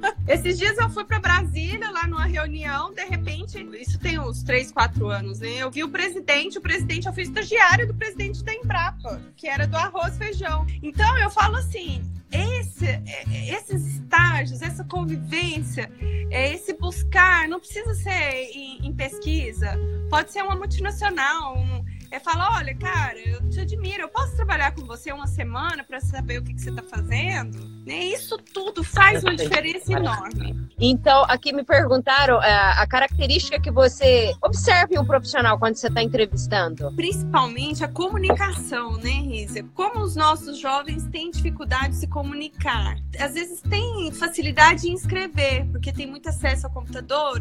Esses 0.28 0.58
dias 0.58 0.76
eu 0.76 0.90
fui 0.90 1.04
para 1.04 1.20
Brasília, 1.20 1.88
lá 1.90 2.06
numa 2.06 2.26
reunião, 2.26 2.92
de 2.92 3.04
repente, 3.04 3.64
isso 3.80 3.96
tem 3.98 4.18
uns 4.18 4.42
três, 4.42 4.72
quatro 4.72 5.08
anos, 5.08 5.38
né? 5.38 5.50
Eu 5.58 5.70
vi 5.70 5.84
o 5.84 5.88
presidente 5.88 6.58
o 6.58 6.60
presidente, 6.60 7.06
eu 7.06 7.12
fui 7.12 7.22
estagiária 7.22 7.86
do 7.86 7.94
presidente 7.94 8.42
da 8.42 8.52
Embrapa, 8.52 9.20
que 9.36 9.46
era 9.46 9.66
do 9.66 9.76
arroz 9.76 10.18
feijão. 10.18 10.66
Então 10.82 11.16
eu 11.18 11.30
falo 11.30 11.56
assim, 11.56 12.02
esse, 12.32 12.86
é, 12.86 13.24
esses 13.54 13.86
estágios, 13.86 14.62
essa 14.62 14.84
convivência, 14.84 15.90
é, 16.30 16.52
esse 16.52 16.72
buscar, 16.74 17.46
não 17.48 17.60
precisa 17.60 17.94
ser 17.94 18.50
em, 18.52 18.86
em 18.86 18.92
pesquisa, 18.92 19.78
pode 20.10 20.32
ser 20.32 20.42
uma 20.42 20.56
multinacional, 20.56 21.56
um, 21.56 21.84
é 22.10 22.18
falar, 22.18 22.56
olha, 22.56 22.74
cara, 22.74 23.18
eu 23.18 23.48
te 23.48 23.60
admiro, 23.60 24.02
eu 24.02 24.08
posso 24.08 24.34
trabalhar 24.36 24.72
com 24.74 24.84
você 24.84 25.12
uma 25.12 25.26
semana 25.26 25.84
para 25.84 26.00
saber 26.00 26.38
o 26.38 26.44
que, 26.44 26.54
que 26.54 26.60
você 26.60 26.70
está 26.70 26.82
fazendo? 26.82 27.58
Né? 27.86 28.06
Isso 28.06 28.36
tudo 28.38 28.82
faz 28.82 29.22
uma 29.22 29.34
diferença 29.34 29.92
enorme. 29.92 30.66
Então, 30.78 31.24
aqui 31.28 31.52
me 31.52 31.64
perguntaram 31.64 32.42
é, 32.42 32.52
a 32.52 32.86
característica 32.86 33.60
que 33.60 33.70
você 33.70 34.34
observa 34.42 34.92
em 34.92 34.98
um 34.98 35.04
profissional 35.04 35.58
quando 35.58 35.76
você 35.76 35.88
está 35.88 36.02
entrevistando. 36.02 36.92
Principalmente 36.94 37.84
a 37.84 37.88
comunicação, 37.88 38.96
né, 38.98 39.10
Risa? 39.10 39.64
Como 39.74 40.00
os 40.00 40.16
nossos 40.16 40.58
jovens 40.58 41.06
têm 41.06 41.30
dificuldade 41.30 41.90
de 41.90 41.96
se 41.96 42.06
comunicar. 42.06 42.96
Às 43.18 43.34
vezes 43.34 43.60
tem 43.62 44.10
facilidade 44.12 44.88
em 44.88 44.94
escrever, 44.94 45.66
porque 45.70 45.92
tem 45.92 46.06
muito 46.06 46.28
acesso 46.28 46.66
ao 46.66 46.72
computador, 46.72 47.40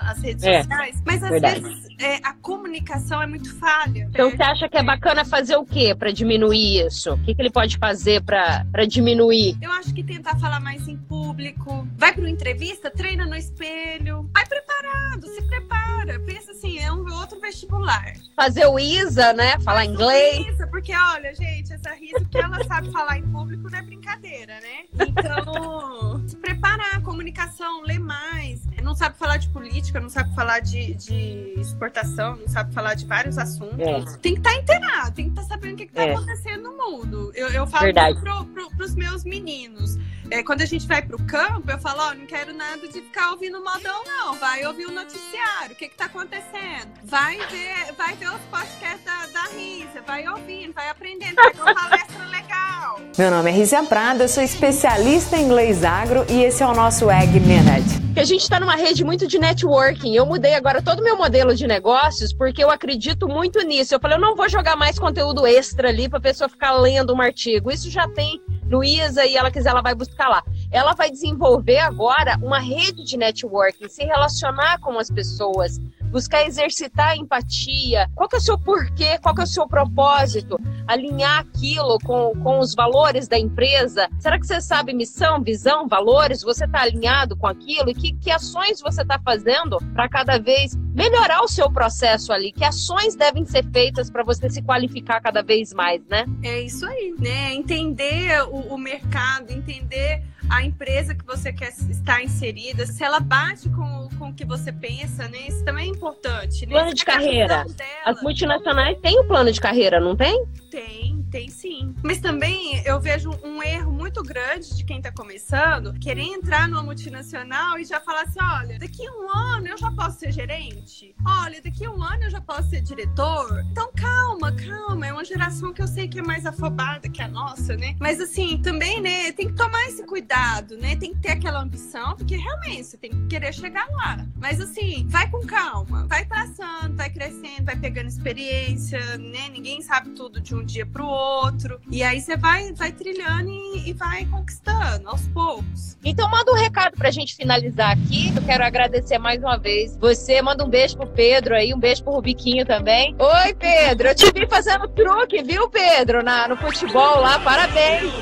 às 0.00 0.18
redes 0.20 0.44
é, 0.44 0.62
sociais, 0.62 1.02
mas 1.04 1.22
às 1.22 1.30
verdade. 1.30 1.60
vezes 1.60 1.86
é, 1.98 2.16
a 2.22 2.32
comunicação 2.34 3.22
é 3.22 3.26
muito 3.26 3.54
Então 3.94 4.30
você 4.30 4.42
acha 4.42 4.68
que 4.68 4.76
é 4.76 4.82
bacana 4.82 5.24
fazer 5.24 5.56
o 5.56 5.64
quê 5.64 5.94
para 5.94 6.10
diminuir 6.10 6.86
isso? 6.86 7.14
O 7.14 7.18
que, 7.22 7.34
que 7.34 7.42
ele 7.42 7.50
pode 7.50 7.78
fazer 7.78 8.22
para 8.22 8.86
diminuir? 8.86 9.56
Eu 9.60 9.70
acho 9.72 9.94
que 9.94 10.02
tentar 10.02 10.36
falar 10.38 10.60
mais 10.60 10.86
em 10.88 10.96
público. 10.96 11.86
Vai 11.96 12.12
para 12.12 12.22
uma 12.22 12.30
entrevista, 12.30 12.90
treina 12.90 13.26
no 13.26 13.34
espelho. 13.34 14.28
Vai 14.32 14.46
preparado, 14.46 15.26
se 15.26 15.42
prepara. 15.46 16.18
Pensa 16.20 16.52
assim, 16.52 16.78
é 16.78 16.92
um 16.92 17.04
outro 17.14 17.40
vestibular. 17.40 18.14
Fazer 18.34 18.66
o 18.66 18.78
ISA, 18.78 19.32
né? 19.32 19.58
Falar 19.60 19.84
Faz 19.84 19.90
inglês. 19.90 20.46
ISA, 20.46 20.66
porque 20.66 20.94
olha, 20.94 21.34
gente, 21.34 21.72
essa 21.72 21.92
Risa 21.92 22.24
que 22.30 22.38
ela 22.38 22.62
sabe 22.64 22.90
falar 22.90 23.18
em 23.18 23.22
público 23.30 23.70
não 23.70 23.78
é 23.78 23.82
brincadeira, 23.82 24.54
né? 24.60 25.06
Então, 25.08 26.22
se 26.26 26.36
preparar, 26.36 27.02
comunicação, 27.02 27.82
ler 27.82 27.98
mais. 27.98 28.62
Não 28.86 28.94
sabe 28.94 29.18
falar 29.18 29.38
de 29.38 29.48
política, 29.48 29.98
não 29.98 30.08
sabe 30.08 30.32
falar 30.32 30.60
de, 30.60 30.94
de 30.94 31.54
exportação, 31.58 32.36
não 32.36 32.46
sabe 32.46 32.72
falar 32.72 32.94
de 32.94 33.04
vários 33.04 33.36
assuntos. 33.36 33.80
É. 33.80 34.18
Tem 34.18 34.34
que 34.34 34.38
estar 34.38 34.50
tá 34.50 34.56
inteirado, 34.56 35.10
tem 35.10 35.24
que 35.24 35.30
estar 35.32 35.42
tá 35.42 35.48
sabendo 35.48 35.74
o 35.74 35.76
que 35.76 35.82
está 35.82 36.02
é. 36.04 36.14
acontecendo 36.14 36.62
no 36.62 36.76
mundo. 36.76 37.32
Eu, 37.34 37.48
eu 37.48 37.66
falo 37.66 37.86
Verdade. 37.86 38.20
pro, 38.20 38.46
pro, 38.46 38.70
pros 38.76 38.94
meus 38.94 39.24
meninos. 39.24 39.96
É, 40.30 40.42
quando 40.42 40.60
a 40.62 40.66
gente 40.66 40.86
vai 40.86 41.00
pro 41.00 41.18
campo, 41.24 41.70
eu 41.70 41.78
falo, 41.78 42.00
ó, 42.00 42.10
oh, 42.10 42.14
não 42.14 42.26
quero 42.26 42.52
nada 42.52 42.86
de 42.88 43.00
ficar 43.00 43.30
ouvindo 43.30 43.62
modão, 43.62 44.02
não. 44.04 44.34
Vai 44.34 44.66
ouvir 44.66 44.86
o 44.86 44.90
noticiário, 44.90 45.72
o 45.72 45.74
que 45.76 45.88
que 45.88 45.96
tá 45.96 46.06
acontecendo. 46.06 46.90
Vai 47.04 47.36
ver, 47.46 47.92
vai 47.96 48.14
ver 48.16 48.30
os 48.30 48.40
podcasts 48.50 49.04
da, 49.04 49.26
da 49.26 49.48
Risa, 49.48 50.02
vai 50.04 50.26
ouvindo, 50.26 50.72
vai 50.72 50.88
aprendendo, 50.88 51.36
vai 51.36 51.52
ter 51.52 51.62
uma 51.62 51.74
palestra 51.74 52.26
legal. 52.26 53.00
Meu 53.16 53.30
nome 53.30 53.50
é 53.50 53.52
Rizia 53.52 53.84
Prada, 53.84 54.24
eu 54.24 54.28
sou 54.28 54.42
especialista 54.42 55.36
em 55.36 55.44
inglês 55.44 55.84
agro 55.84 56.26
e 56.28 56.42
esse 56.42 56.62
é 56.62 56.66
o 56.66 56.74
nosso 56.74 57.08
Egg 57.08 57.38
Minute. 57.40 58.06
A 58.18 58.24
gente 58.24 58.42
está 58.42 58.58
numa 58.58 58.76
rede 58.76 59.04
muito 59.04 59.26
de 59.26 59.38
networking. 59.38 60.14
Eu 60.14 60.24
mudei 60.24 60.54
agora 60.54 60.80
todo 60.80 61.00
o 61.00 61.04
meu 61.04 61.18
modelo 61.18 61.54
de 61.54 61.66
negócios 61.66 62.32
porque 62.32 62.64
eu 62.64 62.70
acredito 62.70 63.28
muito 63.28 63.60
nisso. 63.60 63.94
Eu 63.94 64.00
falei, 64.00 64.16
eu 64.16 64.20
não 64.20 64.34
vou 64.34 64.48
jogar 64.48 64.74
mais 64.74 64.98
conteúdo 64.98 65.46
extra 65.46 65.90
ali 65.90 66.08
para 66.08 66.18
a 66.18 66.22
pessoa 66.22 66.48
ficar 66.48 66.72
lendo 66.72 67.14
um 67.14 67.20
artigo. 67.20 67.70
Isso 67.70 67.90
já 67.90 68.08
tem 68.08 68.40
Luísa 68.70 69.24
e 69.26 69.36
ela 69.36 69.50
quiser, 69.50 69.68
ela 69.68 69.82
vai 69.82 69.94
buscar 69.94 70.15
lá. 70.24 70.42
Ela 70.70 70.94
vai 70.94 71.10
desenvolver 71.10 71.78
agora 71.78 72.38
uma 72.42 72.58
rede 72.58 73.04
de 73.04 73.16
networking, 73.16 73.88
se 73.88 74.04
relacionar 74.04 74.78
com 74.80 74.98
as 74.98 75.10
pessoas, 75.10 75.78
buscar 76.16 76.46
exercitar 76.46 77.08
a 77.08 77.16
empatia. 77.16 78.10
Qual 78.14 78.26
que 78.26 78.36
é 78.36 78.38
o 78.38 78.42
seu 78.42 78.58
porquê? 78.58 79.18
Qual 79.18 79.34
que 79.34 79.42
é 79.42 79.44
o 79.44 79.46
seu 79.46 79.68
propósito? 79.68 80.58
Alinhar 80.86 81.40
aquilo 81.40 81.98
com, 81.98 82.32
com 82.42 82.58
os 82.58 82.74
valores 82.74 83.28
da 83.28 83.38
empresa. 83.38 84.08
Será 84.18 84.40
que 84.40 84.46
você 84.46 84.58
sabe 84.58 84.94
missão, 84.94 85.42
visão, 85.42 85.86
valores? 85.86 86.40
Você 86.40 86.64
está 86.64 86.80
alinhado 86.80 87.36
com 87.36 87.46
aquilo? 87.46 87.90
E 87.90 87.94
que, 87.94 88.14
que 88.14 88.30
ações 88.30 88.80
você 88.80 89.02
está 89.02 89.18
fazendo 89.18 89.76
para 89.92 90.08
cada 90.08 90.38
vez 90.38 90.74
melhorar 90.94 91.42
o 91.42 91.48
seu 91.48 91.70
processo 91.70 92.32
ali? 92.32 92.50
Que 92.50 92.64
ações 92.64 93.14
devem 93.14 93.44
ser 93.44 93.70
feitas 93.70 94.10
para 94.10 94.24
você 94.24 94.48
se 94.48 94.62
qualificar 94.62 95.20
cada 95.20 95.42
vez 95.42 95.74
mais, 95.74 96.00
né? 96.06 96.24
É 96.42 96.62
isso 96.62 96.86
aí, 96.86 97.14
né? 97.18 97.52
Entender 97.52 98.42
o, 98.48 98.74
o 98.74 98.78
mercado, 98.78 99.50
entender 99.50 100.22
a 100.48 100.64
empresa 100.64 101.14
que 101.14 101.24
você 101.24 101.52
quer 101.52 101.72
estar 101.90 102.22
inserida, 102.22 102.86
se 102.86 103.02
ela 103.02 103.20
bate 103.20 103.68
com, 103.68 104.08
com 104.18 104.28
o 104.30 104.34
que 104.34 104.44
você 104.44 104.72
pensa, 104.72 105.28
né? 105.28 105.46
Isso 105.48 105.64
também 105.64 105.86
é 105.86 105.88
importante. 105.88 106.66
Né? 106.66 106.72
Plano 106.72 106.94
de 106.94 107.04
carreira. 107.04 107.66
As 108.04 108.22
multinacionais 108.22 108.98
têm 109.00 109.18
o 109.18 109.22
um 109.22 109.26
plano 109.26 109.50
de 109.52 109.60
carreira, 109.60 110.00
não 110.00 110.16
tem? 110.16 110.44
Tem, 110.76 111.22
tem 111.30 111.48
sim. 111.48 111.94
Mas 112.02 112.20
também 112.20 112.82
eu 112.84 113.00
vejo 113.00 113.30
um 113.42 113.62
erro 113.62 113.90
muito 113.90 114.22
grande 114.22 114.76
de 114.76 114.84
quem 114.84 114.98
está 114.98 115.10
começando, 115.10 115.94
querer 115.94 116.24
entrar 116.24 116.68
numa 116.68 116.82
multinacional 116.82 117.78
e 117.78 117.84
já 117.86 117.98
falar 117.98 118.24
assim: 118.24 118.38
olha, 118.42 118.78
daqui 118.78 119.08
um 119.08 119.34
ano 119.34 119.68
eu 119.68 119.78
já 119.78 119.90
posso 119.90 120.18
ser 120.18 120.32
gerente. 120.32 121.14
Olha, 121.26 121.62
daqui 121.62 121.88
um 121.88 122.02
ano 122.02 122.24
eu 122.24 122.30
já 122.30 122.42
posso 122.42 122.68
ser 122.68 122.82
diretor. 122.82 123.64
Então 123.72 123.90
calma, 123.96 124.52
calma. 124.52 125.06
É 125.06 125.12
uma 125.14 125.24
geração 125.24 125.72
que 125.72 125.80
eu 125.80 125.88
sei 125.88 126.08
que 126.08 126.18
é 126.18 126.22
mais 126.22 126.44
afobada 126.44 127.08
que 127.08 127.22
a 127.22 127.28
nossa, 127.28 127.74
né? 127.74 127.96
Mas 127.98 128.20
assim, 128.20 128.58
também, 128.58 129.00
né, 129.00 129.32
tem 129.32 129.46
que 129.46 129.54
tomar 129.54 129.82
esse 129.86 130.04
cuidado 130.04 130.76
né? 130.76 130.94
Tem 130.96 131.14
que 131.14 131.20
ter 131.20 131.30
aquela 131.30 131.62
ambição, 131.62 132.16
porque 132.16 132.36
realmente 132.36 132.84
você 132.84 132.98
tem 132.98 133.10
que 133.10 133.26
querer 133.28 133.54
chegar 133.54 133.88
lá. 133.90 134.26
Mas 134.36 134.60
assim, 134.60 135.06
vai 135.08 135.30
com 135.30 135.40
calma, 135.46 136.06
vai 136.06 136.26
traçando, 136.26 136.94
vai 136.96 137.08
crescendo, 137.08 137.64
vai 137.64 137.76
pegando 137.76 138.08
experiência, 138.08 139.00
né? 139.16 139.48
Ninguém 139.48 139.80
sabe 139.80 140.10
tudo 140.10 140.40
de 140.40 140.54
um 140.54 140.65
dia 140.66 140.84
para 140.84 141.02
o 141.02 141.08
outro. 141.08 141.80
E 141.90 142.02
aí 142.02 142.20
você 142.20 142.36
vai, 142.36 142.72
vai 142.72 142.92
trilhando 142.92 143.48
e, 143.48 143.90
e, 143.90 143.92
vai 143.92 144.26
conquistando 144.26 145.08
aos 145.08 145.26
poucos. 145.28 145.96
Então 146.04 146.28
manda 146.30 146.52
um 146.52 146.56
recado 146.56 146.96
pra 146.96 147.10
gente 147.10 147.34
finalizar 147.34 147.92
aqui. 147.92 148.32
Eu 148.34 148.42
quero 148.42 148.64
agradecer 148.64 149.18
mais 149.18 149.40
uma 149.40 149.56
vez. 149.56 149.96
Você 149.96 150.42
manda 150.42 150.64
um 150.64 150.68
beijo 150.68 150.96
pro 150.96 151.06
Pedro 151.06 151.54
aí, 151.54 151.72
um 151.72 151.78
beijo 151.78 152.02
pro 152.02 152.12
Rubiquinho 152.14 152.66
também. 152.66 153.14
Oi, 153.18 153.54
Pedro. 153.54 154.08
Eu 154.08 154.14
te 154.14 154.30
vi 154.32 154.46
fazendo 154.46 154.88
truque, 154.88 155.42
viu, 155.42 155.70
Pedro? 155.70 156.22
Na, 156.22 156.48
no 156.48 156.56
futebol 156.56 157.20
lá. 157.20 157.38
Parabéns. 157.38 158.12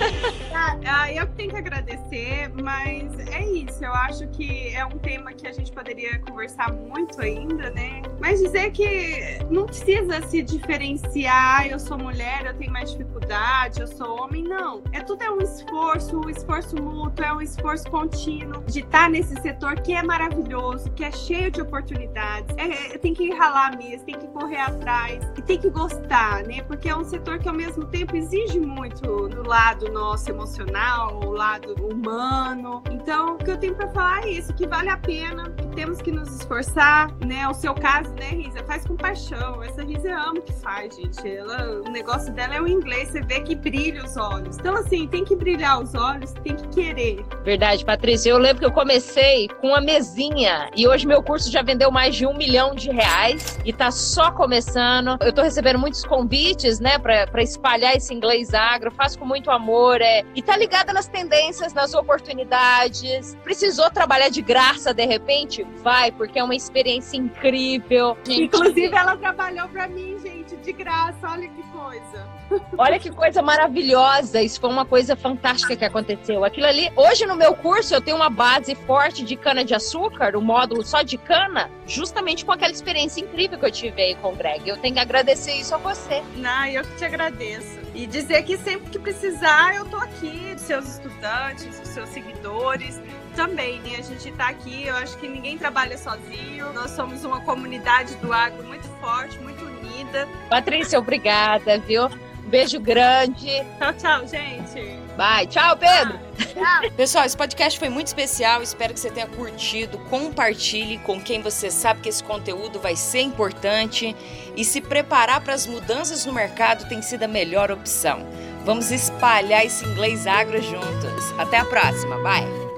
Ah, 0.86 1.12
eu 1.12 1.26
tenho 1.34 1.50
que 1.50 1.56
agradecer, 1.56 2.50
mas 2.62 3.18
é 3.28 3.44
isso. 3.44 3.84
Eu 3.84 3.92
acho 3.92 4.26
que 4.28 4.74
é 4.74 4.84
um 4.84 4.98
tema 4.98 5.32
que 5.32 5.46
a 5.46 5.52
gente 5.52 5.72
poderia 5.72 6.18
conversar 6.20 6.72
muito 6.72 7.20
ainda, 7.20 7.70
né? 7.70 8.02
Mas 8.20 8.40
dizer 8.40 8.70
que 8.70 9.38
não 9.50 9.66
precisa 9.66 10.20
se 10.28 10.42
diferenciar. 10.42 11.66
Eu 11.66 11.78
sou 11.78 11.98
mulher, 11.98 12.46
eu 12.46 12.54
tenho 12.54 12.72
mais 12.72 12.90
dificuldade, 12.90 13.80
eu 13.80 13.86
sou 13.86 14.22
homem. 14.22 14.42
Não. 14.44 14.82
É 14.92 15.00
tudo 15.00 15.22
é 15.22 15.30
um 15.30 15.38
esforço, 15.38 16.18
um 16.18 16.28
esforço 16.28 16.76
mútuo, 16.80 17.24
é 17.24 17.32
um 17.32 17.40
esforço 17.40 17.88
contínuo 17.90 18.62
de 18.64 18.80
estar 18.80 19.08
nesse 19.10 19.34
setor 19.40 19.80
que 19.80 19.92
é 19.92 20.02
maravilhoso, 20.02 20.90
que 20.92 21.04
é 21.04 21.10
cheio 21.10 21.50
de 21.50 21.60
oportunidades. 21.60 22.54
É, 22.56 22.94
é, 22.94 22.98
tem 22.98 23.14
que 23.14 23.30
ralar 23.34 23.76
mesmo, 23.76 24.04
tem 24.06 24.18
que 24.18 24.26
correr 24.28 24.60
atrás 24.60 25.24
e 25.36 25.42
tem 25.42 25.58
que 25.58 25.70
gostar, 25.70 26.42
né? 26.44 26.62
Porque 26.62 26.88
é 26.88 26.96
um 26.96 27.04
setor 27.04 27.38
que 27.38 27.48
ao 27.48 27.54
mesmo 27.54 27.84
tempo 27.86 28.16
exige 28.16 28.58
muito 28.58 29.28
do 29.28 29.46
lado 29.46 29.90
nosso 29.90 30.30
emocional, 30.30 30.59
o 30.64 31.30
lado 31.32 31.74
humano. 31.84 32.82
Então, 32.90 33.34
o 33.34 33.38
que 33.38 33.50
eu 33.50 33.56
tenho 33.56 33.74
para 33.74 33.88
falar 33.88 34.24
é 34.24 34.30
isso, 34.30 34.52
que 34.54 34.66
vale 34.66 34.88
a 34.88 34.96
pena, 34.96 35.50
que 35.50 35.66
temos 35.68 36.00
que 36.02 36.12
nos 36.12 36.28
esforçar, 36.34 37.10
né? 37.24 37.48
O 37.48 37.54
seu 37.54 37.74
caso, 37.74 38.12
né, 38.14 38.30
Risa, 38.30 38.62
faz 38.64 38.86
com 38.86 38.96
paixão. 38.96 39.62
Essa 39.62 39.82
Risa 39.82 40.14
ama 40.14 40.38
o 40.38 40.42
que 40.42 40.52
faz, 40.52 40.96
gente. 40.96 41.28
Ela, 41.28 41.80
o 41.80 41.90
negócio 41.90 42.32
dela 42.32 42.54
é 42.54 42.60
o 42.60 42.68
inglês, 42.68 43.10
você 43.10 43.22
vê 43.22 43.40
que 43.40 43.54
brilha 43.54 44.04
os 44.04 44.16
olhos. 44.16 44.58
Então, 44.58 44.74
assim, 44.74 45.06
tem 45.08 45.24
que 45.24 45.34
brilhar 45.34 45.80
os 45.82 45.94
olhos, 45.94 46.32
tem 46.44 46.54
que 46.56 46.68
querer. 46.68 47.24
Verdade, 47.44 47.84
Patrícia. 47.84 48.30
Eu 48.30 48.38
lembro 48.38 48.60
que 48.60 48.66
eu 48.66 48.72
comecei 48.72 49.48
com 49.60 49.68
uma 49.68 49.80
mesinha 49.80 50.70
e 50.76 50.86
hoje 50.86 51.06
meu 51.06 51.22
curso 51.22 51.50
já 51.50 51.62
vendeu 51.62 51.90
mais 51.90 52.14
de 52.14 52.26
um 52.26 52.36
milhão 52.36 52.74
de 52.74 52.90
reais 52.90 53.58
e 53.64 53.72
tá 53.72 53.90
só 53.90 54.30
começando. 54.30 55.16
Eu 55.20 55.32
tô 55.32 55.42
recebendo 55.42 55.78
muitos 55.78 56.04
convites, 56.04 56.80
né, 56.80 56.98
para 56.98 57.42
espalhar 57.42 57.96
esse 57.96 58.12
inglês 58.12 58.52
agro. 58.54 58.90
Faço 58.90 59.18
com 59.18 59.24
muito 59.24 59.50
amor, 59.50 60.00
é, 60.00 60.24
e 60.40 60.42
tá 60.42 60.56
ligada 60.56 60.90
nas 60.94 61.06
tendências, 61.06 61.74
nas 61.74 61.92
oportunidades. 61.92 63.36
Precisou 63.44 63.90
trabalhar 63.90 64.30
de 64.30 64.40
graça 64.40 64.94
de 64.94 65.04
repente? 65.04 65.66
Vai, 65.82 66.10
porque 66.10 66.38
é 66.38 66.42
uma 66.42 66.54
experiência 66.54 67.18
incrível. 67.18 68.16
Gente. 68.24 68.44
Inclusive, 68.44 68.96
ela 68.96 69.18
trabalhou 69.18 69.68
para 69.68 69.86
mim, 69.86 70.18
gente, 70.18 70.56
de 70.56 70.72
graça. 70.72 71.28
Olha 71.28 71.46
que 71.46 71.62
coisa. 71.64 72.26
Olha 72.78 72.98
que 72.98 73.10
coisa 73.10 73.42
maravilhosa. 73.42 74.40
Isso 74.40 74.58
foi 74.58 74.70
uma 74.70 74.86
coisa 74.86 75.14
fantástica 75.14 75.76
que 75.76 75.84
aconteceu. 75.84 76.42
Aquilo 76.42 76.66
ali, 76.66 76.90
hoje 76.96 77.26
no 77.26 77.36
meu 77.36 77.54
curso, 77.54 77.94
eu 77.94 78.00
tenho 78.00 78.16
uma 78.16 78.30
base 78.30 78.74
forte 78.74 79.22
de 79.22 79.36
cana 79.36 79.62
de 79.62 79.74
açúcar, 79.74 80.34
um 80.36 80.40
módulo 80.40 80.82
só 80.82 81.02
de 81.02 81.18
cana, 81.18 81.70
justamente 81.86 82.46
com 82.46 82.52
aquela 82.52 82.72
experiência 82.72 83.20
incrível 83.20 83.58
que 83.58 83.66
eu 83.66 83.70
tive 83.70 84.00
aí 84.00 84.14
com 84.14 84.32
o 84.32 84.36
Greg. 84.36 84.66
Eu 84.66 84.78
tenho 84.78 84.94
que 84.94 85.00
agradecer 85.00 85.52
isso 85.52 85.74
a 85.74 85.78
você. 85.78 86.22
Não, 86.36 86.64
eu 86.64 86.82
que 86.82 86.96
te 86.96 87.04
agradeço. 87.04 87.79
E 88.00 88.06
dizer 88.06 88.44
que 88.44 88.56
sempre 88.56 88.90
que 88.90 88.98
precisar, 88.98 89.76
eu 89.76 89.84
tô 89.84 89.98
aqui, 89.98 90.54
dos 90.54 90.62
seus 90.62 90.88
estudantes, 90.88 91.78
dos 91.78 91.88
seus 91.88 92.08
seguidores 92.08 92.98
também, 93.36 93.78
né? 93.80 93.96
A 93.98 94.00
gente 94.00 94.32
tá 94.32 94.48
aqui, 94.48 94.86
eu 94.86 94.96
acho 94.96 95.18
que 95.18 95.28
ninguém 95.28 95.58
trabalha 95.58 95.98
sozinho. 95.98 96.72
Nós 96.72 96.92
somos 96.92 97.26
uma 97.26 97.42
comunidade 97.42 98.14
do 98.16 98.32
agro 98.32 98.64
muito 98.64 98.88
forte, 99.02 99.38
muito 99.40 99.62
unida. 99.62 100.26
Patrícia, 100.48 100.98
obrigada, 100.98 101.78
viu? 101.78 102.06
Um 102.06 102.48
beijo 102.48 102.80
grande. 102.80 103.50
Tchau, 103.78 103.92
tchau, 103.92 104.26
gente. 104.26 104.99
Bye. 105.20 105.46
Tchau, 105.48 105.76
Pedro. 105.76 106.18
Tchau. 106.38 106.90
Pessoal, 106.96 107.26
esse 107.26 107.36
podcast 107.36 107.78
foi 107.78 107.90
muito 107.90 108.06
especial. 108.06 108.62
Espero 108.62 108.94
que 108.94 109.00
você 109.00 109.10
tenha 109.10 109.26
curtido. 109.26 109.98
Compartilhe 110.08 110.96
com 111.00 111.20
quem 111.20 111.42
você 111.42 111.70
sabe 111.70 112.00
que 112.00 112.08
esse 112.08 112.24
conteúdo 112.24 112.80
vai 112.80 112.96
ser 112.96 113.20
importante. 113.20 114.16
E 114.56 114.64
se 114.64 114.80
preparar 114.80 115.42
para 115.42 115.52
as 115.52 115.66
mudanças 115.66 116.24
no 116.24 116.32
mercado 116.32 116.88
tem 116.88 117.02
sido 117.02 117.24
a 117.24 117.28
melhor 117.28 117.70
opção. 117.70 118.26
Vamos 118.64 118.90
espalhar 118.90 119.62
esse 119.62 119.84
inglês 119.84 120.26
agro 120.26 120.60
juntos. 120.62 121.38
Até 121.38 121.58
a 121.58 121.66
próxima. 121.66 122.16
Bye. 122.22 122.69